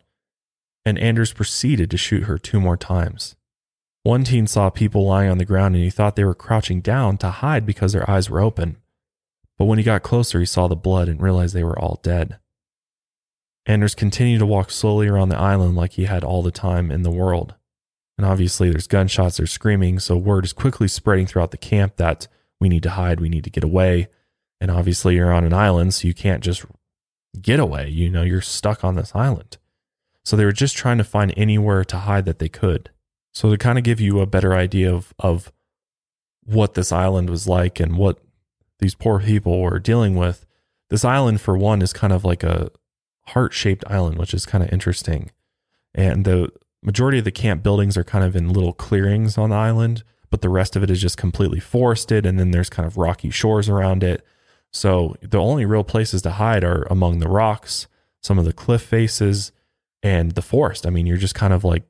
and 0.86 0.98
Anders 1.00 1.34
proceeded 1.34 1.90
to 1.92 1.98
shoot 1.98 2.24
her 2.24 2.38
two 2.38 2.60
more 2.60 2.78
times. 2.78 3.36
One 4.04 4.26
teen 4.26 4.48
saw 4.48 4.70
people 4.70 5.06
lying 5.06 5.32
on 5.32 5.38
the 5.38 5.46
ground 5.46 5.76
and 5.76 5.84
he 5.84 5.90
thought 5.90 6.16
they 6.16 6.26
were 6.26 6.36
crouching 6.36 6.82
down 6.82 7.18
to 7.20 7.30
hide 7.30 7.66
because 7.66 7.94
their 7.94 8.10
eyes 8.10 8.30
were 8.30 8.42
open. 8.42 8.78
But 9.58 9.66
when 9.66 9.78
he 9.78 9.84
got 9.84 10.04
closer, 10.04 10.40
he 10.40 10.46
saw 10.46 10.68
the 10.68 10.76
blood 10.76 11.08
and 11.08 11.22
realized 11.22 11.54
they 11.54 11.64
were 11.64 11.80
all 11.80 12.00
dead. 12.04 12.38
Anders 13.66 13.96
continued 13.96 14.40
to 14.40 14.46
walk 14.46 14.72
slowly 14.72 15.08
around 15.08 15.30
the 15.30 15.38
island 15.38 15.76
like 15.76 15.94
he 15.94 16.04
had 16.04 16.24
all 16.24 16.44
the 16.44 16.52
time 16.52 16.92
in 16.92 17.04
the 17.04 17.12
world. 17.12 17.56
And 18.18 18.28
obviously, 18.28 18.70
there's 18.70 18.88
gunshots, 18.88 19.38
there's 19.38 19.52
screaming, 19.52 20.00
so 20.00 20.18
word 20.18 20.46
is 20.46 20.54
quickly 20.54 20.88
spreading 20.88 21.26
throughout 21.26 21.52
the 21.52 21.58
camp 21.58 21.96
that 21.96 22.28
we 22.60 22.70
need 22.70 22.84
to 22.84 22.92
hide, 22.92 23.20
we 23.20 23.30
need 23.30 23.44
to 23.46 23.50
get 23.50 23.64
away. 23.64 24.08
And 24.60 24.70
obviously, 24.70 25.16
you're 25.16 25.34
on 25.34 25.46
an 25.46 25.54
island, 25.54 25.94
so 25.94 26.08
you 26.08 26.14
can't 26.14 26.44
just 26.44 26.66
get 27.42 27.60
away. 27.60 27.90
You 27.90 28.10
know, 28.10 28.22
you're 28.22 28.42
stuck 28.42 28.84
on 28.84 28.96
this 28.96 29.16
island. 29.16 29.58
So 30.24 30.36
they 30.36 30.46
were 30.46 30.52
just 30.52 30.76
trying 30.76 30.98
to 30.98 31.04
find 31.04 31.34
anywhere 31.36 31.84
to 31.86 31.98
hide 31.98 32.26
that 32.26 32.40
they 32.40 32.50
could. 32.50 32.90
So 33.34 33.50
to 33.50 33.58
kind 33.58 33.78
of 33.78 33.84
give 33.84 34.00
you 34.00 34.20
a 34.20 34.26
better 34.26 34.54
idea 34.54 34.94
of, 34.94 35.14
of 35.20 35.52
what 36.46 36.76
this 36.76 36.92
island 36.92 37.30
was 37.30 37.48
like 37.48 37.80
and 37.80 37.98
what 37.98 38.20
these 38.80 38.96
poor 38.96 39.20
people 39.20 39.62
were 39.62 39.80
dealing 39.80 40.16
with. 40.16 40.46
This 40.90 41.06
island, 41.06 41.42
for 41.42 41.58
one, 41.58 41.82
is 41.82 41.94
kind 41.94 42.14
of 42.14 42.24
like 42.24 42.44
a 42.44 42.70
heart 43.28 43.54
shaped 43.54 43.84
island, 43.88 44.18
which 44.18 44.34
is 44.34 44.46
kind 44.46 44.64
of 44.64 44.72
interesting. 44.72 45.32
And 45.96 46.26
the 46.26 46.50
majority 46.82 47.20
of 47.20 47.26
the 47.26 47.32
camp 47.32 47.64
buildings 47.64 47.98
are 47.98 48.04
kind 48.04 48.24
of 48.24 48.36
in 48.36 48.52
little 48.52 48.74
clearings 48.74 49.38
on 49.38 49.50
the 49.50 49.56
island, 49.56 50.04
but 50.30 50.42
the 50.42 50.50
rest 50.50 50.76
of 50.76 50.84
it 50.84 50.92
is 50.92 51.02
just 51.02 51.18
completely 51.18 51.60
forested. 51.60 52.26
And 52.26 52.40
then 52.40 52.52
there's 52.52 52.70
kind 52.70 52.86
of 52.86 52.98
rocky 52.98 53.30
shores 53.30 53.70
around 53.70 54.04
it. 54.04 54.26
So 54.72 55.16
the 55.22 55.40
only 55.40 55.66
real 55.66 55.84
places 55.84 56.22
to 56.24 56.32
hide 56.32 56.64
are 56.64 56.84
among 56.90 57.20
the 57.20 57.30
rocks, 57.30 57.88
some 58.22 58.38
of 58.40 58.46
the 58.46 58.54
cliff 58.54 58.82
faces, 58.82 59.52
and 60.04 60.34
the 60.34 60.42
forest. 60.42 60.86
I 60.86 60.90
mean, 60.90 61.08
you're 61.08 61.18
just 61.18 61.34
kind 61.34 61.54
of 61.54 61.64
like 61.64 61.84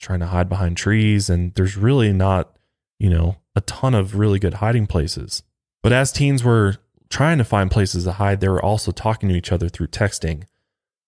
trying 0.00 0.20
to 0.20 0.26
hide 0.26 0.48
behind 0.48 0.76
trees, 0.76 1.28
and 1.28 1.52
there's 1.54 1.76
really 1.76 2.12
not, 2.12 2.56
you 2.98 3.10
know, 3.10 3.36
a 3.56 3.60
ton 3.62 3.94
of 3.94 4.16
really 4.16 4.38
good 4.38 4.54
hiding 4.54 4.86
places. 4.86 5.42
But 5.82 5.92
as 5.92 6.12
teens 6.12 6.44
were 6.44 6.76
trying 7.10 7.38
to 7.38 7.44
find 7.44 7.70
places 7.70 8.04
to 8.04 8.12
hide, 8.12 8.40
they 8.40 8.48
were 8.48 8.64
also 8.64 8.92
talking 8.92 9.28
to 9.28 9.34
each 9.34 9.50
other 9.50 9.68
through 9.68 9.88
texting, 9.88 10.44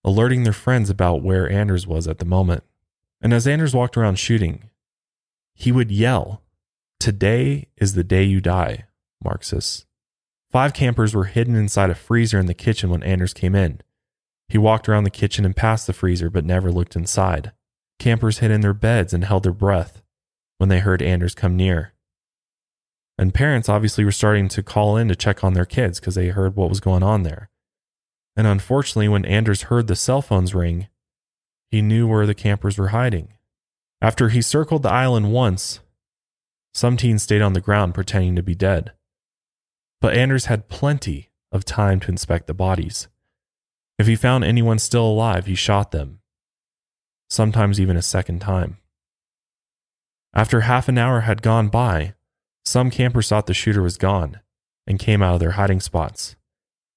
alerting 0.05 0.43
their 0.43 0.53
friends 0.53 0.91
about 0.91 1.23
where 1.23 1.51
Anders 1.51 1.87
was 1.87 2.09
at 2.09 2.19
the 2.19 2.25
moment. 2.25 2.65
And 3.23 3.33
as 3.33 3.47
Anders 3.47 3.75
walked 3.75 3.97
around 3.97 4.19
shooting, 4.19 4.71
he 5.55 5.71
would 5.71 5.91
yell, 5.91 6.43
Today 6.99 7.69
is 7.77 7.95
the 7.95 8.05
day 8.05 8.25
you 8.25 8.41
die, 8.41 8.85
Marxists. 9.23 9.87
Five 10.51 10.75
campers 10.75 11.15
were 11.15 11.25
hidden 11.25 11.55
inside 11.55 11.91
a 11.91 11.95
freezer 11.95 12.39
in 12.39 12.47
the 12.47 12.55
kitchen 12.55 12.91
when 12.91 13.03
Anders 13.03 13.33
came 13.33 13.55
in. 13.55 13.81
He 14.51 14.59
walked 14.59 14.89
around 14.89 15.05
the 15.05 15.11
kitchen 15.11 15.45
and 15.45 15.55
past 15.55 15.87
the 15.87 15.93
freezer, 15.93 16.29
but 16.29 16.45
never 16.45 16.73
looked 16.73 16.97
inside. 16.97 17.53
Campers 18.01 18.39
hid 18.39 18.51
in 18.51 18.63
their 18.63 18.75
beds 18.75 19.15
and 19.15 19.25
held 19.25 19.45
their 19.45 19.53
breath 19.53 20.03
when 20.59 20.69
they 20.69 20.81
heard 20.81 21.01
Anders 21.01 21.35
come 21.37 21.57
near. 21.57 21.95
And 23.17 23.33
parents 23.33 23.69
obviously 23.69 24.05
were 24.05 24.11
starting 24.11 24.49
to 24.49 24.63
call 24.63 24.97
in 24.97 25.07
to 25.09 25.15
check 25.15 25.45
on 25.45 25.55
their 25.55 25.65
kids 25.65 26.01
because 26.01 26.17
they 26.17 26.29
heard 26.29 26.57
what 26.57 26.69
was 26.69 26.81
going 26.81 27.05
on 27.05 27.23
there. 27.23 27.49
And 28.37 28.47
unfortunately, 28.47 29.09
when 29.09 29.25
Anders 29.25 29.63
heard 29.65 29.87
the 29.87 29.95
cell 29.95 30.21
phones 30.21 30.55
ring, 30.55 30.89
he 31.71 31.81
knew 31.81 32.09
where 32.09 32.27
the 32.27 32.35
campers 32.35 32.77
were 32.77 32.89
hiding. 32.89 33.35
After 34.03 34.31
he 34.31 34.43
circled 34.43 34.83
the 34.83 34.91
island 34.91 35.33
once, 35.33 35.81
some 36.75 36.97
teens 36.97 37.23
stayed 37.23 37.43
on 37.43 37.53
the 37.53 37.61
ground 37.61 37.95
pretending 37.95 38.35
to 38.37 38.43
be 38.43 38.55
dead. 38.55 38.93
But 40.01 40.17
Anders 40.17 40.47
had 40.47 40.69
plenty 40.69 41.31
of 41.53 41.65
time 41.65 42.01
to 42.01 42.11
inspect 42.11 42.47
the 42.47 42.55
bodies. 42.55 43.09
If 44.01 44.07
he 44.07 44.17
found 44.17 44.45
anyone 44.45 44.79
still 44.79 45.05
alive, 45.05 45.45
he 45.45 45.55
shot 45.55 45.91
them, 45.91 46.21
sometimes 47.29 47.79
even 47.79 47.99
a 47.99 48.03
second 48.03 48.39
time. 48.39 48.79
After 50.33 50.63
half 50.63 50.89
an 50.89 50.97
hour 50.97 51.21
had 51.21 51.43
gone 51.43 51.69
by, 51.69 52.15
some 52.65 52.91
campers 52.91 53.29
thought 53.29 53.45
the 53.45 53.53
shooter 53.53 53.83
was 53.83 53.99
gone 53.99 54.41
and 54.87 54.99
came 54.99 55.21
out 55.21 55.35
of 55.35 55.41
their 55.41 55.51
hiding 55.51 55.81
spots. 55.81 56.35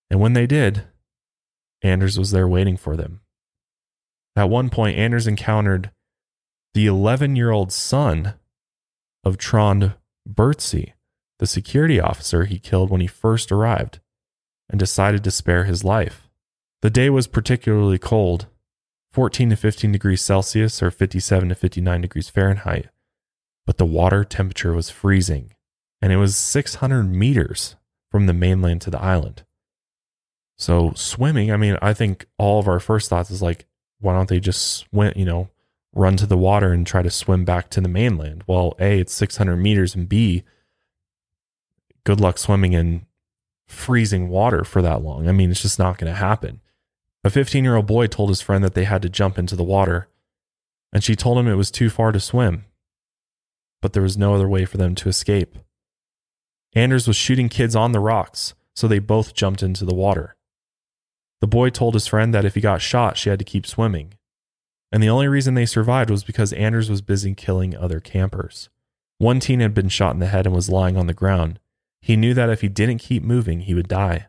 And 0.10 0.22
when 0.22 0.32
they 0.32 0.48
did, 0.48 0.86
Anders 1.82 2.18
was 2.18 2.32
there 2.32 2.48
waiting 2.48 2.78
for 2.78 2.96
them. 2.96 3.20
At 4.38 4.50
one 4.50 4.70
point, 4.70 4.98
Anders 4.98 5.28
encountered 5.28 5.92
the 6.74 6.86
11 6.86 7.36
year 7.36 7.52
old 7.52 7.74
son 7.74 8.36
of 9.26 9.38
Trond 9.38 9.96
Berntsen, 10.26 10.94
the 11.40 11.48
security 11.48 12.00
officer 12.00 12.46
he 12.46 12.60
killed 12.60 12.90
when 12.90 13.02
he 13.02 13.08
first 13.08 13.52
arrived, 13.52 14.00
and 14.70 14.80
decided 14.80 15.22
to 15.26 15.32
spare 15.32 15.66
his 15.66 15.84
life. 15.84 16.23
The 16.84 16.90
day 16.90 17.10
was 17.10 17.28
particularly 17.28 17.98
cold 17.98 18.48
14 19.14 19.52
to 19.52 19.56
15 19.56 19.94
degrees 19.94 20.22
Celsius 20.22 20.84
or 20.84 20.92
57 20.92 21.48
to 21.48 21.56
59 21.56 22.02
degrees 22.02 22.28
Fahrenheit, 22.28 22.90
but 23.66 23.78
the 23.78 23.86
water 23.86 24.26
temperature 24.26 24.74
was 24.74 24.90
freezing, 24.90 25.54
and 26.02 26.12
it 26.12 26.18
was 26.18 26.36
600 26.36 27.04
meters 27.04 27.78
from 28.12 28.26
the 28.26 28.34
mainland 28.34 28.82
to 28.82 28.90
the 28.90 29.00
island. 29.00 29.46
So, 30.58 30.92
swimming, 30.94 31.54
I 31.54 31.56
mean, 31.56 31.78
I 31.82 31.94
think 31.94 32.26
all 32.38 32.60
of 32.60 32.68
our 32.68 32.82
first 32.82 33.10
thoughts 33.10 33.32
is 33.32 33.42
like, 33.42 33.66
why 34.02 34.14
don't 34.14 34.28
they 34.28 34.42
just 34.42 34.62
swim, 34.62 35.14
you 35.16 35.24
know, 35.24 35.48
run 35.96 36.18
to 36.18 36.26
the 36.26 36.38
water 36.38 36.74
and 36.74 36.86
try 36.86 37.02
to 37.02 37.10
swim 37.10 37.46
back 37.46 37.70
to 37.70 37.80
the 37.80 37.88
mainland? 37.88 38.44
Well, 38.46 38.76
A, 38.78 39.00
it's 39.00 39.14
600 39.14 39.56
meters, 39.56 39.96
and 39.96 40.10
B, 40.10 40.44
good 42.04 42.20
luck 42.20 42.38
swimming 42.38 42.74
in 42.74 43.06
freezing 43.70 44.28
water 44.28 44.66
for 44.66 44.82
that 44.82 45.02
long. 45.02 45.30
I 45.30 45.32
mean, 45.32 45.50
it's 45.50 45.62
just 45.62 45.80
not 45.80 45.98
going 45.98 46.12
to 46.12 46.20
happen. 46.20 46.60
A 47.24 47.30
15 47.30 47.64
year 47.64 47.76
old 47.76 47.88
boy 47.88 48.08
told 48.08 48.30
his 48.30 48.42
friend 48.42 48.64
that 48.64 48.74
they 48.74 48.84
had 48.84 49.02
to 49.02 49.10
jump 49.10 49.38
into 49.38 49.56
the 49.56 49.64
water, 49.64 50.08
and 50.92 51.04
she 51.04 51.16
told 51.16 51.38
him 51.38 51.48
it 51.48 51.56
was 51.56 51.72
too 51.72 51.90
far 51.90 52.12
to 52.12 52.20
swim, 52.20 52.66
but 53.82 53.94
there 53.94 54.04
was 54.04 54.18
no 54.18 54.36
other 54.36 54.48
way 54.50 54.66
for 54.66 54.78
them 54.78 54.94
to 54.96 55.10
escape. 55.10 55.58
Anders 56.76 57.08
was 57.08 57.16
shooting 57.16 57.50
kids 57.50 57.76
on 57.76 57.92
the 57.92 58.00
rocks, 58.00 58.54
so 58.76 58.88
they 58.88 59.00
both 59.00 59.34
jumped 59.34 59.64
into 59.64 59.86
the 59.86 59.96
water. 59.96 60.36
The 61.40 61.48
boy 61.48 61.70
told 61.70 61.94
his 61.94 62.08
friend 62.08 62.34
that 62.34 62.46
if 62.46 62.56
he 62.56 62.62
got 62.62 62.82
shot, 62.82 63.18
she 63.18 63.30
had 63.30 63.40
to 63.40 63.46
keep 63.46 63.66
swimming. 63.66 64.14
And 64.92 65.02
the 65.02 65.10
only 65.10 65.28
reason 65.28 65.54
they 65.54 65.66
survived 65.66 66.10
was 66.10 66.24
because 66.24 66.54
Anders 66.54 66.90
was 66.90 67.02
busy 67.02 67.34
killing 67.36 67.76
other 67.76 68.00
campers. 68.00 68.70
One 69.18 69.40
teen 69.40 69.60
had 69.60 69.74
been 69.74 69.90
shot 69.90 70.14
in 70.14 70.20
the 70.20 70.28
head 70.28 70.46
and 70.46 70.56
was 70.56 70.70
lying 70.70 70.98
on 70.98 71.08
the 71.08 71.14
ground, 71.14 71.60
he 72.04 72.18
knew 72.18 72.34
that 72.34 72.50
if 72.50 72.60
he 72.60 72.68
didn't 72.68 72.98
keep 72.98 73.24
moving, 73.24 73.62
he 73.62 73.74
would 73.74 73.88
die. 73.88 74.28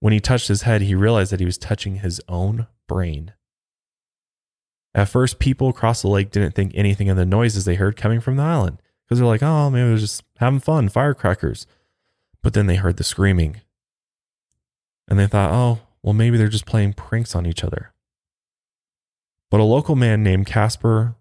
When 0.00 0.12
he 0.12 0.20
touched 0.20 0.48
his 0.48 0.62
head, 0.62 0.82
he 0.82 0.94
realized 0.94 1.30
that 1.30 1.40
he 1.40 1.46
was 1.46 1.58
touching 1.58 1.96
his 1.96 2.20
own 2.28 2.66
brain. 2.88 3.32
At 4.94 5.08
first, 5.08 5.38
people 5.38 5.68
across 5.68 6.02
the 6.02 6.08
lake 6.08 6.30
didn't 6.30 6.54
think 6.54 6.72
anything 6.74 7.08
of 7.08 7.16
the 7.16 7.26
noises 7.26 7.64
they 7.64 7.76
heard 7.76 7.96
coming 7.96 8.20
from 8.20 8.36
the 8.36 8.42
island 8.42 8.82
because 9.04 9.18
they're 9.18 9.28
like, 9.28 9.42
oh, 9.42 9.70
maybe 9.70 9.90
was 9.90 10.00
just 10.00 10.24
having 10.38 10.58
fun, 10.58 10.88
firecrackers. 10.88 11.66
But 12.42 12.54
then 12.54 12.66
they 12.66 12.76
heard 12.76 12.96
the 12.96 13.04
screaming. 13.04 13.60
And 15.06 15.18
they 15.18 15.26
thought, 15.26 15.52
oh, 15.52 15.80
well, 16.02 16.14
maybe 16.14 16.38
they're 16.38 16.48
just 16.48 16.66
playing 16.66 16.94
pranks 16.94 17.36
on 17.36 17.46
each 17.46 17.62
other. 17.62 17.92
But 19.50 19.60
a 19.60 19.64
local 19.64 19.96
man 19.96 20.22
named 20.22 20.46
Casper 20.46 21.16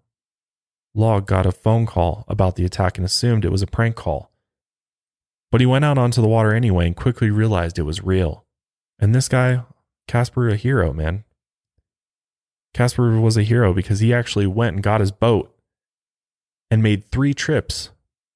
Log 0.96 1.28
got 1.28 1.46
a 1.46 1.52
phone 1.52 1.86
call 1.86 2.26
about 2.28 2.56
the 2.56 2.66
attack 2.66 2.98
and 2.98 3.06
assumed 3.06 3.46
it 3.46 3.52
was 3.52 3.62
a 3.62 3.68
prank 3.68 3.96
call. 3.96 4.32
But 5.52 5.62
he 5.62 5.68
went 5.68 5.86
out 5.86 5.98
onto 5.98 6.22
the 6.22 6.28
water 6.28 6.54
anyway 6.54 6.88
and 6.88 6.96
quickly 6.96 7.30
realized 7.30 7.78
it 7.78 7.84
was 7.84 8.04
real. 8.04 8.46
And 9.00 9.16
this 9.16 9.30
guy, 9.30 9.64
Casper, 10.08 10.50
a 10.50 10.56
hero, 10.56 10.92
man. 10.94 11.24
Casper 12.74 13.20
was 13.20 13.38
a 13.38 13.44
hero 13.44 13.74
because 13.74 14.00
he 14.00 14.14
actually 14.14 14.48
went 14.48 14.76
and 14.76 14.84
got 14.84 15.02
his 15.02 15.12
boat 15.12 15.56
and 16.70 16.84
made 16.84 17.06
three 17.06 17.34
trips, 17.34 17.90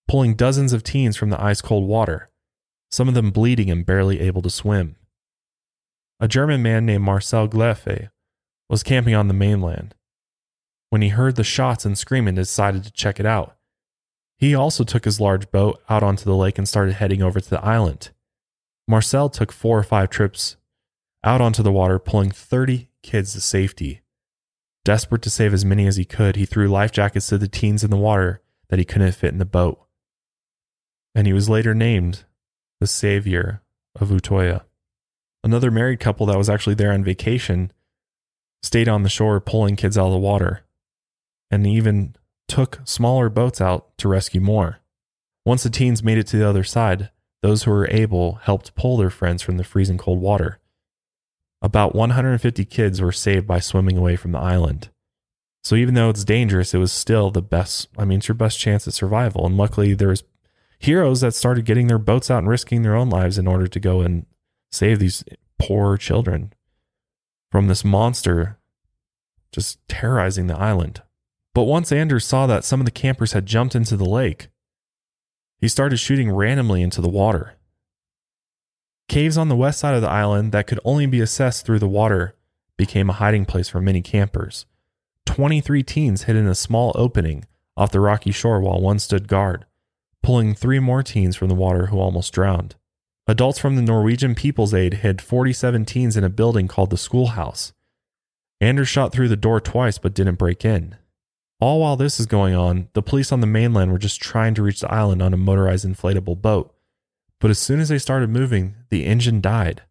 pulling 0.08 0.36
dozens 0.36 0.74
of 0.74 0.84
teens 0.84 1.18
from 1.18 1.30
the 1.30 1.42
ice 1.42 1.62
cold 1.62 1.88
water, 1.88 2.30
some 2.92 3.08
of 3.08 3.14
them 3.14 3.32
bleeding 3.32 3.70
and 3.70 3.86
barely 3.86 4.20
able 4.22 4.42
to 4.42 4.50
swim. 4.50 4.96
A 6.20 6.28
German 6.28 6.64
man 6.64 6.86
named 6.86 7.04
Marcel 7.04 7.48
Gleffe 7.48 8.10
was 8.70 8.84
camping 8.84 9.14
on 9.14 9.28
the 9.28 9.34
mainland. 9.34 9.94
When 10.90 11.02
he 11.02 11.10
heard 11.10 11.36
the 11.36 11.44
shots 11.44 11.86
and 11.86 11.98
screaming, 11.98 12.36
decided 12.36 12.84
to 12.84 12.92
check 12.92 13.20
it 13.20 13.26
out. 13.26 13.58
He 14.38 14.56
also 14.56 14.84
took 14.84 15.06
his 15.06 15.20
large 15.20 15.52
boat 15.52 15.82
out 15.90 16.04
onto 16.04 16.26
the 16.26 16.36
lake 16.36 16.58
and 16.58 16.68
started 16.68 16.96
heading 16.96 17.22
over 17.22 17.40
to 17.40 17.50
the 17.50 17.64
island. 17.64 18.12
Marcel 18.88 19.30
took 19.30 19.52
four 19.52 19.78
or 19.78 19.84
five 19.84 20.10
trips 20.10 20.58
out 21.24 21.42
onto 21.42 21.64
the 21.64 21.72
water, 21.72 22.00
pulling 22.00 22.32
30 22.32 22.90
kids 23.02 23.34
to 23.34 23.42
safety. 23.42 24.02
Desperate 24.84 25.22
to 25.22 25.30
save 25.30 25.54
as 25.54 25.64
many 25.64 25.88
as 25.88 25.96
he 25.96 26.04
could, 26.04 26.36
he 26.36 26.46
threw 26.46 26.68
life 26.68 26.92
jackets 26.92 27.28
to 27.28 27.38
the 27.38 27.48
teens 27.48 27.84
in 27.84 27.90
the 27.90 27.98
water 27.98 28.42
that 28.70 28.80
he 28.80 28.86
couldn't 28.86 29.14
fit 29.14 29.32
in 29.32 29.38
the 29.38 29.46
boat. 29.46 29.80
And 31.16 31.26
he 31.26 31.34
was 31.34 31.50
later 31.50 31.74
named 31.74 32.26
the 32.82 32.88
savior 32.88 33.62
of 33.96 34.10
Utoya. 34.10 34.64
Another 35.44 35.72
married 35.72 36.00
couple 36.00 36.26
that 36.26 36.38
was 36.38 36.50
actually 36.50 36.76
there 36.76 36.92
on 36.92 37.04
vacation 37.04 37.72
stayed 38.62 38.90
on 38.90 39.04
the 39.04 39.10
shore 39.10 39.40
pulling 39.40 39.76
kids 39.76 39.98
out 39.98 40.08
of 40.08 40.12
the 40.12 40.18
water 40.18 40.62
and 41.52 41.68
even 41.68 42.16
took 42.48 42.80
smaller 42.84 43.30
boats 43.30 43.62
out 43.62 43.98
to 43.98 44.08
rescue 44.08 44.42
more. 44.42 44.80
Once 45.46 45.64
the 45.64 45.70
teens 45.70 46.04
made 46.04 46.18
it 46.18 46.28
to 46.28 46.38
the 46.38 46.48
other 46.48 46.64
side, 46.64 47.10
those 47.44 47.64
who 47.64 47.72
were 47.72 47.90
able 47.92 48.36
helped 48.44 48.74
pull 48.74 48.96
their 48.96 49.10
friends 49.10 49.42
from 49.42 49.58
the 49.58 49.66
freezing 49.66 49.98
cold 49.98 50.22
water. 50.22 50.60
About 51.62 51.94
150 51.94 52.64
kids 52.64 53.02
were 53.02 53.12
saved 53.12 53.46
by 53.46 53.60
swimming 53.60 53.98
away 53.98 54.16
from 54.16 54.32
the 54.32 54.40
island. 54.40 54.90
So 55.62 55.76
even 55.76 55.94
though 55.94 56.10
it's 56.10 56.24
dangerous, 56.24 56.74
it 56.74 56.78
was 56.78 56.94
still 56.94 57.32
the 57.32 57.42
best. 57.42 57.90
I 57.98 58.06
mean, 58.06 58.20
it's 58.20 58.30
your 58.30 58.36
best 58.36 58.60
chance 58.60 58.88
at 58.88 58.94
survival. 58.94 59.46
And 59.46 59.58
luckily, 59.58 59.94
there's 59.94 60.24
heroes 60.80 61.20
that 61.20 61.34
started 61.34 61.66
getting 61.66 61.88
their 61.88 62.00
boats 62.00 62.32
out 62.32 62.40
and 62.40 62.50
risking 62.50 62.82
their 62.82 62.96
own 62.96 63.10
lives 63.10 63.38
in 63.38 63.46
order 63.46 63.68
to 63.68 63.80
go 63.80 64.00
and 64.00 64.26
save 64.72 65.00
these 65.00 65.26
poor 65.60 65.98
children 65.98 66.54
from 67.52 67.68
this 67.68 67.84
monster 67.84 68.58
just 69.52 69.86
terrorizing 69.90 70.48
the 70.48 70.58
island. 70.58 71.02
But 71.54 71.64
once 71.64 71.92
Anders 71.92 72.26
saw 72.26 72.48
that 72.48 72.64
some 72.64 72.80
of 72.80 72.86
the 72.86 72.92
campers 72.92 73.34
had 73.34 73.46
jumped 73.46 73.76
into 73.76 73.98
the 73.98 74.06
lake, 74.06 74.48
he 75.64 75.70
started 75.70 75.96
shooting 75.96 76.30
randomly 76.30 76.82
into 76.82 77.00
the 77.00 77.08
water. 77.08 77.54
Caves 79.08 79.38
on 79.38 79.48
the 79.48 79.56
west 79.56 79.80
side 79.80 79.96
of 79.96 80.02
the 80.02 80.10
island 80.10 80.52
that 80.52 80.68
could 80.68 80.80
only 80.84 81.06
be 81.06 81.20
accessed 81.20 81.64
through 81.64 81.80
the 81.80 81.88
water 81.88 82.36
became 82.76 83.10
a 83.10 83.14
hiding 83.14 83.46
place 83.46 83.70
for 83.70 83.80
many 83.80 84.02
campers. 84.02 84.66
23 85.26 85.82
teens 85.82 86.24
hid 86.24 86.36
in 86.36 86.48
a 86.48 86.54
small 86.54 86.92
opening 86.96 87.46
off 87.78 87.94
the 87.94 88.02
rocky 88.02 88.34
shore 88.34 88.60
while 88.60 88.82
one 88.82 89.00
stood 89.00 89.30
guard, 89.30 89.66
pulling 90.22 90.54
three 90.54 90.80
more 90.80 91.02
teens 91.02 91.38
from 91.38 91.48
the 91.48 91.56
water 91.56 91.86
who 91.86 91.98
almost 91.98 92.34
drowned. 92.34 92.76
Adults 93.26 93.58
from 93.58 93.78
the 93.78 93.82
Norwegian 93.82 94.36
People's 94.36 94.74
Aid 94.74 94.96
hid 94.96 95.22
47 95.22 95.86
teens 95.86 96.18
in 96.18 96.26
a 96.26 96.30
building 96.30 96.68
called 96.68 96.90
the 96.90 96.98
schoolhouse. 96.98 97.72
Anders 98.60 98.90
shot 98.90 99.14
through 99.14 99.30
the 99.30 99.38
door 99.38 99.62
twice 99.62 99.98
but 99.98 100.14
didn't 100.14 100.36
break 100.36 100.66
in. 100.66 100.98
All 101.64 101.80
while 101.80 101.96
this 101.96 102.20
is 102.20 102.26
going 102.26 102.54
on, 102.54 102.90
the 102.92 103.02
police 103.02 103.32
on 103.32 103.40
the 103.40 103.48
mainland 103.48 103.94
were 103.94 103.98
just 103.98 104.22
trying 104.22 104.54
to 104.56 104.62
reach 104.62 104.82
the 104.82 104.92
island 104.92 105.22
on 105.22 105.34
a 105.34 105.38
motorized 105.38 105.88
inflatable 105.88 106.42
boat. 106.42 106.76
But 107.40 107.52
as 107.52 107.58
soon 107.58 107.80
as 107.80 107.88
they 107.88 108.00
started 108.00 108.30
moving, 108.30 108.76
the 108.90 109.06
engine 109.06 109.40
died. 109.40 109.84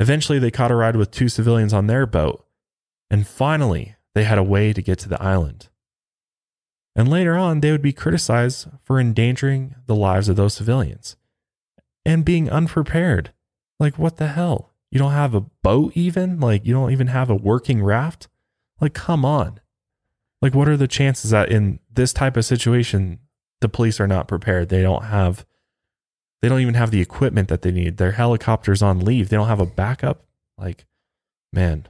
Eventually, 0.00 0.40
they 0.40 0.50
caught 0.50 0.72
a 0.72 0.74
ride 0.74 0.96
with 0.96 1.12
two 1.12 1.28
civilians 1.28 1.72
on 1.72 1.86
their 1.86 2.06
boat, 2.06 2.44
and 3.08 3.24
finally, 3.24 3.94
they 4.16 4.24
had 4.24 4.36
a 4.36 4.42
way 4.42 4.72
to 4.72 4.82
get 4.82 4.98
to 4.98 5.08
the 5.08 5.22
island. 5.22 5.68
And 6.96 7.08
later 7.08 7.36
on, 7.36 7.60
they 7.60 7.70
would 7.70 7.80
be 7.80 7.92
criticized 7.92 8.66
for 8.82 8.98
endangering 8.98 9.76
the 9.86 9.94
lives 9.94 10.28
of 10.28 10.34
those 10.34 10.54
civilians 10.54 11.14
and 12.04 12.24
being 12.24 12.50
unprepared. 12.50 13.32
Like, 13.78 13.96
what 13.96 14.16
the 14.16 14.26
hell? 14.26 14.72
You 14.90 14.98
don't 14.98 15.12
have 15.12 15.36
a 15.36 15.46
boat, 15.62 15.92
even? 15.94 16.40
Like, 16.40 16.66
you 16.66 16.74
don't 16.74 16.90
even 16.90 17.06
have 17.06 17.30
a 17.30 17.36
working 17.36 17.80
raft? 17.80 18.26
Like, 18.80 18.92
come 18.92 19.24
on. 19.24 19.60
Like, 20.44 20.54
what 20.54 20.68
are 20.68 20.76
the 20.76 20.86
chances 20.86 21.30
that 21.30 21.50
in 21.50 21.78
this 21.90 22.12
type 22.12 22.36
of 22.36 22.44
situation, 22.44 23.18
the 23.62 23.68
police 23.70 23.98
are 23.98 24.06
not 24.06 24.28
prepared? 24.28 24.68
They 24.68 24.82
don't 24.82 25.04
have, 25.04 25.46
they 26.42 26.50
don't 26.50 26.60
even 26.60 26.74
have 26.74 26.90
the 26.90 27.00
equipment 27.00 27.48
that 27.48 27.62
they 27.62 27.70
need. 27.70 27.96
Their 27.96 28.12
helicopters 28.12 28.82
on 28.82 29.00
leave. 29.00 29.30
They 29.30 29.38
don't 29.38 29.48
have 29.48 29.58
a 29.58 29.64
backup. 29.64 30.26
Like, 30.58 30.84
man, 31.50 31.88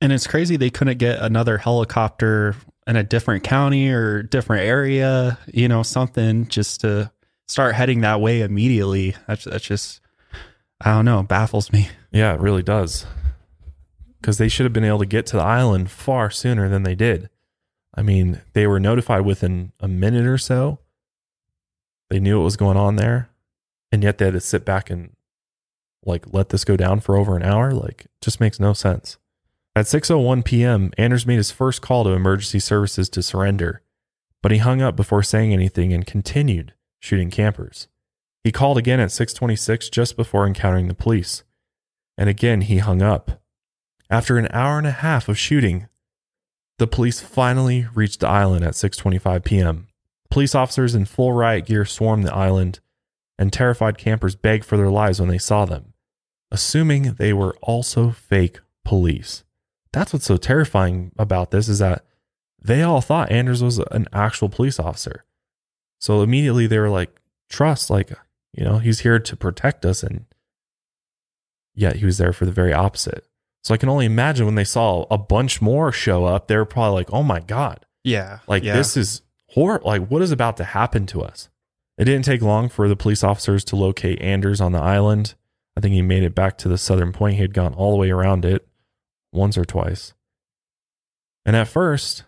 And 0.00 0.14
it's 0.14 0.26
crazy 0.26 0.56
they 0.56 0.70
couldn't 0.70 0.96
get 0.96 1.20
another 1.20 1.58
helicopter 1.58 2.56
in 2.86 2.96
a 2.96 3.02
different 3.02 3.44
county 3.44 3.90
or 3.90 4.22
different 4.22 4.64
area, 4.64 5.38
you 5.52 5.68
know, 5.68 5.82
something 5.82 6.48
just 6.48 6.80
to 6.80 7.12
start 7.48 7.74
heading 7.74 8.00
that 8.00 8.22
way 8.22 8.40
immediately. 8.40 9.14
That's 9.28 9.44
that's 9.44 9.66
just 9.66 10.00
I 10.80 10.94
don't 10.94 11.04
know, 11.04 11.22
baffles 11.22 11.70
me. 11.70 11.90
Yeah, 12.12 12.32
it 12.32 12.40
really 12.40 12.62
does. 12.62 13.04
Because 14.22 14.38
they 14.38 14.48
should 14.48 14.64
have 14.64 14.72
been 14.72 14.84
able 14.84 15.00
to 15.00 15.06
get 15.06 15.26
to 15.26 15.36
the 15.36 15.42
island 15.42 15.90
far 15.90 16.30
sooner 16.30 16.66
than 16.70 16.84
they 16.84 16.94
did. 16.94 17.28
I 17.94 18.02
mean, 18.02 18.40
they 18.52 18.66
were 18.66 18.80
notified 18.80 19.24
within 19.24 19.72
a 19.80 19.88
minute 19.88 20.26
or 20.26 20.38
so. 20.38 20.78
They 22.08 22.20
knew 22.20 22.38
what 22.38 22.44
was 22.44 22.56
going 22.56 22.76
on 22.76 22.96
there. 22.96 23.30
And 23.92 24.02
yet 24.02 24.18
they 24.18 24.26
had 24.26 24.34
to 24.34 24.40
sit 24.40 24.64
back 24.64 24.90
and 24.90 25.16
like 26.04 26.32
let 26.32 26.50
this 26.50 26.64
go 26.64 26.76
down 26.76 27.00
for 27.00 27.16
over 27.16 27.36
an 27.36 27.42
hour. 27.42 27.72
Like, 27.72 28.06
just 28.20 28.40
makes 28.40 28.60
no 28.60 28.72
sense. 28.72 29.18
At 29.76 29.86
6:01 29.86 30.44
p.m., 30.44 30.90
Anders 30.98 31.26
made 31.26 31.36
his 31.36 31.50
first 31.50 31.80
call 31.80 32.04
to 32.04 32.10
emergency 32.10 32.58
services 32.58 33.08
to 33.10 33.22
surrender, 33.22 33.82
but 34.42 34.52
he 34.52 34.58
hung 34.58 34.82
up 34.82 34.96
before 34.96 35.22
saying 35.22 35.52
anything 35.52 35.92
and 35.92 36.06
continued 36.06 36.74
shooting 36.98 37.30
campers. 37.30 37.88
He 38.42 38.52
called 38.52 38.78
again 38.78 39.00
at 39.00 39.10
6:26 39.10 39.90
just 39.90 40.16
before 40.16 40.46
encountering 40.46 40.88
the 40.88 40.94
police, 40.94 41.44
and 42.18 42.28
again 42.28 42.62
he 42.62 42.78
hung 42.78 43.02
up. 43.02 43.40
After 44.08 44.38
an 44.38 44.48
hour 44.52 44.78
and 44.78 44.86
a 44.88 44.92
half 44.92 45.28
of 45.28 45.38
shooting, 45.38 45.86
the 46.80 46.86
police 46.86 47.20
finally 47.20 47.86
reached 47.94 48.20
the 48.20 48.26
island 48.26 48.64
at 48.64 48.72
6:25 48.72 49.44
p.m. 49.44 49.88
Police 50.30 50.54
officers 50.54 50.94
in 50.94 51.04
full 51.04 51.34
riot 51.34 51.66
gear 51.66 51.84
swarmed 51.84 52.24
the 52.24 52.34
island, 52.34 52.80
and 53.38 53.52
terrified 53.52 53.98
campers 53.98 54.34
begged 54.34 54.64
for 54.64 54.78
their 54.78 54.88
lives 54.88 55.20
when 55.20 55.28
they 55.28 55.36
saw 55.36 55.66
them, 55.66 55.92
assuming 56.50 57.02
they 57.02 57.34
were 57.34 57.54
also 57.60 58.12
fake 58.12 58.60
police. 58.82 59.44
That's 59.92 60.14
what's 60.14 60.24
so 60.24 60.38
terrifying 60.38 61.12
about 61.18 61.50
this 61.50 61.68
is 61.68 61.80
that 61.80 62.06
they 62.58 62.82
all 62.82 63.02
thought 63.02 63.30
Anders 63.30 63.62
was 63.62 63.78
an 63.90 64.06
actual 64.10 64.48
police 64.48 64.80
officer. 64.80 65.26
So 65.98 66.22
immediately 66.22 66.66
they 66.66 66.78
were 66.78 66.88
like, 66.88 67.14
trust, 67.50 67.90
like, 67.90 68.10
you 68.54 68.64
know, 68.64 68.78
he's 68.78 69.00
here 69.00 69.18
to 69.18 69.36
protect 69.36 69.84
us. 69.84 70.02
And 70.02 70.24
yet 71.74 71.96
he 71.96 72.06
was 72.06 72.16
there 72.16 72.32
for 72.32 72.46
the 72.46 72.52
very 72.52 72.72
opposite. 72.72 73.26
So 73.62 73.74
I 73.74 73.76
can 73.76 73.88
only 73.88 74.06
imagine 74.06 74.46
when 74.46 74.54
they 74.54 74.64
saw 74.64 75.06
a 75.10 75.18
bunch 75.18 75.60
more 75.60 75.92
show 75.92 76.24
up, 76.24 76.48
they 76.48 76.56
were 76.56 76.64
probably 76.64 76.94
like, 76.94 77.12
oh 77.12 77.22
my 77.22 77.40
God, 77.40 77.84
Yeah. 78.04 78.38
like 78.48 78.62
yeah. 78.64 78.74
this 78.74 78.96
is 78.96 79.22
horrible. 79.48 79.86
Like, 79.88 80.08
what 80.08 80.22
is 80.22 80.32
about 80.32 80.56
to 80.58 80.64
happen 80.64 81.06
to 81.06 81.20
us? 81.22 81.48
It 81.98 82.04
didn't 82.06 82.24
take 82.24 82.40
long 82.40 82.68
for 82.70 82.88
the 82.88 82.96
police 82.96 83.22
officers 83.22 83.62
to 83.64 83.76
locate 83.76 84.20
Anders 84.22 84.60
on 84.60 84.72
the 84.72 84.78
island. 84.80 85.34
I 85.76 85.80
think 85.80 85.92
he 85.94 86.00
made 86.02 86.22
it 86.22 86.34
back 86.34 86.56
to 86.58 86.68
the 86.68 86.78
southern 86.78 87.12
point. 87.12 87.34
He 87.36 87.42
had 87.42 87.52
gone 87.52 87.74
all 87.74 87.90
the 87.92 87.98
way 87.98 88.10
around 88.10 88.44
it 88.46 88.66
once 89.32 89.58
or 89.58 89.64
twice. 89.66 90.14
And 91.44 91.54
at 91.54 91.68
first, 91.68 92.24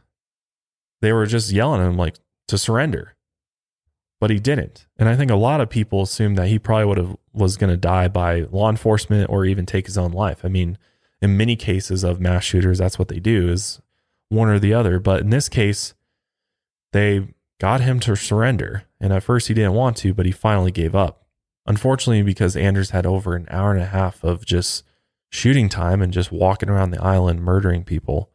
they 1.01 1.13
were 1.13 1.27
just 1.27 1.51
yelling 1.51 1.81
at 1.81 1.87
him 1.87 1.97
like 1.97 2.17
to 2.49 2.59
surrender. 2.59 3.15
But 4.21 4.31
he 4.31 4.39
didn't. 4.39 4.87
And 4.99 5.09
I 5.09 5.17
think 5.17 5.31
a 5.31 5.37
lot 5.37 5.61
of 5.61 5.69
people 5.71 6.03
assumed 6.03 6.37
that 6.39 6.49
he 6.49 6.59
probably 6.59 6.85
would 6.85 6.99
have 6.99 7.17
was 7.33 7.57
going 7.57 7.71
to 7.71 7.77
die 7.77 8.09
by 8.09 8.43
law 8.53 8.69
enforcement 8.71 9.29
or 9.31 9.45
even 9.45 9.67
take 9.67 9.87
his 9.87 9.99
own 9.99 10.13
life. 10.13 10.45
I 10.45 10.49
mean, 10.49 10.79
in 11.23 11.37
many 11.37 11.55
cases 11.55 12.03
of 12.03 12.21
mass 12.21 12.45
shooters, 12.45 12.79
that's 12.79 12.99
what 12.99 13.09
they 13.09 13.21
do 13.21 13.49
is 13.49 13.81
one 14.29 14.49
or 14.49 14.59
the 14.59 14.75
other. 14.75 14.99
But 14.99 15.21
in 15.21 15.31
this 15.31 15.49
case, 15.49 15.95
they 16.93 17.29
got 17.61 17.81
him 17.81 18.01
to 18.01 18.17
surrender. 18.17 18.85
And 19.01 19.13
at 19.13 19.23
first 19.23 19.47
he 19.47 19.55
didn't 19.55 19.75
want 19.75 19.97
to, 19.99 20.13
but 20.13 20.27
he 20.27 20.33
finally 20.33 20.73
gave 20.73 20.95
up. 20.97 21.25
Unfortunately, 21.65 22.23
because 22.23 22.57
Anders 22.57 22.91
had 22.91 23.07
over 23.07 23.37
an 23.37 23.47
hour 23.51 23.73
and 23.73 23.81
a 23.81 23.87
half 23.87 24.25
of 24.25 24.45
just 24.45 24.85
shooting 25.31 25.69
time 25.69 26.03
and 26.03 26.13
just 26.13 26.33
walking 26.33 26.69
around 26.69 26.91
the 26.91 27.03
island 27.03 27.41
murdering 27.41 27.85
people, 27.85 28.31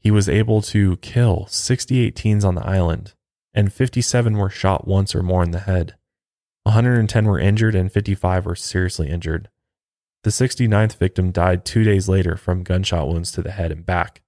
he 0.00 0.10
was 0.10 0.28
able 0.28 0.60
to 0.62 0.96
kill 0.96 1.46
68 1.46 2.16
teens 2.16 2.44
on 2.44 2.56
the 2.56 2.66
island, 2.66 3.14
and 3.54 3.72
57 3.72 4.36
were 4.36 4.50
shot 4.50 4.86
once 4.86 5.14
or 5.14 5.22
more 5.22 5.44
in 5.44 5.52
the 5.52 5.60
head. 5.60 5.94
110 6.64 7.24
were 7.24 7.38
injured, 7.38 7.76
and 7.76 7.90
55 7.90 8.46
were 8.46 8.56
seriously 8.56 9.08
injured. 9.08 9.48
The 10.28 10.46
69th 10.46 10.96
victim 10.96 11.30
died 11.30 11.64
two 11.64 11.84
days 11.84 12.06
later 12.06 12.36
from 12.36 12.62
gunshot 12.62 13.08
wounds 13.08 13.32
to 13.32 13.40
the 13.40 13.50
head 13.50 13.72
and 13.72 13.86
back, 13.86 14.20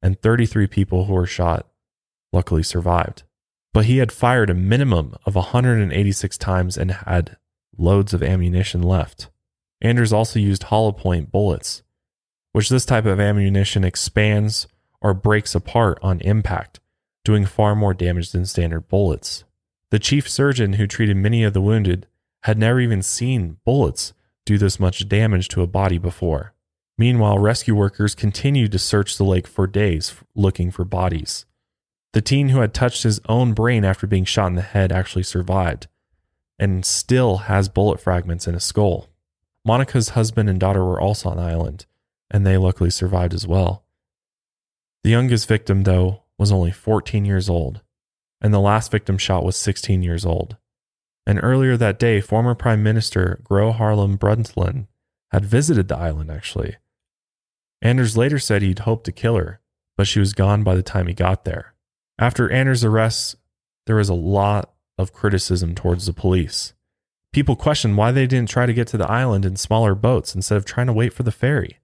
and 0.00 0.22
33 0.22 0.68
people 0.68 1.06
who 1.06 1.14
were 1.14 1.26
shot 1.26 1.66
luckily 2.32 2.62
survived. 2.62 3.24
But 3.72 3.86
he 3.86 3.96
had 3.96 4.12
fired 4.12 4.50
a 4.50 4.54
minimum 4.54 5.16
of 5.26 5.34
186 5.34 6.38
times 6.38 6.78
and 6.78 6.92
had 6.92 7.38
loads 7.76 8.14
of 8.14 8.22
ammunition 8.22 8.82
left. 8.82 9.30
Anders 9.80 10.12
also 10.12 10.38
used 10.38 10.62
hollow 10.62 10.92
point 10.92 11.32
bullets, 11.32 11.82
which 12.52 12.68
this 12.68 12.84
type 12.84 13.04
of 13.04 13.18
ammunition 13.18 13.82
expands 13.82 14.68
or 15.00 15.12
breaks 15.12 15.56
apart 15.56 15.98
on 16.02 16.20
impact, 16.20 16.78
doing 17.24 17.46
far 17.46 17.74
more 17.74 17.94
damage 17.94 18.30
than 18.30 18.46
standard 18.46 18.86
bullets. 18.86 19.42
The 19.90 19.98
chief 19.98 20.30
surgeon 20.30 20.74
who 20.74 20.86
treated 20.86 21.16
many 21.16 21.42
of 21.42 21.52
the 21.52 21.60
wounded 21.60 22.06
had 22.44 22.58
never 22.58 22.78
even 22.78 23.02
seen 23.02 23.56
bullets 23.64 24.12
do 24.44 24.58
this 24.58 24.80
much 24.80 25.08
damage 25.08 25.48
to 25.48 25.62
a 25.62 25.66
body 25.66 25.98
before. 25.98 26.54
Meanwhile, 26.98 27.38
rescue 27.38 27.74
workers 27.74 28.14
continued 28.14 28.72
to 28.72 28.78
search 28.78 29.16
the 29.16 29.24
lake 29.24 29.46
for 29.46 29.66
days 29.66 30.14
looking 30.34 30.70
for 30.70 30.84
bodies. 30.84 31.46
The 32.12 32.20
teen 32.20 32.50
who 32.50 32.60
had 32.60 32.74
touched 32.74 33.02
his 33.02 33.20
own 33.28 33.54
brain 33.54 33.84
after 33.84 34.06
being 34.06 34.24
shot 34.24 34.48
in 34.48 34.54
the 34.54 34.62
head 34.62 34.92
actually 34.92 35.22
survived 35.22 35.86
and 36.58 36.84
still 36.84 37.38
has 37.38 37.68
bullet 37.68 38.00
fragments 38.00 38.46
in 38.46 38.54
his 38.54 38.62
skull. 38.62 39.08
Monica's 39.64 40.10
husband 40.10 40.48
and 40.48 40.60
daughter 40.60 40.84
were 40.84 41.00
also 41.00 41.30
on 41.30 41.36
the 41.36 41.42
island, 41.42 41.86
and 42.30 42.46
they 42.46 42.56
luckily 42.56 42.90
survived 42.90 43.34
as 43.34 43.46
well. 43.46 43.84
The 45.02 45.10
youngest 45.10 45.48
victim, 45.48 45.82
though, 45.82 46.22
was 46.38 46.52
only 46.52 46.70
14 46.70 47.24
years 47.24 47.48
old, 47.48 47.80
and 48.40 48.54
the 48.54 48.60
last 48.60 48.92
victim 48.92 49.18
shot 49.18 49.44
was 49.44 49.56
16 49.56 50.02
years 50.02 50.24
old. 50.24 50.56
And 51.26 51.38
earlier 51.42 51.76
that 51.76 51.98
day, 51.98 52.20
former 52.20 52.54
Prime 52.54 52.82
Minister 52.82 53.40
Gro 53.44 53.72
Harlem 53.72 54.18
Brundtland 54.18 54.86
had 55.30 55.44
visited 55.44 55.88
the 55.88 55.96
island, 55.96 56.30
actually. 56.30 56.76
Anders 57.80 58.16
later 58.16 58.38
said 58.38 58.62
he'd 58.62 58.80
hoped 58.80 59.04
to 59.04 59.12
kill 59.12 59.36
her, 59.36 59.60
but 59.96 60.06
she 60.06 60.20
was 60.20 60.34
gone 60.34 60.62
by 60.62 60.74
the 60.74 60.82
time 60.82 61.06
he 61.06 61.14
got 61.14 61.44
there. 61.44 61.74
After 62.18 62.50
Anders' 62.50 62.84
arrest, 62.84 63.36
there 63.86 63.96
was 63.96 64.08
a 64.08 64.14
lot 64.14 64.72
of 64.98 65.12
criticism 65.12 65.74
towards 65.74 66.06
the 66.06 66.12
police. 66.12 66.74
People 67.32 67.56
questioned 67.56 67.96
why 67.96 68.12
they 68.12 68.26
didn't 68.26 68.50
try 68.50 68.66
to 68.66 68.74
get 68.74 68.86
to 68.88 68.98
the 68.98 69.10
island 69.10 69.44
in 69.44 69.56
smaller 69.56 69.94
boats 69.94 70.34
instead 70.34 70.58
of 70.58 70.64
trying 70.64 70.86
to 70.86 70.92
wait 70.92 71.12
for 71.12 71.22
the 71.22 71.32
ferry. 71.32 71.78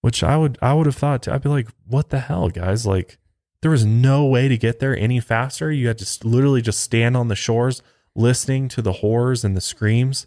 Which 0.00 0.24
I 0.24 0.36
would 0.36 0.58
I 0.60 0.74
would 0.74 0.86
have 0.86 0.96
thought 0.96 1.28
I'd 1.28 1.42
be 1.42 1.48
like, 1.48 1.68
what 1.86 2.10
the 2.10 2.18
hell, 2.18 2.48
guys? 2.48 2.84
Like 2.84 3.18
there 3.62 3.70
was 3.70 3.86
no 3.86 4.26
way 4.26 4.48
to 4.48 4.58
get 4.58 4.80
there 4.80 4.98
any 4.98 5.20
faster. 5.20 5.70
You 5.70 5.86
had 5.86 5.98
to 5.98 6.28
literally 6.28 6.60
just 6.60 6.80
stand 6.80 7.16
on 7.16 7.28
the 7.28 7.36
shores 7.36 7.82
listening 8.14 8.68
to 8.68 8.82
the 8.82 8.94
horrors 8.94 9.44
and 9.44 9.56
the 9.56 9.60
screams 9.60 10.26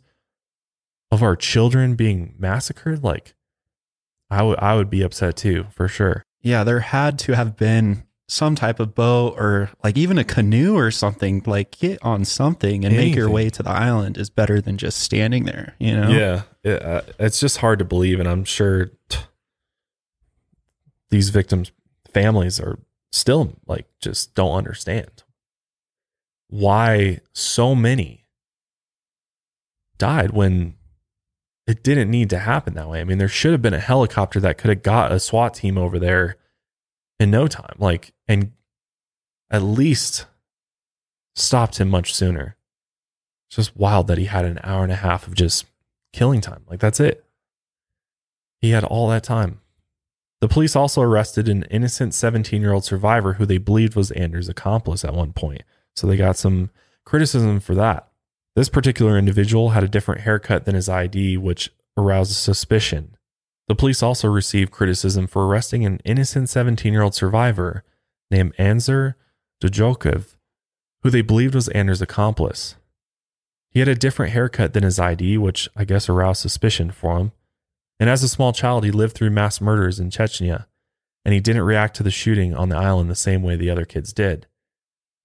of 1.12 1.22
our 1.24 1.36
children 1.36 1.96
being 1.96 2.36
massacred. 2.38 3.04
Like 3.04 3.34
I 4.30 4.44
would 4.44 4.60
I 4.60 4.76
would 4.76 4.90
be 4.90 5.02
upset 5.02 5.38
too, 5.38 5.68
for 5.72 5.88
sure. 5.88 6.24
Yeah, 6.42 6.64
there 6.64 6.82
had 6.82 7.18
to 7.20 7.36
have 7.36 7.58
been 7.58 8.04
some 8.28 8.56
type 8.56 8.80
of 8.80 8.96
boat 8.96 9.36
or 9.38 9.70
like 9.84 9.98
even 9.98 10.18
a 10.18 10.24
canoe 10.24 10.76
or 10.76 10.92
something. 10.92 11.44
Like 11.46 11.72
get 11.80 12.04
on 12.04 12.26
something 12.26 12.86
and 12.86 12.96
make 12.96 13.16
your 13.16 13.30
way 13.30 13.50
to 13.50 13.64
the 13.64 13.70
island 13.70 14.18
is 14.18 14.30
better 14.30 14.62
than 14.62 14.78
just 14.78 15.00
standing 15.00 15.46
there, 15.46 15.76
you 15.80 15.96
know? 15.96 16.10
Yeah, 16.64 16.72
uh, 16.72 17.02
it's 17.20 17.40
just 17.40 17.58
hard 17.58 17.80
to 17.80 17.86
believe, 17.86 18.20
and 18.20 18.28
I'm 18.28 18.44
sure 18.44 18.92
t- 19.10 19.20
these 21.10 21.30
victims' 21.30 21.72
families 22.12 22.60
are 22.60 22.80
still 23.12 23.54
like 23.68 23.88
just 24.02 24.36
don't 24.36 24.56
understand 24.56 25.24
why 26.56 27.20
so 27.34 27.76
many 27.76 28.26
died 29.98 30.32
when 30.32 30.76
it 31.68 31.84
didn't 31.84 32.10
need 32.10 32.30
to 32.30 32.40
happen 32.40 32.76
that 32.76 32.90
way. 32.90 33.02
I 33.02 33.04
mean, 33.04 33.18
there 33.18 33.28
should 33.28 33.52
have 33.52 33.62
been 33.62 33.74
a 33.74 33.80
helicopter 33.80 34.40
that 34.40 34.58
could 34.58 34.70
have 34.70 34.84
got 34.84 35.12
a 35.12 35.20
SWAT 35.20 35.54
team 35.54 35.78
over 35.78 36.00
there 36.00 36.38
in 37.20 37.30
no 37.30 37.48
time, 37.48 37.76
like, 37.78 38.14
and 38.28 38.54
at 39.52 39.64
least 39.64 40.28
stopped 41.36 41.78
him 41.80 41.90
much 41.90 42.14
sooner. 42.14 42.56
It's 43.50 43.58
just 43.58 43.76
wild 43.76 44.08
that 44.08 44.18
he 44.18 44.26
had 44.26 44.46
an 44.46 44.60
hour 44.64 44.84
and 44.84 44.94
a 44.94 44.98
half 44.98 45.28
of 45.28 45.34
just 45.34 45.66
killing 46.14 46.40
time. 46.40 46.64
Like, 46.68 46.80
that's 46.80 47.02
it. 47.02 47.26
He 48.62 48.70
had 48.70 48.86
all 48.86 49.10
that 49.10 49.24
time. 49.24 49.60
The 50.40 50.48
police 50.48 50.76
also 50.76 51.02
arrested 51.02 51.50
an 51.50 51.64
innocent 51.64 52.14
17 52.14 52.62
year 52.62 52.72
old 52.72 52.86
survivor 52.86 53.34
who 53.34 53.46
they 53.46 53.58
believed 53.58 53.96
was 53.96 54.12
Anders' 54.12 54.48
accomplice 54.48 55.04
at 55.04 55.14
one 55.14 55.34
point. 55.34 55.64
So 55.96 56.08
they 56.08 56.18
got 56.18 56.38
some 56.38 56.70
criticism 57.06 57.60
for 57.60 57.76
that. 57.76 58.08
This 58.56 58.70
particular 58.70 59.18
individual 59.18 59.70
had 59.70 59.84
a 59.84 59.90
different 59.90 60.22
haircut 60.22 60.66
than 60.66 60.76
his 60.76 60.90
ID, 60.90 61.38
which 61.38 61.72
aroused 61.98 62.32
suspicion. 62.32 63.18
The 63.68 63.76
police 63.76 64.04
also 64.04 64.28
received 64.28 64.72
criticism 64.72 65.28
for 65.28 65.46
arresting 65.46 65.86
an 65.86 66.00
innocent 66.06 66.50
17 66.50 66.94
year 66.94 67.02
old 67.02 67.16
survivor 67.16 67.84
named 68.30 68.56
Anzor 68.58 69.16
Djukaev, 69.64 70.36
who 71.02 71.10
they 71.10 71.22
believed 71.22 71.56
was 71.56 71.68
Anders' 71.70 72.02
accomplice. 72.02 72.76
He 73.72 73.80
had 73.80 73.90
a 73.90 73.96
different 73.96 74.32
haircut 74.32 74.74
than 74.74 74.84
his 74.84 75.00
ID, 75.00 75.38
which 75.38 75.68
I 75.76 75.84
guess 75.86 76.08
aroused 76.08 76.42
suspicion 76.42 76.92
for 76.92 77.18
him. 77.18 77.32
And 78.00 78.10
as 78.10 78.24
a 78.24 78.30
small 78.30 78.54
child, 78.54 78.84
he 78.84 78.92
lived 78.92 79.16
through 79.16 79.32
mass 79.32 79.60
murders 79.60 80.00
in 80.00 80.10
Chechnya, 80.10 80.66
and 81.24 81.34
he 81.34 81.40
didn't 81.40 81.64
react 81.64 81.96
to 81.98 82.04
the 82.04 82.12
shooting 82.12 82.54
on 82.54 82.70
the 82.70 82.78
island 82.78 83.10
the 83.10 83.16
same 83.16 83.42
way 83.42 83.56
the 83.56 83.70
other 83.70 83.86
kids 83.86 84.14
did. 84.14 84.48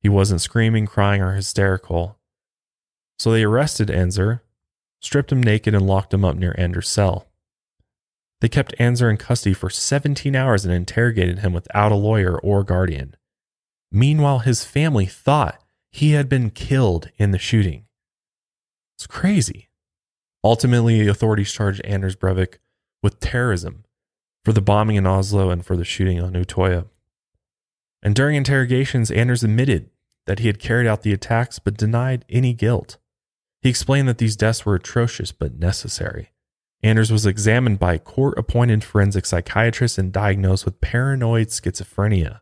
He 0.00 0.08
wasn't 0.08 0.40
screaming, 0.40 0.86
crying, 0.86 1.20
or 1.20 1.34
hysterical. 1.34 2.18
So 3.18 3.30
they 3.30 3.44
arrested 3.44 3.88
Anzor, 3.88 4.40
stripped 5.00 5.30
him 5.30 5.42
naked, 5.42 5.74
and 5.74 5.86
locked 5.86 6.14
him 6.14 6.24
up 6.24 6.36
near 6.36 6.54
Anders' 6.56 6.88
cell. 6.88 7.26
They 8.40 8.48
kept 8.48 8.76
Anzor 8.78 9.10
in 9.10 9.18
custody 9.18 9.52
for 9.52 9.68
17 9.68 10.34
hours 10.34 10.64
and 10.64 10.72
interrogated 10.72 11.40
him 11.40 11.52
without 11.52 11.92
a 11.92 11.96
lawyer 11.96 12.38
or 12.38 12.64
guardian. 12.64 13.14
Meanwhile, 13.92 14.40
his 14.40 14.64
family 14.64 15.06
thought 15.06 15.62
he 15.90 16.12
had 16.12 16.28
been 16.28 16.50
killed 16.50 17.10
in 17.18 17.32
the 17.32 17.38
shooting. 17.38 17.86
It's 18.96 19.06
crazy. 19.06 19.68
Ultimately, 20.42 21.06
authorities 21.06 21.52
charged 21.52 21.84
Anders 21.84 22.16
Breivik 22.16 22.58
with 23.02 23.20
terrorism 23.20 23.84
for 24.44 24.52
the 24.52 24.62
bombing 24.62 24.96
in 24.96 25.06
Oslo 25.06 25.50
and 25.50 25.64
for 25.64 25.76
the 25.76 25.84
shooting 25.84 26.20
on 26.20 26.32
Utoya. 26.32 26.86
And 28.02 28.14
during 28.14 28.36
interrogations, 28.36 29.10
Anders 29.10 29.42
admitted 29.42 29.90
that 30.26 30.38
he 30.38 30.46
had 30.46 30.58
carried 30.58 30.86
out 30.86 31.02
the 31.02 31.12
attacks 31.12 31.58
but 31.58 31.76
denied 31.76 32.24
any 32.28 32.52
guilt. 32.52 32.98
He 33.62 33.68
explained 33.68 34.08
that 34.08 34.18
these 34.18 34.36
deaths 34.36 34.64
were 34.64 34.74
atrocious 34.74 35.32
but 35.32 35.58
necessary. 35.58 36.30
Anders 36.82 37.12
was 37.12 37.26
examined 37.26 37.78
by 37.78 37.94
a 37.94 37.98
court 37.98 38.38
appointed 38.38 38.82
forensic 38.82 39.26
psychiatrist 39.26 39.98
and 39.98 40.12
diagnosed 40.12 40.64
with 40.64 40.80
paranoid 40.80 41.48
schizophrenia. 41.48 42.40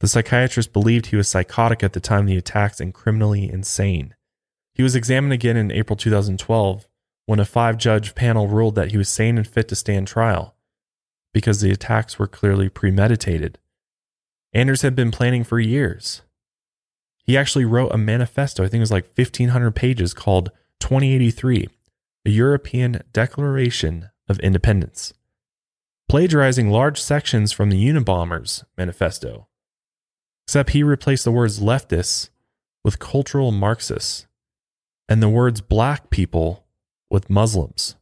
The 0.00 0.08
psychiatrist 0.08 0.72
believed 0.72 1.06
he 1.06 1.16
was 1.16 1.28
psychotic 1.28 1.82
at 1.82 1.92
the 1.92 2.00
time 2.00 2.22
of 2.22 2.26
the 2.26 2.36
attacks 2.36 2.80
and 2.80 2.94
criminally 2.94 3.50
insane. 3.50 4.14
He 4.74 4.82
was 4.82 4.96
examined 4.96 5.32
again 5.32 5.56
in 5.56 5.70
April 5.70 5.96
2012 5.96 6.88
when 7.26 7.40
a 7.40 7.44
five 7.44 7.76
judge 7.78 8.14
panel 8.14 8.48
ruled 8.48 8.74
that 8.76 8.90
he 8.90 8.96
was 8.96 9.08
sane 9.08 9.36
and 9.36 9.46
fit 9.46 9.68
to 9.68 9.76
stand 9.76 10.08
trial 10.08 10.56
because 11.32 11.60
the 11.60 11.70
attacks 11.70 12.18
were 12.18 12.26
clearly 12.26 12.68
premeditated. 12.68 13.58
Anders 14.52 14.82
had 14.82 14.94
been 14.94 15.10
planning 15.10 15.44
for 15.44 15.60
years. 15.60 16.22
He 17.24 17.36
actually 17.36 17.66
wrote 17.66 17.92
a 17.92 17.98
manifesto, 17.98 18.64
I 18.64 18.68
think 18.68 18.78
it 18.78 18.80
was 18.80 18.90
like 18.90 19.12
1,500 19.14 19.72
pages, 19.72 20.14
called 20.14 20.50
2083 20.80 21.68
A 22.24 22.30
European 22.30 23.02
Declaration 23.12 24.08
of 24.28 24.40
Independence, 24.40 25.12
plagiarizing 26.08 26.70
large 26.70 27.00
sections 27.00 27.52
from 27.52 27.68
the 27.68 27.86
Unabomber's 27.86 28.64
manifesto. 28.78 29.48
Except 30.46 30.70
he 30.70 30.82
replaced 30.82 31.24
the 31.24 31.32
words 31.32 31.60
leftists 31.60 32.30
with 32.82 32.98
cultural 32.98 33.52
Marxists 33.52 34.26
and 35.08 35.22
the 35.22 35.28
words 35.28 35.60
black 35.60 36.08
people 36.08 36.64
with 37.10 37.28
Muslims. 37.28 37.96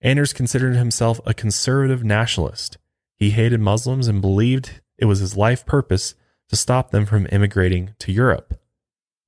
Anders 0.00 0.32
considered 0.32 0.74
himself 0.74 1.20
a 1.24 1.32
conservative 1.34 2.02
nationalist. 2.02 2.78
He 3.16 3.30
hated 3.30 3.60
Muslims 3.60 4.08
and 4.08 4.20
believed 4.20 4.80
it 5.04 5.06
was 5.06 5.18
his 5.18 5.36
life 5.36 5.66
purpose 5.66 6.14
to 6.48 6.56
stop 6.56 6.90
them 6.90 7.04
from 7.04 7.28
immigrating 7.30 7.94
to 7.98 8.10
Europe. 8.10 8.58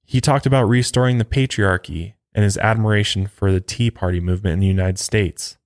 He 0.07 0.23
talked 0.23 0.47
about 0.47 0.71
restoring 0.71 1.19
the 1.19 1.25
patriarchy 1.27 2.15
and 2.35 2.45
his 2.45 2.57
admiration 2.57 3.27
for 3.27 3.53
the 3.53 3.61
Tea 3.61 3.91
Party 3.91 4.19
movement 4.19 4.55
in 4.55 4.61
the 4.61 4.67
United 4.67 4.99
States. 4.99 5.59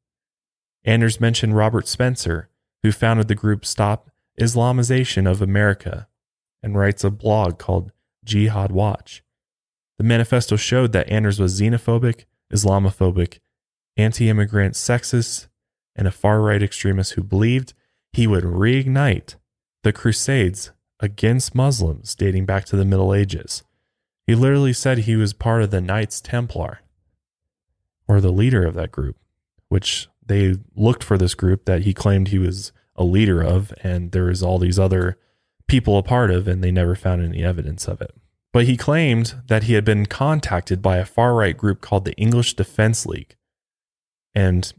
Anders 0.85 1.21
mentioned 1.21 1.55
Robert 1.55 1.87
Spencer, 1.87 2.49
who 2.83 2.91
founded 2.91 3.29
the 3.29 3.37
group 3.37 3.65
Stop 3.65 4.11
Islamization 4.41 5.31
of 5.31 5.41
America 5.41 6.09
and 6.61 6.77
writes 6.77 7.05
a 7.05 7.11
blog 7.11 7.59
called 7.59 7.93
Jihad 8.25 8.73
Watch. 8.73 9.23
The 9.99 10.05
manifesto 10.05 10.57
showed 10.57 10.91
that 10.91 11.09
Anders 11.09 11.39
was 11.39 11.61
xenophobic, 11.61 12.25
Islamophobic, 12.53 13.39
anti 13.97 14.29
immigrant, 14.29 14.75
sexist, 14.75 15.47
and 15.95 16.09
a 16.09 16.13
far 16.13 16.41
right 16.41 16.63
extremist 16.63 17.13
who 17.13 17.23
believed 17.23 17.75
he 18.13 18.27
would 18.27 18.43
reignite 18.43 19.37
the 19.83 19.93
Crusades 19.93 20.73
against 21.01 21.55
Muslims 21.55 22.15
dating 22.15 22.47
back 22.47 22.65
to 22.67 22.77
the 22.77 22.85
Middle 22.85 23.15
Ages. 23.15 23.63
He 24.27 24.35
literally 24.35 24.73
said 24.73 24.99
he 24.99 25.17
was 25.17 25.33
part 25.33 25.63
of 25.63 25.71
the 25.71 25.81
Knights 25.81 26.21
Templar, 26.21 26.81
or 28.07 28.21
the 28.21 28.33
leader 28.33 28.67
of 28.67 28.75
that 28.75 28.93
group, 28.93 29.17
which 29.69 30.09
they 30.25 30.57
looked 30.77 31.03
for 31.03 31.17
this 31.19 31.35
group 31.35 31.65
that 31.65 31.83
he 31.83 31.95
claimed 31.95 32.29
he 32.29 32.39
was 32.39 32.73
a 32.95 33.05
leader 33.05 33.43
of, 33.43 33.73
and 33.83 34.13
there 34.13 34.25
was 34.25 34.43
all 34.43 34.59
these 34.59 34.79
other 34.79 35.19
people 35.67 35.97
a 35.97 36.03
part 36.03 36.31
of, 36.31 36.47
and 36.47 36.63
they 36.63 36.71
never 36.71 36.95
found 36.95 37.23
any 37.23 37.43
evidence 37.43 37.89
of 37.89 38.01
it. 38.01 38.15
But 38.53 38.67
he 38.67 38.77
claimed 38.77 39.43
that 39.47 39.65
he 39.65 39.75
had 39.75 39.85
been 39.85 40.07
contacted 40.07 40.83
by 40.83 40.99
a 40.99 41.05
far 41.05 41.35
right 41.35 41.57
group 41.57 41.81
called 41.81 42.05
the 42.05 42.17
English 42.17 42.55
Defense 42.55 43.07
League, 43.07 43.37
and 44.35 44.73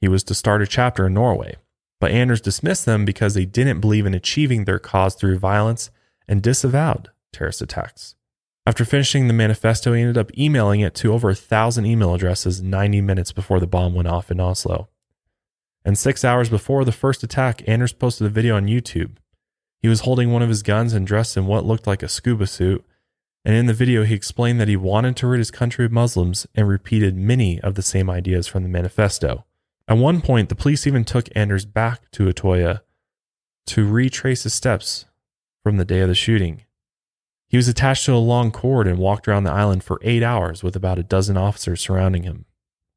he 0.00 0.08
was 0.08 0.24
to 0.24 0.34
start 0.34 0.62
a 0.62 0.66
chapter 0.66 1.06
in 1.06 1.14
Norway. 1.14 1.56
But 2.02 2.10
Anders 2.10 2.40
dismissed 2.40 2.84
them 2.84 3.04
because 3.04 3.34
they 3.34 3.44
didn't 3.44 3.80
believe 3.80 4.06
in 4.06 4.12
achieving 4.12 4.64
their 4.64 4.80
cause 4.80 5.14
through 5.14 5.38
violence 5.38 5.92
and 6.26 6.42
disavowed 6.42 7.12
terrorist 7.32 7.62
attacks. 7.62 8.16
After 8.66 8.84
finishing 8.84 9.28
the 9.28 9.32
manifesto, 9.32 9.92
he 9.92 10.00
ended 10.00 10.18
up 10.18 10.36
emailing 10.36 10.80
it 10.80 10.96
to 10.96 11.12
over 11.12 11.30
a 11.30 11.36
thousand 11.36 11.86
email 11.86 12.12
addresses 12.12 12.60
90 12.60 13.00
minutes 13.02 13.30
before 13.30 13.60
the 13.60 13.68
bomb 13.68 13.94
went 13.94 14.08
off 14.08 14.32
in 14.32 14.40
Oslo. 14.40 14.88
And 15.84 15.96
six 15.96 16.24
hours 16.24 16.48
before 16.48 16.84
the 16.84 16.90
first 16.90 17.22
attack, 17.22 17.62
Anders 17.68 17.92
posted 17.92 18.26
a 18.26 18.30
video 18.30 18.56
on 18.56 18.66
YouTube. 18.66 19.12
He 19.78 19.86
was 19.86 20.00
holding 20.00 20.32
one 20.32 20.42
of 20.42 20.48
his 20.48 20.64
guns 20.64 20.94
and 20.94 21.06
dressed 21.06 21.36
in 21.36 21.46
what 21.46 21.64
looked 21.64 21.86
like 21.86 22.02
a 22.02 22.08
scuba 22.08 22.48
suit. 22.48 22.84
And 23.44 23.54
in 23.54 23.66
the 23.66 23.74
video, 23.74 24.02
he 24.02 24.16
explained 24.16 24.60
that 24.60 24.66
he 24.66 24.74
wanted 24.74 25.14
to 25.18 25.28
rid 25.28 25.38
his 25.38 25.52
country 25.52 25.84
of 25.84 25.92
Muslims 25.92 26.48
and 26.56 26.66
repeated 26.66 27.16
many 27.16 27.60
of 27.60 27.76
the 27.76 27.80
same 27.80 28.10
ideas 28.10 28.48
from 28.48 28.64
the 28.64 28.68
manifesto. 28.68 29.44
At 29.88 29.98
one 29.98 30.20
point, 30.20 30.48
the 30.48 30.54
police 30.54 30.86
even 30.86 31.04
took 31.04 31.28
Anders 31.34 31.64
back 31.64 32.10
to 32.12 32.24
Utoya 32.24 32.80
to 33.66 33.86
retrace 33.86 34.44
his 34.44 34.54
steps 34.54 35.06
from 35.62 35.76
the 35.76 35.84
day 35.84 36.00
of 36.00 36.08
the 36.08 36.14
shooting. 36.14 36.62
He 37.48 37.56
was 37.56 37.68
attached 37.68 38.06
to 38.06 38.14
a 38.14 38.16
long 38.16 38.50
cord 38.50 38.86
and 38.86 38.98
walked 38.98 39.28
around 39.28 39.44
the 39.44 39.52
island 39.52 39.84
for 39.84 40.00
eight 40.02 40.22
hours 40.22 40.62
with 40.62 40.74
about 40.74 40.98
a 40.98 41.02
dozen 41.02 41.36
officers 41.36 41.80
surrounding 41.80 42.22
him. 42.22 42.46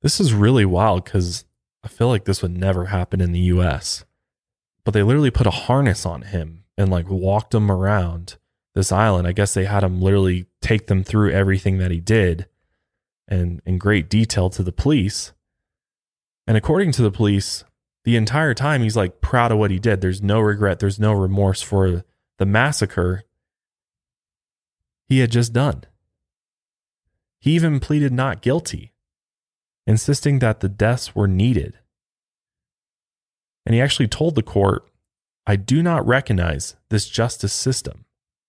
This 0.02 0.20
is 0.20 0.34
really 0.34 0.66
wild 0.66 1.04
because 1.04 1.46
I 1.84 1.88
feel 1.88 2.08
like 2.08 2.26
this 2.26 2.42
would 2.42 2.58
never 2.58 2.86
happen 2.86 3.22
in 3.22 3.32
the 3.32 3.40
US. 3.40 4.06
But 4.84 4.94
they 4.94 5.04
literally 5.04 5.32
put 5.32 5.48
a 5.48 5.52
harness 5.52 6.06
on 6.06 6.22
him 6.22 6.64
and 6.78 6.90
like 6.90 7.10
walked 7.10 7.54
him 7.54 7.70
around 7.70 8.38
this 8.76 8.92
island. 8.92 9.28
I 9.28 9.34
guess 9.34 9.54
they 9.54 9.66
had 9.66 9.84
him 9.84 10.02
literally 10.02 10.46
take 10.62 10.88
them 10.88 11.04
through 11.04 11.32
everything 11.32 11.78
that 11.80 11.92
he 11.92 12.00
did 12.00 12.48
and 13.28 13.62
in 13.66 13.78
great 13.78 14.10
detail 14.10 14.50
to 14.52 14.64
the 14.64 14.72
police. 14.72 15.34
And 16.48 16.58
according 16.58 16.92
to 16.94 17.02
the 17.02 17.12
police, 17.12 17.64
the 18.04 18.16
entire 18.16 18.54
time 18.54 18.84
he's 18.84 18.96
like 18.96 19.20
proud 19.20 19.52
of 19.52 19.58
what 19.58 19.72
he 19.72 19.80
did. 19.80 20.00
There's 20.00 20.22
no 20.22 20.40
regret, 20.40 20.80
there's 20.80 21.00
no 21.00 21.12
remorse 21.12 21.62
for 21.62 22.04
the 22.38 22.46
massacre 22.46 23.24
he 25.08 25.20
had 25.20 25.32
just 25.32 25.54
done. 25.54 25.84
He 27.40 27.52
even 27.54 27.80
pleaded 27.80 28.12
not 28.12 28.42
guilty, 28.42 28.94
insisting 29.86 30.40
that 30.40 30.60
the 30.60 30.70
deaths 30.70 31.16
were 31.16 31.28
needed. 31.28 31.80
And 33.66 33.76
he 33.76 33.82
actually 33.82 34.08
told 34.08 34.36
the 34.36 34.44
court, 34.44 34.88
I 35.48 35.56
do 35.56 35.84
not 35.84 36.06
recognize 36.06 36.76
this 36.90 37.08
justice 37.08 37.54
system. 37.54 38.06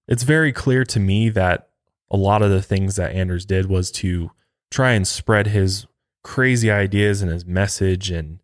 It's 0.08 0.22
very 0.22 0.52
clear 0.52 0.84
to 0.84 1.00
me 1.00 1.28
that 1.30 1.68
a 2.10 2.16
lot 2.16 2.42
of 2.42 2.50
the 2.50 2.62
things 2.62 2.96
that 2.96 3.12
Anders 3.12 3.44
did 3.44 3.66
was 3.66 3.90
to 3.92 4.30
try 4.70 4.92
and 4.92 5.06
spread 5.06 5.48
his 5.48 5.86
crazy 6.26 6.72
ideas 6.72 7.22
and 7.22 7.30
his 7.30 7.46
message. 7.46 8.10
And 8.10 8.40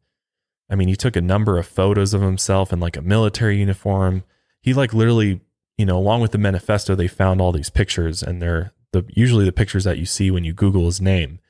I 0.70 0.76
mean, 0.76 0.86
he 0.86 0.94
took 0.94 1.16
a 1.16 1.20
number 1.20 1.58
of 1.58 1.66
photos 1.66 2.14
of 2.14 2.22
himself 2.22 2.72
in 2.72 2.78
like 2.78 2.96
a 2.96 3.02
military 3.02 3.58
uniform. 3.58 4.22
He 4.60 4.72
like 4.72 4.94
literally, 4.94 5.40
you 5.76 5.84
know, 5.84 5.98
along 5.98 6.20
with 6.20 6.30
the 6.30 6.38
manifesto, 6.38 6.94
they 6.94 7.08
found 7.08 7.40
all 7.40 7.50
these 7.50 7.70
pictures 7.70 8.22
and 8.22 8.40
they're 8.40 8.72
the 8.92 9.04
usually 9.08 9.44
the 9.44 9.52
pictures 9.52 9.82
that 9.82 9.98
you 9.98 10.06
see 10.06 10.30
when 10.30 10.44
you 10.44 10.52
Google 10.52 10.84
his 10.84 11.00
name. 11.00 11.40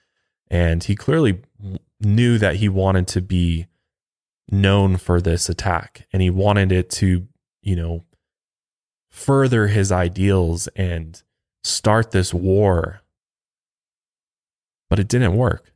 And 0.51 0.83
he 0.83 0.97
clearly 0.97 1.43
knew 2.01 2.39
that 2.39 2.57
he 2.57 2.69
wanted 2.69 3.09
to 3.09 3.21
be 3.21 3.67
known 4.51 4.97
for 4.97 5.21
this 5.21 5.51
attack 5.51 6.07
and 6.15 6.23
he 6.23 6.31
wanted 6.31 6.73
it 6.73 6.89
to, 6.93 7.29
you 7.61 7.77
know, 7.77 8.05
further 9.11 9.67
his 9.67 9.93
ideals 9.93 10.67
and 10.69 11.23
start 11.63 12.11
this 12.11 12.33
war. 12.33 13.03
But 14.89 14.99
it 14.99 15.09
didn't 15.09 15.37
work 15.37 15.72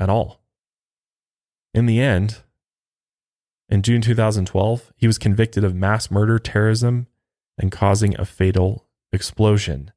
at 0.00 0.08
all. 0.08 0.40
In 1.72 1.86
the 1.86 2.00
end, 2.00 2.38
in 3.68 3.82
June 3.82 4.00
2012, 4.00 4.92
he 4.96 5.06
was 5.06 5.18
convicted 5.18 5.62
of 5.62 5.74
mass 5.74 6.10
murder, 6.10 6.38
terrorism, 6.38 7.06
and 7.56 7.70
causing 7.70 8.18
a 8.18 8.24
fatal 8.24 8.88
explosion. 9.12 9.92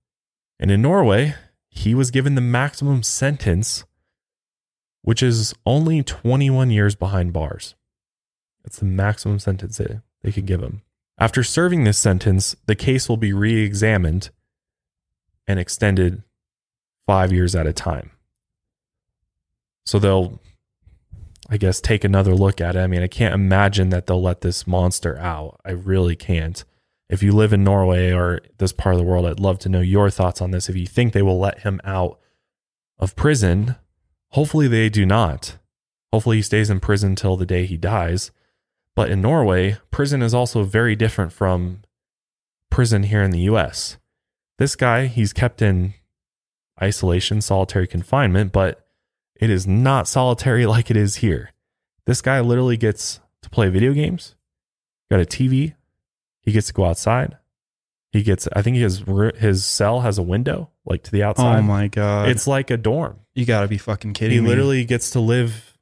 And 0.60 0.70
in 0.70 0.82
Norway, 0.82 1.34
he 1.70 1.95
was 1.95 2.12
given 2.12 2.36
the 2.36 2.41
maximum 2.41 3.01
sentence, 3.01 3.86
which 5.01 5.24
is 5.24 5.56
only 5.66 6.04
21 6.04 6.70
years 6.70 6.93
behind 6.93 7.34
bars. 7.34 7.74
That's 8.64 8.78
the 8.78 8.86
maximum 8.86 9.39
sentence 9.39 9.78
they, 9.78 10.01
they 10.22 10.32
could 10.32 10.45
give 10.45 10.62
him. 10.62 10.84
After 11.18 11.43
serving 11.43 11.84
this 11.84 11.97
sentence, 11.97 12.56
the 12.66 12.76
case 12.76 13.10
will 13.10 13.18
be 13.18 13.34
re 13.34 13.64
examined 13.64 14.30
and 15.47 15.60
extended 15.60 16.24
five 17.06 17.32
years 17.32 17.56
at 17.56 17.68
a 17.68 17.74
time. 17.74 18.12
So 19.86 20.00
they'll, 20.00 20.40
I 21.50 21.58
guess, 21.58 21.82
take 21.82 22.04
another 22.04 22.34
look 22.34 22.62
at 22.62 22.76
it. 22.76 22.80
I 22.80 22.88
mean, 22.88 23.04
I 23.04 23.08
can't 23.08 23.34
imagine 23.36 23.90
that 23.90 24.08
they'll 24.08 24.22
let 24.22 24.42
this 24.42 24.66
monster 24.66 25.18
out. 25.18 25.60
I 25.66 25.72
really 25.72 26.16
can't. 26.16 26.64
If 27.10 27.22
you 27.22 27.32
live 27.32 27.54
in 27.54 27.64
Norway 27.64 28.12
or 28.12 28.40
this 28.58 28.72
part 28.72 28.96
of 28.96 29.00
the 29.00 29.06
world, 29.06 29.26
I'd 29.26 29.40
love 29.40 29.60
to 29.60 29.70
know 29.70 29.82
your 29.82 30.10
thoughts 30.10 30.42
on 30.42 30.52
this. 30.52 30.70
If 30.70 30.76
you 30.76 30.88
think 30.88 31.14
they 31.14 31.22
will 31.22 31.40
let 31.40 31.60
him 31.60 31.80
out 31.84 32.20
of 32.98 33.16
prison, 33.16 33.76
hopefully 34.32 34.68
they 34.68 34.90
do 34.90 35.06
not. 35.06 35.58
Hopefully 36.12 36.38
he 36.38 36.42
stays 36.42 36.70
in 36.70 36.80
prison 36.80 37.16
till 37.16 37.36
the 37.36 37.46
day 37.46 37.66
he 37.66 37.78
dies. 37.78 38.32
But 38.96 39.10
in 39.10 39.22
Norway, 39.22 39.78
prison 39.92 40.22
is 40.22 40.34
also 40.34 40.64
very 40.64 40.96
different 40.96 41.34
from 41.34 41.82
prison 42.70 43.04
here 43.04 43.24
in 43.24 43.32
the 43.32 43.42
US. 43.42 43.98
This 44.58 44.76
guy, 44.76 45.08
he's 45.08 45.34
kept 45.34 45.62
in 45.62 45.96
isolation, 46.82 47.42
solitary 47.42 47.88
confinement, 47.88 48.52
but 48.52 48.83
it 49.44 49.50
is 49.50 49.68
not 49.68 50.08
solitary 50.08 50.66
like 50.66 50.89
it 50.89 50.96
is 50.96 51.18
here. 51.18 51.52
This 52.06 52.22
guy 52.22 52.39
literally 52.39 52.78
gets 52.78 53.20
to 53.41 53.50
play 53.50 53.68
video 53.68 53.91
games, 53.91 54.36
got 55.12 55.20
a 55.20 55.26
TV, 55.26 55.74
he 56.39 56.54
gets 56.54 56.68
to 56.68 56.74
go 56.74 56.86
outside. 56.86 57.38
He 58.14 58.24
gets, 58.24 58.48
I 58.56 58.62
think 58.62 58.78
his 58.78 59.04
his 59.36 59.66
cell 59.66 60.00
has 60.00 60.18
a 60.18 60.24
window 60.24 60.70
like 60.86 61.04
to 61.04 61.12
the 61.12 61.24
oh 61.24 61.30
outside. 61.30 61.60
Oh 61.60 61.62
my 61.62 61.89
god! 61.89 62.30
It's 62.30 62.48
like 62.48 62.72
a 62.72 62.78
dorm. 62.78 63.20
you 63.34 63.46
got 63.46 63.62
to 63.62 63.68
be 63.68 63.78
fucking 63.78 64.14
kidding 64.14 64.30
me. 64.30 64.36
He 64.36 64.41
me. 64.41 64.48
literally 64.48 64.86
gets 64.86 65.10
to 65.10 65.20
live 65.20 65.78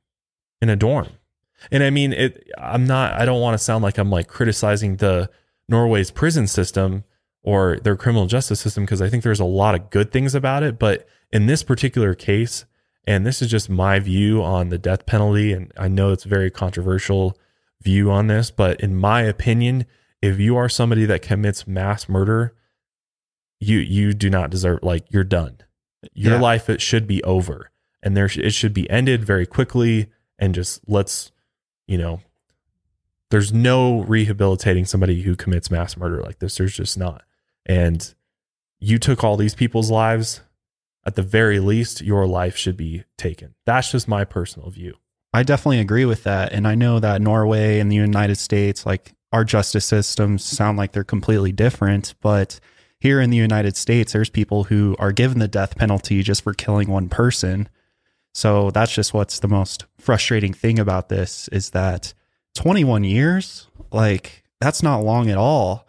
in 0.59 0.69
a 0.69 0.75
dorm. 0.75 1.09
And 1.71 1.83
I 1.83 1.91
mean, 1.91 2.13
it. 2.13 2.47
I'm 2.57 2.87
not. 2.87 3.13
I 3.13 3.25
don't 3.25 3.41
want 3.41 3.53
to 3.53 3.63
sound 3.63 3.83
like 3.83 3.99
I'm 3.99 4.09
like 4.09 4.27
criticizing 4.27 4.95
the 4.95 5.29
Norway's 5.69 6.09
prison 6.09 6.47
system 6.47 7.03
or 7.43 7.77
their 7.83 7.95
criminal 7.95 8.25
justice 8.25 8.59
system 8.59 8.85
because 8.85 9.03
I 9.03 9.09
think 9.09 9.23
there's 9.23 9.39
a 9.39 9.45
lot 9.45 9.75
of 9.75 9.91
good 9.91 10.11
things 10.11 10.33
about 10.33 10.63
it. 10.63 10.79
But 10.79 11.05
in 11.31 11.45
this 11.45 11.61
particular 11.61 12.15
case, 12.15 12.65
and 13.05 13.25
this 13.25 13.41
is 13.41 13.49
just 13.49 13.69
my 13.69 13.99
view 13.99 14.43
on 14.43 14.69
the 14.69 14.77
death 14.77 15.05
penalty, 15.05 15.53
and 15.53 15.71
I 15.77 15.87
know 15.87 16.11
it's 16.11 16.25
a 16.25 16.29
very 16.29 16.51
controversial 16.51 17.37
view 17.81 18.11
on 18.11 18.27
this, 18.27 18.51
but 18.51 18.79
in 18.81 18.95
my 18.95 19.21
opinion, 19.21 19.85
if 20.21 20.39
you 20.39 20.55
are 20.57 20.69
somebody 20.69 21.05
that 21.05 21.21
commits 21.21 21.65
mass 21.67 22.07
murder, 22.07 22.53
you 23.59 23.77
you 23.79 24.13
do 24.13 24.29
not 24.29 24.49
deserve 24.49 24.79
like 24.83 25.05
you're 25.11 25.23
done. 25.23 25.57
Your 26.13 26.33
Yeah. 26.35 26.41
life 26.41 26.69
it 26.69 26.81
should 26.81 27.07
be 27.07 27.23
over, 27.23 27.71
and 28.03 28.15
there 28.15 28.25
it 28.33 28.53
should 28.53 28.73
be 28.73 28.89
ended 28.89 29.23
very 29.25 29.45
quickly, 29.45 30.11
and 30.39 30.53
just 30.55 30.81
let's 30.87 31.31
you 31.87 31.97
know. 31.97 32.21
There's 33.31 33.53
no 33.53 34.01
rehabilitating 34.01 34.85
somebody 34.85 35.21
who 35.21 35.35
commits 35.37 35.71
mass 35.71 35.95
murder 35.95 36.21
like 36.21 36.39
this. 36.39 36.57
There's 36.57 36.75
just 36.75 36.97
not. 36.97 37.23
And 37.65 38.13
you 38.79 38.97
took 38.99 39.23
all 39.23 39.37
these 39.37 39.55
people's 39.55 39.89
lives. 39.89 40.41
At 41.05 41.15
the 41.15 41.23
very 41.23 41.59
least, 41.59 42.01
your 42.01 42.27
life 42.27 42.55
should 42.55 42.77
be 42.77 43.03
taken. 43.17 43.55
That's 43.65 43.91
just 43.91 44.07
my 44.07 44.23
personal 44.23 44.69
view. 44.69 44.95
I 45.33 45.43
definitely 45.43 45.79
agree 45.79 46.05
with 46.05 46.23
that. 46.23 46.51
And 46.51 46.67
I 46.67 46.75
know 46.75 46.99
that 46.99 47.21
Norway 47.21 47.79
and 47.79 47.91
the 47.91 47.95
United 47.95 48.35
States, 48.35 48.85
like 48.85 49.13
our 49.31 49.43
justice 49.43 49.85
systems 49.85 50.43
sound 50.43 50.77
like 50.77 50.91
they're 50.91 51.03
completely 51.03 51.51
different. 51.51 52.13
But 52.21 52.59
here 52.99 53.19
in 53.21 53.29
the 53.29 53.37
United 53.37 53.77
States, 53.77 54.13
there's 54.13 54.29
people 54.29 54.65
who 54.65 54.95
are 54.99 55.11
given 55.11 55.39
the 55.39 55.47
death 55.47 55.75
penalty 55.75 56.21
just 56.21 56.43
for 56.43 56.53
killing 56.53 56.89
one 56.89 57.09
person. 57.09 57.69
So 58.33 58.71
that's 58.71 58.93
just 58.93 59.13
what's 59.13 59.39
the 59.39 59.47
most 59.47 59.85
frustrating 59.97 60.53
thing 60.53 60.79
about 60.79 61.09
this 61.09 61.47
is 61.49 61.71
that 61.71 62.13
21 62.55 63.03
years, 63.03 63.67
like 63.91 64.43
that's 64.59 64.83
not 64.83 65.03
long 65.03 65.29
at 65.29 65.37
all. 65.37 65.87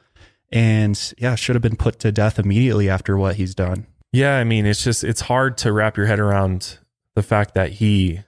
And 0.50 1.14
yeah, 1.18 1.34
should 1.34 1.54
have 1.54 1.62
been 1.62 1.76
put 1.76 1.98
to 2.00 2.12
death 2.12 2.38
immediately 2.38 2.88
after 2.88 3.16
what 3.16 3.36
he's 3.36 3.54
done. 3.54 3.86
Yeah, 4.12 4.36
I 4.36 4.44
mean, 4.44 4.66
it's 4.66 4.84
just 4.84 5.04
it's 5.04 5.22
hard 5.22 5.56
to 5.58 5.72
wrap 5.72 5.96
your 5.96 6.06
head 6.06 6.20
around 6.20 6.78
the 7.14 7.22
fact 7.22 7.54
that 7.54 7.72
he 7.72 8.20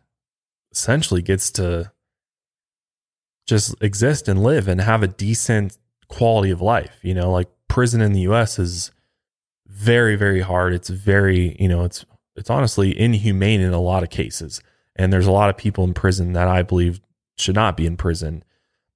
essentially 0.72 1.22
gets 1.22 1.51
to 1.53 1.93
just 3.47 3.74
exist 3.82 4.26
and 4.26 4.43
live 4.43 4.66
and 4.66 4.80
have 4.80 5.03
a 5.03 5.09
decent 5.09 5.76
quality 6.09 6.51
of 6.51 6.62
life. 6.62 6.99
You 7.03 7.14
know, 7.14 7.30
like 7.30 7.49
prison 7.68 8.01
in 8.01 8.12
the 8.12 8.20
US 8.20 8.59
is 8.59 8.93
very 9.66 10.16
very 10.16 10.41
hard. 10.41 10.72
It's 10.72 10.89
very, 10.89 11.55
you 11.61 11.68
know, 11.68 11.85
it's 11.85 12.07
it's 12.35 12.51
honestly 12.51 12.99
inhumane 12.99 13.61
in 13.61 13.74
a 13.74 13.80
lot 13.80 14.03
of 14.03 14.11
cases. 14.11 14.61
And 14.97 15.12
there's 15.12 15.26
a 15.26 15.32
lot 15.32 15.51
of 15.51 15.57
people 15.57 15.85
in 15.85 15.93
prison 15.93 16.32
that 16.32 16.49
I 16.49 16.62
believe 16.62 17.01
should 17.37 17.55
not 17.55 17.76
be 17.76 17.85
in 17.85 17.97
prison. 17.97 18.43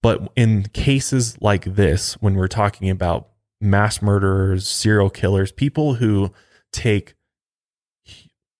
But 0.00 0.30
in 0.36 0.64
cases 0.72 1.40
like 1.40 1.64
this, 1.64 2.14
when 2.14 2.34
we're 2.34 2.48
talking 2.48 2.88
about 2.88 3.28
mass 3.60 4.00
murderers, 4.00 4.66
serial 4.66 5.10
killers, 5.10 5.50
people 5.50 5.94
who 5.94 6.32
take 6.72 7.14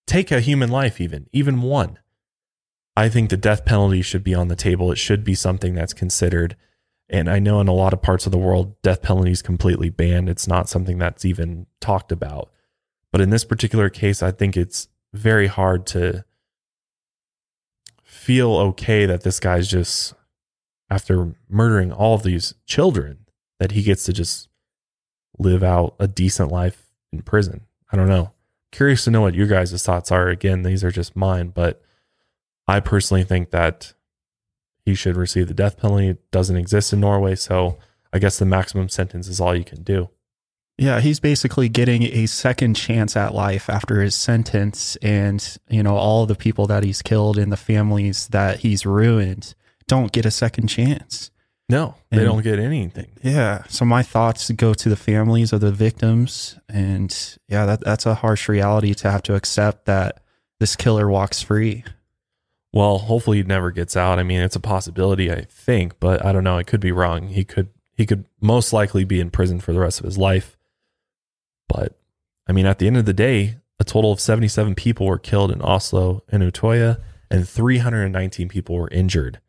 take 0.07 0.31
a 0.31 0.41
human 0.41 0.71
life 0.71 1.01
even 1.01 1.29
even 1.33 1.63
one. 1.63 1.99
I 2.97 3.09
think 3.09 3.31
the 3.31 3.37
death 3.37 3.65
penalty 3.65 4.03
should 4.03 4.25
be 4.25 4.35
on 4.35 4.49
the 4.49 4.57
table. 4.57 4.91
It 4.91 4.99
should 4.99 5.23
be 5.23 5.35
something 5.35 5.75
that's 5.75 5.95
considered. 5.95 6.57
And 7.09 7.31
i 7.31 7.39
know 7.39 7.61
in 7.61 7.69
a 7.69 7.73
lot 7.73 7.93
of 7.93 8.03
parts 8.03 8.27
of 8.27 8.33
the 8.33 8.39
world 8.39 8.81
death 8.83 9.03
penalty 9.03 9.31
is 9.31 9.43
completely 9.43 9.89
banned. 9.91 10.29
It's 10.29 10.49
not 10.49 10.69
something 10.69 10.99
that's 10.99 11.25
even 11.25 11.67
talked 11.81 12.13
about. 12.13 12.51
But 13.11 13.21
in 13.21 13.31
this 13.31 13.45
particular 13.45 13.89
case 13.89 14.23
i 14.23 14.31
think 14.31 14.57
it's 14.57 14.89
very 15.13 15.47
hard 15.47 15.87
to 15.87 16.25
feel 18.03 18.57
okay 18.57 19.07
that 19.07 19.23
this 19.23 19.41
guy's 19.41 19.69
just 19.69 20.15
after 20.91 21.35
murdering 21.49 21.93
all 21.93 22.15
of 22.15 22.23
these 22.23 22.55
children 22.67 23.27
that 23.59 23.73
he 23.73 23.83
gets 23.83 24.05
to 24.05 24.13
just 24.13 24.49
live 25.39 25.63
out 25.63 25.95
a 25.99 26.09
decent 26.09 26.51
life 26.51 26.87
in 27.13 27.23
prison 27.23 27.68
i 27.91 27.97
don't 27.97 28.09
know 28.09 28.33
curious 28.71 29.05
to 29.05 29.11
know 29.11 29.21
what 29.21 29.35
your 29.35 29.47
guys' 29.47 29.83
thoughts 29.83 30.13
are. 30.13 30.29
Again, 30.29 30.63
these 30.63 30.85
are 30.85 30.91
just 30.91 31.17
mine, 31.17 31.49
but 31.49 31.83
I 32.67 32.81
personally 32.81 33.25
think 33.25 33.51
that 33.51 33.95
he 34.85 34.95
should 34.95 35.17
receive 35.17 35.49
the 35.49 35.55
death 35.55 35.79
penalty. 35.79 36.09
It 36.09 36.31
doesn't 36.31 36.57
exist 36.57 36.93
in 36.93 37.01
Norway, 37.01 37.35
so 37.35 37.79
I 38.13 38.19
guess 38.19 38.39
the 38.39 38.45
maximum 38.45 38.89
sentence 38.89 39.29
is 39.29 39.41
all 39.41 39.55
you 39.55 39.65
can 39.65 39.83
do. 39.83 40.11
Yeah, 40.77 41.01
he's 41.01 41.19
basically 41.19 41.69
getting 41.69 42.05
a 42.05 42.27
second 42.27 42.75
chance 42.75 43.17
at 43.17 43.35
life 43.35 43.69
after 43.69 44.01
his 44.01 44.15
sentence. 44.15 44.95
And, 45.03 45.59
you 45.69 45.83
know, 45.83 45.97
all 45.97 46.25
the 46.25 46.37
people 46.37 46.69
that 46.69 46.85
he's 46.85 47.03
killed 47.03 47.37
and 47.37 47.51
the 47.51 47.57
families 47.57 48.29
that 48.29 48.61
he's 48.61 48.87
ruined 48.87 49.55
don't 49.89 50.13
get 50.13 50.25
a 50.25 50.31
second 50.31 50.69
chance. 50.69 51.33
No, 51.71 51.97
they 52.11 52.19
And- 52.19 52.27
don't 52.27 52.43
get 52.43 52.59
anything. 52.59 53.09
Yeah. 53.23 53.65
So 53.69 53.85
my 53.85 54.03
thoughts 54.03 54.51
go 54.53 54.73
to 54.75 54.89
the 54.89 54.97
families 54.97 55.53
of 55.53 55.61
the 55.61 55.71
victims. 55.73 56.59
And 56.69 57.15
yeah, 57.47 57.67
that, 57.67 57.81
that's 57.83 58.07
a 58.07 58.15
harsh 58.15 58.49
reality 58.49 58.95
to 58.95 59.11
have 59.11 59.23
to 59.25 59.35
accept 59.35 59.85
that 59.85 60.23
this 60.61 60.77
killer 60.77 61.09
walks 61.09 61.43
free. 61.43 61.85
Well, 62.73 62.99
hopefully 62.99 63.39
he 63.39 63.43
never 63.43 63.71
gets 63.71 63.97
out. 63.97 64.19
I 64.19 64.23
mean, 64.23 64.41
it's 64.41 64.57
a 64.57 64.61
possibility, 64.61 65.31
I 65.31 65.43
think, 65.51 66.01
but 66.01 66.25
I 66.25 66.33
don't 66.33 66.45
know. 66.45 66.57
I 66.59 66.63
could 66.63 66.81
be 66.81 66.93
wrong. 66.93 67.29
He 67.29 67.45
could 67.45 67.69
he 67.97 68.07
could 68.07 68.27
most 68.41 68.73
likely 68.73 69.05
be 69.05 69.19
in 69.21 69.31
prison 69.31 69.59
for 69.59 69.73
the 69.73 69.81
rest 69.81 69.99
of 69.99 70.05
his 70.05 70.17
life. 70.17 70.57
But 71.69 71.99
I 72.47 72.53
mean, 72.53 72.65
at 72.67 72.79
the 72.79 72.87
end 72.87 72.97
of 72.97 73.05
the 73.07 73.13
day, 73.13 73.57
a 73.81 73.85
total 73.85 74.13
of 74.13 74.21
77 74.21 74.75
people 74.75 75.07
were 75.07 75.19
killed 75.19 75.51
in 75.51 75.61
Oslo 75.63 76.23
and 76.29 76.43
Utoya, 76.43 77.01
and 77.31 77.49
319 77.49 78.49
people 78.49 78.77
were 78.77 78.89
injured. 78.91 79.41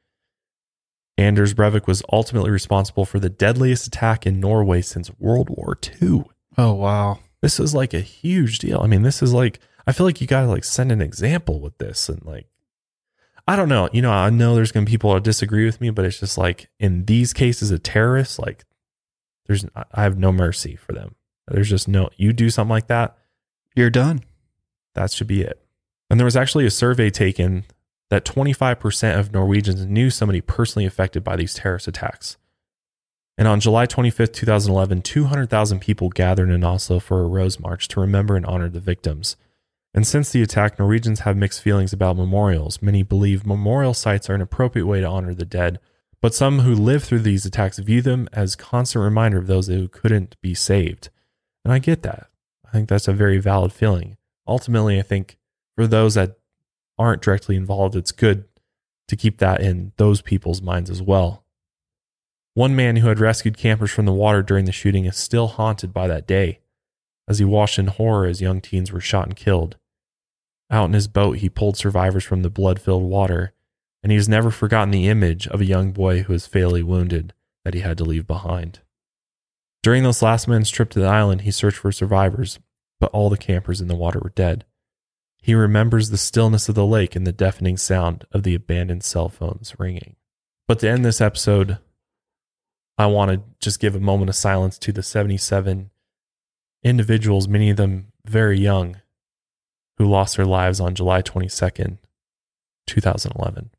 Anders 1.20 1.54
Breivik 1.54 1.86
was 1.86 2.02
ultimately 2.12 2.50
responsible 2.50 3.06
for 3.06 3.20
the 3.20 3.30
deadliest 3.30 3.88
attack 3.88 4.26
in 4.26 4.40
Norway 4.40 4.82
since 4.82 5.12
World 5.20 5.50
War 5.50 5.78
II. 6.02 6.24
Oh, 6.58 6.74
wow. 6.74 7.20
This 7.42 7.60
is 7.60 7.74
like 7.76 7.94
a 7.94 8.00
huge 8.00 8.60
deal. 8.60 8.80
I 8.82 8.88
mean, 8.88 9.02
this 9.04 9.22
is 9.22 9.34
like 9.34 9.60
I 9.88 9.92
feel 9.92 10.06
like 10.06 10.22
you 10.22 10.28
gotta 10.28 10.48
like 10.48 10.64
send 10.64 10.92
an 10.92 11.02
example 11.02 11.60
with 11.62 11.78
this 11.78 12.10
and 12.10 12.24
like 12.26 12.48
I 13.48 13.56
don't 13.56 13.70
know. 13.70 13.90
You 13.92 14.02
know, 14.02 14.12
I 14.12 14.30
know 14.30 14.56
there's 14.56 14.72
gonna 14.72 14.86
be 14.86 14.92
people 14.92 15.14
that 15.14 15.24
disagree 15.24 15.66
with 15.66 15.80
me, 15.82 15.90
but 15.90 16.06
it's 16.06 16.20
just 16.20 16.38
like 16.38 16.70
in 16.80 17.06
these 17.06 17.34
cases 17.34 17.72
of 17.72 17.82
terrorists, 17.84 18.40
like 18.40 18.66
there's 19.48 19.66
I 19.76 20.04
have 20.04 20.18
no 20.18 20.32
mercy 20.32 20.76
for 20.76 20.94
them. 20.94 21.16
There's 21.48 21.70
just 21.70 21.88
no 21.88 22.10
you 22.18 22.34
do 22.34 22.50
something 22.50 22.70
like 22.70 22.88
that, 22.88 23.18
You're 23.76 23.90
done. 23.90 24.22
that 24.96 25.12
should 25.12 25.28
be 25.28 25.42
it. 25.42 25.62
And 26.10 26.20
there 26.20 26.26
was 26.26 26.36
actually 26.38 26.66
a 26.66 26.72
survey 26.72 27.10
taken 27.10 27.64
that 28.10 28.26
25% 28.26 29.20
of 29.20 29.32
Norwegians 29.32 29.86
knew 29.86 30.10
somebody 30.10 30.42
personally 30.42 30.86
affected 30.86 31.24
by 31.24 31.36
these 31.36 31.54
terrorist 31.54 31.88
attacks. 31.88 32.38
And 33.38 33.48
on 33.48 33.60
July 33.62 33.88
25th, 33.88 34.34
2011, 34.34 35.02
200,000 35.02 35.80
people 35.80 36.10
gathered 36.10 36.50
in 36.50 36.64
Oslo 36.64 37.00
for 37.00 37.22
a 37.22 37.28
Rose 37.28 37.60
March 37.60 37.88
to 37.90 38.02
remember 38.02 38.36
and 38.36 38.46
honor 38.46 38.68
the 38.68 38.82
victims. 38.82 39.38
And 39.94 40.06
since 40.06 40.32
the 40.32 40.42
attack, 40.42 40.78
Norwegians 40.78 41.22
have 41.22 41.38
mixed 41.38 41.62
feelings 41.62 41.94
about 41.94 42.18
memorials. 42.18 42.82
Many 42.82 43.02
believe 43.02 43.46
memorial 43.46 43.94
sites 43.94 44.30
are 44.30 44.36
an 44.36 44.42
appropriate 44.42 44.86
way 44.86 45.00
to 45.00 45.08
honor 45.08 45.34
the 45.34 45.46
dead, 45.46 45.80
but 46.22 46.36
some 46.36 46.60
who 46.60 46.76
lived 46.76 47.06
through 47.06 47.20
these 47.20 47.46
attacks 47.46 47.80
view 47.80 48.02
them 48.02 48.28
as 48.34 48.56
constant 48.56 49.04
reminder 49.04 49.38
of 49.38 49.48
those 49.48 49.68
who 49.68 49.88
couldn't 49.88 50.36
be 50.42 50.54
saved. 50.54 51.10
And 51.64 51.74
I 51.74 51.80
get 51.80 52.04
that. 52.04 52.28
I 52.68 52.72
think 52.72 52.90
that's 52.90 53.08
a 53.08 53.14
very 53.14 53.38
valid 53.38 53.72
feeling. 53.72 54.18
Ultimately, 54.46 55.00
I 55.00 55.04
think 55.04 55.38
for 55.76 55.88
those 55.88 56.16
that 56.16 56.39
aren't 57.00 57.22
directly 57.22 57.56
involved, 57.56 57.96
it's 57.96 58.12
good 58.12 58.44
to 59.08 59.16
keep 59.16 59.40
that 59.40 59.62
in 59.62 59.94
those 59.98 60.22
people's 60.22 60.62
minds 60.62 60.90
as 60.90 61.02
well. 61.02 61.44
One 62.54 62.76
man 62.76 62.98
who 62.98 63.08
had 63.08 63.20
rescued 63.20 63.58
campers 63.58 63.92
from 63.92 64.06
the 64.06 64.14
water 64.14 64.44
during 64.44 64.66
the 64.66 64.72
shooting 64.72 65.06
is 65.06 65.18
still 65.18 65.48
haunted 65.48 65.94
by 65.94 66.08
that 66.08 66.28
day, 66.28 66.60
as 67.28 67.40
he 67.40 67.46
watched 67.46 67.80
in 67.80 67.88
horror 67.88 68.28
as 68.28 68.42
young 68.42 68.60
teens 68.60 68.92
were 68.92 69.00
shot 69.00 69.28
and 69.28 69.36
killed. 69.36 69.78
Out 70.70 70.86
in 70.86 70.94
his 70.94 71.08
boat, 71.08 71.38
he 71.38 71.50
pulled 71.50 71.78
survivors 71.78 72.24
from 72.24 72.42
the 72.42 72.50
blood 72.50 72.80
filled 72.80 73.04
water, 73.04 73.54
and 74.04 74.12
he 74.12 74.18
has 74.18 74.30
never 74.30 74.52
forgotten 74.52 74.92
the 74.92 75.08
image 75.08 75.48
of 75.48 75.62
a 75.62 75.66
young 75.66 75.92
boy 75.92 76.24
who 76.24 76.34
was 76.34 76.46
fatally 76.46 76.84
wounded 76.84 77.34
that 77.64 77.74
he 77.74 77.80
had 77.80 77.98
to 77.98 78.04
leave 78.04 78.28
behind. 78.28 78.80
During 79.82 80.04
this 80.04 80.22
last 80.22 80.48
man's 80.48 80.70
trip 80.70 80.90
to 80.92 81.00
the 81.00 81.08
island, 81.08 81.42
he 81.42 81.52
searched 81.52 81.78
for 81.78 81.92
survivors, 81.92 82.60
but 83.00 83.10
all 83.12 83.30
the 83.30 83.38
campers 83.38 83.80
in 83.82 83.88
the 83.88 83.96
water 83.96 84.20
were 84.20 84.34
dead. 84.36 84.66
He 85.42 85.54
remembers 85.54 86.10
the 86.10 86.18
stillness 86.18 86.70
of 86.70 86.76
the 86.76 86.86
lake 86.86 87.16
and 87.16 87.26
the 87.26 87.32
deafening 87.32 87.78
sound 87.78 88.26
of 88.32 88.44
the 88.44 88.56
abandoned 88.56 89.04
cell 89.04 89.30
phones 89.30 89.74
ringing. 89.80 90.16
But 90.68 90.80
to 90.80 90.90
end 90.90 91.04
this 91.06 91.22
episode, 91.22 91.80
I 92.98 93.06
want 93.06 93.32
to 93.32 93.42
just 93.60 93.80
give 93.80 93.96
a 93.96 94.00
moment 94.00 94.30
of 94.30 94.36
silence 94.36 94.78
to 94.80 94.92
the 94.92 95.02
77 95.02 95.90
individuals, 96.84 97.48
many 97.48 97.70
of 97.70 97.78
them 97.78 98.12
very 98.26 98.60
young, 98.60 98.98
who 99.98 100.06
lost 100.06 100.38
their 100.38 100.46
lives 100.46 100.80
on 100.80 100.96
July 100.96 101.22
22nd, 101.22 101.98
2011. 102.88 103.72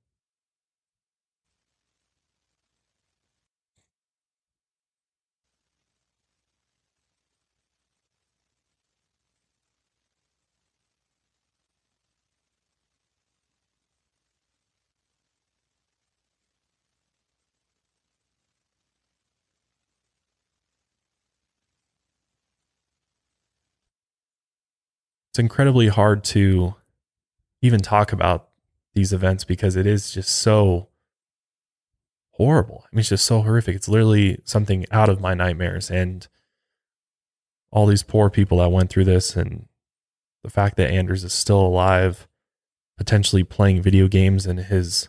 Incredibly 25.41 25.89
hard 25.89 26.23
to 26.25 26.77
even 27.61 27.81
talk 27.81 28.13
about 28.13 28.49
these 28.95 29.13
events 29.13 29.45
because 29.45 29.75
it 29.75 29.87
is 29.87 30.13
just 30.13 30.31
so 30.31 30.89
horrible. 32.33 32.85
I 32.85 32.89
mean, 32.95 33.01
it's 33.01 33.09
just 33.09 33.25
so 33.25 33.43
horrific. 33.43 33.77
It's 33.77 33.89
literally 33.89 34.41
something 34.45 34.87
out 34.91 35.09
of 35.09 35.21
my 35.21 35.35
nightmares. 35.35 35.91
And 35.91 36.27
all 37.71 37.87
these 37.87 38.03
poor 38.03 38.31
people 38.31 38.59
that 38.59 38.73
went 38.73 38.91
through 38.91 39.05
this, 39.05 39.37
and 39.37 39.67
the 40.43 40.51
fact 40.51 40.77
that 40.77 40.91
Anders 40.91 41.23
is 41.23 41.33
still 41.33 41.61
alive, 41.61 42.27
potentially 42.97 43.45
playing 43.45 43.83
video 43.83 44.09
games 44.09 44.47
in 44.47 44.57
his 44.57 45.09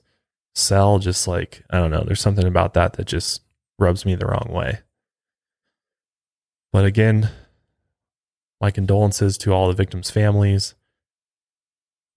cell, 0.53 0.99
just 0.99 1.27
like, 1.27 1.63
I 1.69 1.77
don't 1.77 1.91
know, 1.91 2.03
there's 2.05 2.21
something 2.21 2.45
about 2.45 2.73
that 2.73 2.93
that 2.93 3.07
just 3.07 3.41
rubs 3.79 4.05
me 4.05 4.15
the 4.15 4.27
wrong 4.27 4.49
way. 4.49 4.79
But 6.71 6.85
again, 6.85 7.29
my 8.61 8.71
condolences 8.71 9.37
to 9.39 9.51
all 9.51 9.67
the 9.67 9.73
victims' 9.73 10.11
families. 10.11 10.75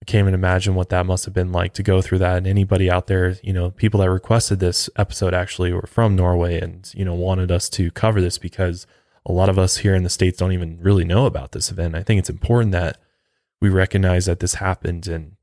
I 0.02 0.04
can't 0.04 0.24
even 0.24 0.34
imagine 0.34 0.74
what 0.74 0.90
that 0.90 1.06
must 1.06 1.24
have 1.24 1.32
been 1.32 1.50
like 1.50 1.72
to 1.74 1.82
go 1.82 2.02
through 2.02 2.18
that. 2.18 2.36
And 2.36 2.46
anybody 2.46 2.90
out 2.90 3.06
there, 3.06 3.38
you 3.42 3.54
know, 3.54 3.70
people 3.70 4.00
that 4.00 4.10
requested 4.10 4.60
this 4.60 4.90
episode 4.96 5.32
actually 5.32 5.72
were 5.72 5.86
from 5.86 6.14
Norway 6.14 6.60
and, 6.60 6.92
you 6.94 7.06
know, 7.06 7.14
wanted 7.14 7.50
us 7.50 7.70
to 7.70 7.90
cover 7.90 8.20
this 8.20 8.36
because 8.36 8.86
a 9.24 9.32
lot 9.32 9.48
of 9.48 9.58
us 9.58 9.78
here 9.78 9.94
in 9.94 10.02
the 10.02 10.10
States 10.10 10.36
don't 10.36 10.52
even 10.52 10.78
really 10.82 11.04
know 11.04 11.24
about 11.24 11.52
this 11.52 11.70
event. 11.70 11.94
I 11.94 12.02
think 12.02 12.18
it's 12.18 12.28
important 12.28 12.72
that 12.72 12.98
we 13.62 13.70
recognize 13.70 14.26
that 14.26 14.40
this 14.40 14.54
happened 14.54 15.08
and 15.08 15.36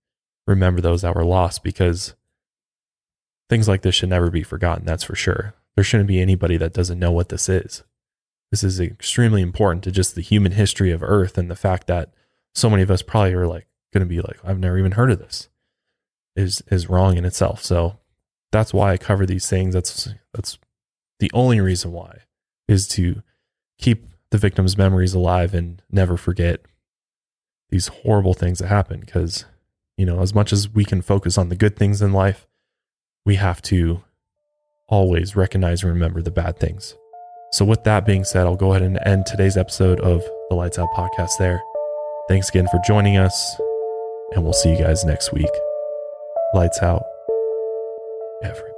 remember 0.46 0.80
those 0.80 1.02
that 1.02 1.16
were 1.16 1.26
lost 1.26 1.64
because 1.64 2.14
things 3.50 3.68
like 3.68 3.82
this 3.82 3.96
should 3.96 4.10
never 4.10 4.30
be 4.30 4.44
forgotten. 4.44 4.86
That's 4.86 5.04
for 5.04 5.16
sure. 5.16 5.56
There 5.76 5.84
shouldn't 5.84 6.08
be 6.08 6.22
anybody 6.22 6.58
that 6.58 6.74
doesn't 6.74 7.00
know 7.00 7.12
what 7.12 7.30
this 7.30 7.50
is. 7.50 7.84
This 8.52 8.64
is 8.64 8.80
extremely 8.80 9.42
important 9.42 9.84
to 9.86 9.92
just 9.92 10.14
the 10.14 10.22
human 10.22 10.52
history 10.52 10.92
of 10.92 11.02
Earth 11.02 11.38
and 11.38 11.50
the 11.50 11.56
fact 11.56 11.88
that 11.88 12.14
so 12.54 12.70
many 12.70 12.84
of 12.84 12.92
us 12.92 13.02
probably 13.02 13.34
are 13.34 13.48
like 13.48 13.68
going 13.94 14.02
to 14.02 14.10
be 14.10 14.20
like, 14.20 14.40
I've 14.44 14.60
never 14.60 14.78
even 14.78 14.94
heard 14.94 15.12
of 15.12 15.20
this. 15.20 15.48
Is 16.36 16.64
is 16.72 16.90
wrong 16.90 17.18
in 17.18 17.26
itself. 17.26 17.64
So 17.64 17.98
that's 18.52 18.74
why 18.74 18.94
I 18.94 18.98
cover 18.98 19.26
these 19.26 19.50
things. 19.50 19.74
That's 19.74 20.14
that's 20.34 20.58
the 21.20 21.32
only 21.34 21.60
reason 21.60 21.92
why 21.92 22.20
is 22.68 22.88
to 22.90 23.22
keep 23.78 24.08
the 24.30 24.38
victims' 24.38 24.78
memories 24.78 25.14
alive 25.14 25.54
and 25.54 25.82
never 25.92 26.16
forget 26.16 26.62
these 27.70 27.88
horrible 27.88 28.34
things 28.34 28.60
that 28.60 28.68
happen. 28.68 29.02
Because 29.02 29.44
you 29.98 30.06
know, 30.06 30.22
as 30.22 30.34
much 30.34 30.54
as 30.54 30.70
we 30.70 30.86
can 30.86 31.02
focus 31.02 31.38
on 31.38 31.50
the 31.50 31.56
good 31.56 31.76
things 31.76 32.02
in 32.02 32.14
life, 32.14 32.48
we 33.26 33.36
have 33.36 33.62
to 33.64 34.04
always 34.88 35.36
recognize 35.36 35.84
and 35.84 35.92
remember 35.92 36.22
the 36.22 36.32
bad 36.32 36.58
things. 36.58 36.96
So, 37.52 37.66
with 37.66 37.84
that 37.84 38.06
being 38.06 38.24
said, 38.24 38.48
I'll 38.48 38.56
go 38.56 38.72
ahead 38.72 38.82
and 38.82 38.98
end 39.06 39.26
today's 39.26 39.58
episode 39.58 40.00
of 40.00 40.24
the 40.50 40.56
Lights 40.56 40.80
Out 40.80 40.88
podcast 40.96 41.32
there. 41.38 41.62
Thanks 42.30 42.48
again 42.48 42.68
for 42.72 42.80
joining 42.88 43.18
us, 43.18 43.60
and 44.34 44.44
we'll 44.46 44.54
see 44.54 44.72
you 44.72 44.80
guys 44.80 45.04
next 45.04 45.34
week. 45.34 45.52
Lights 46.54 46.82
out, 46.82 47.04
every. 48.42 48.71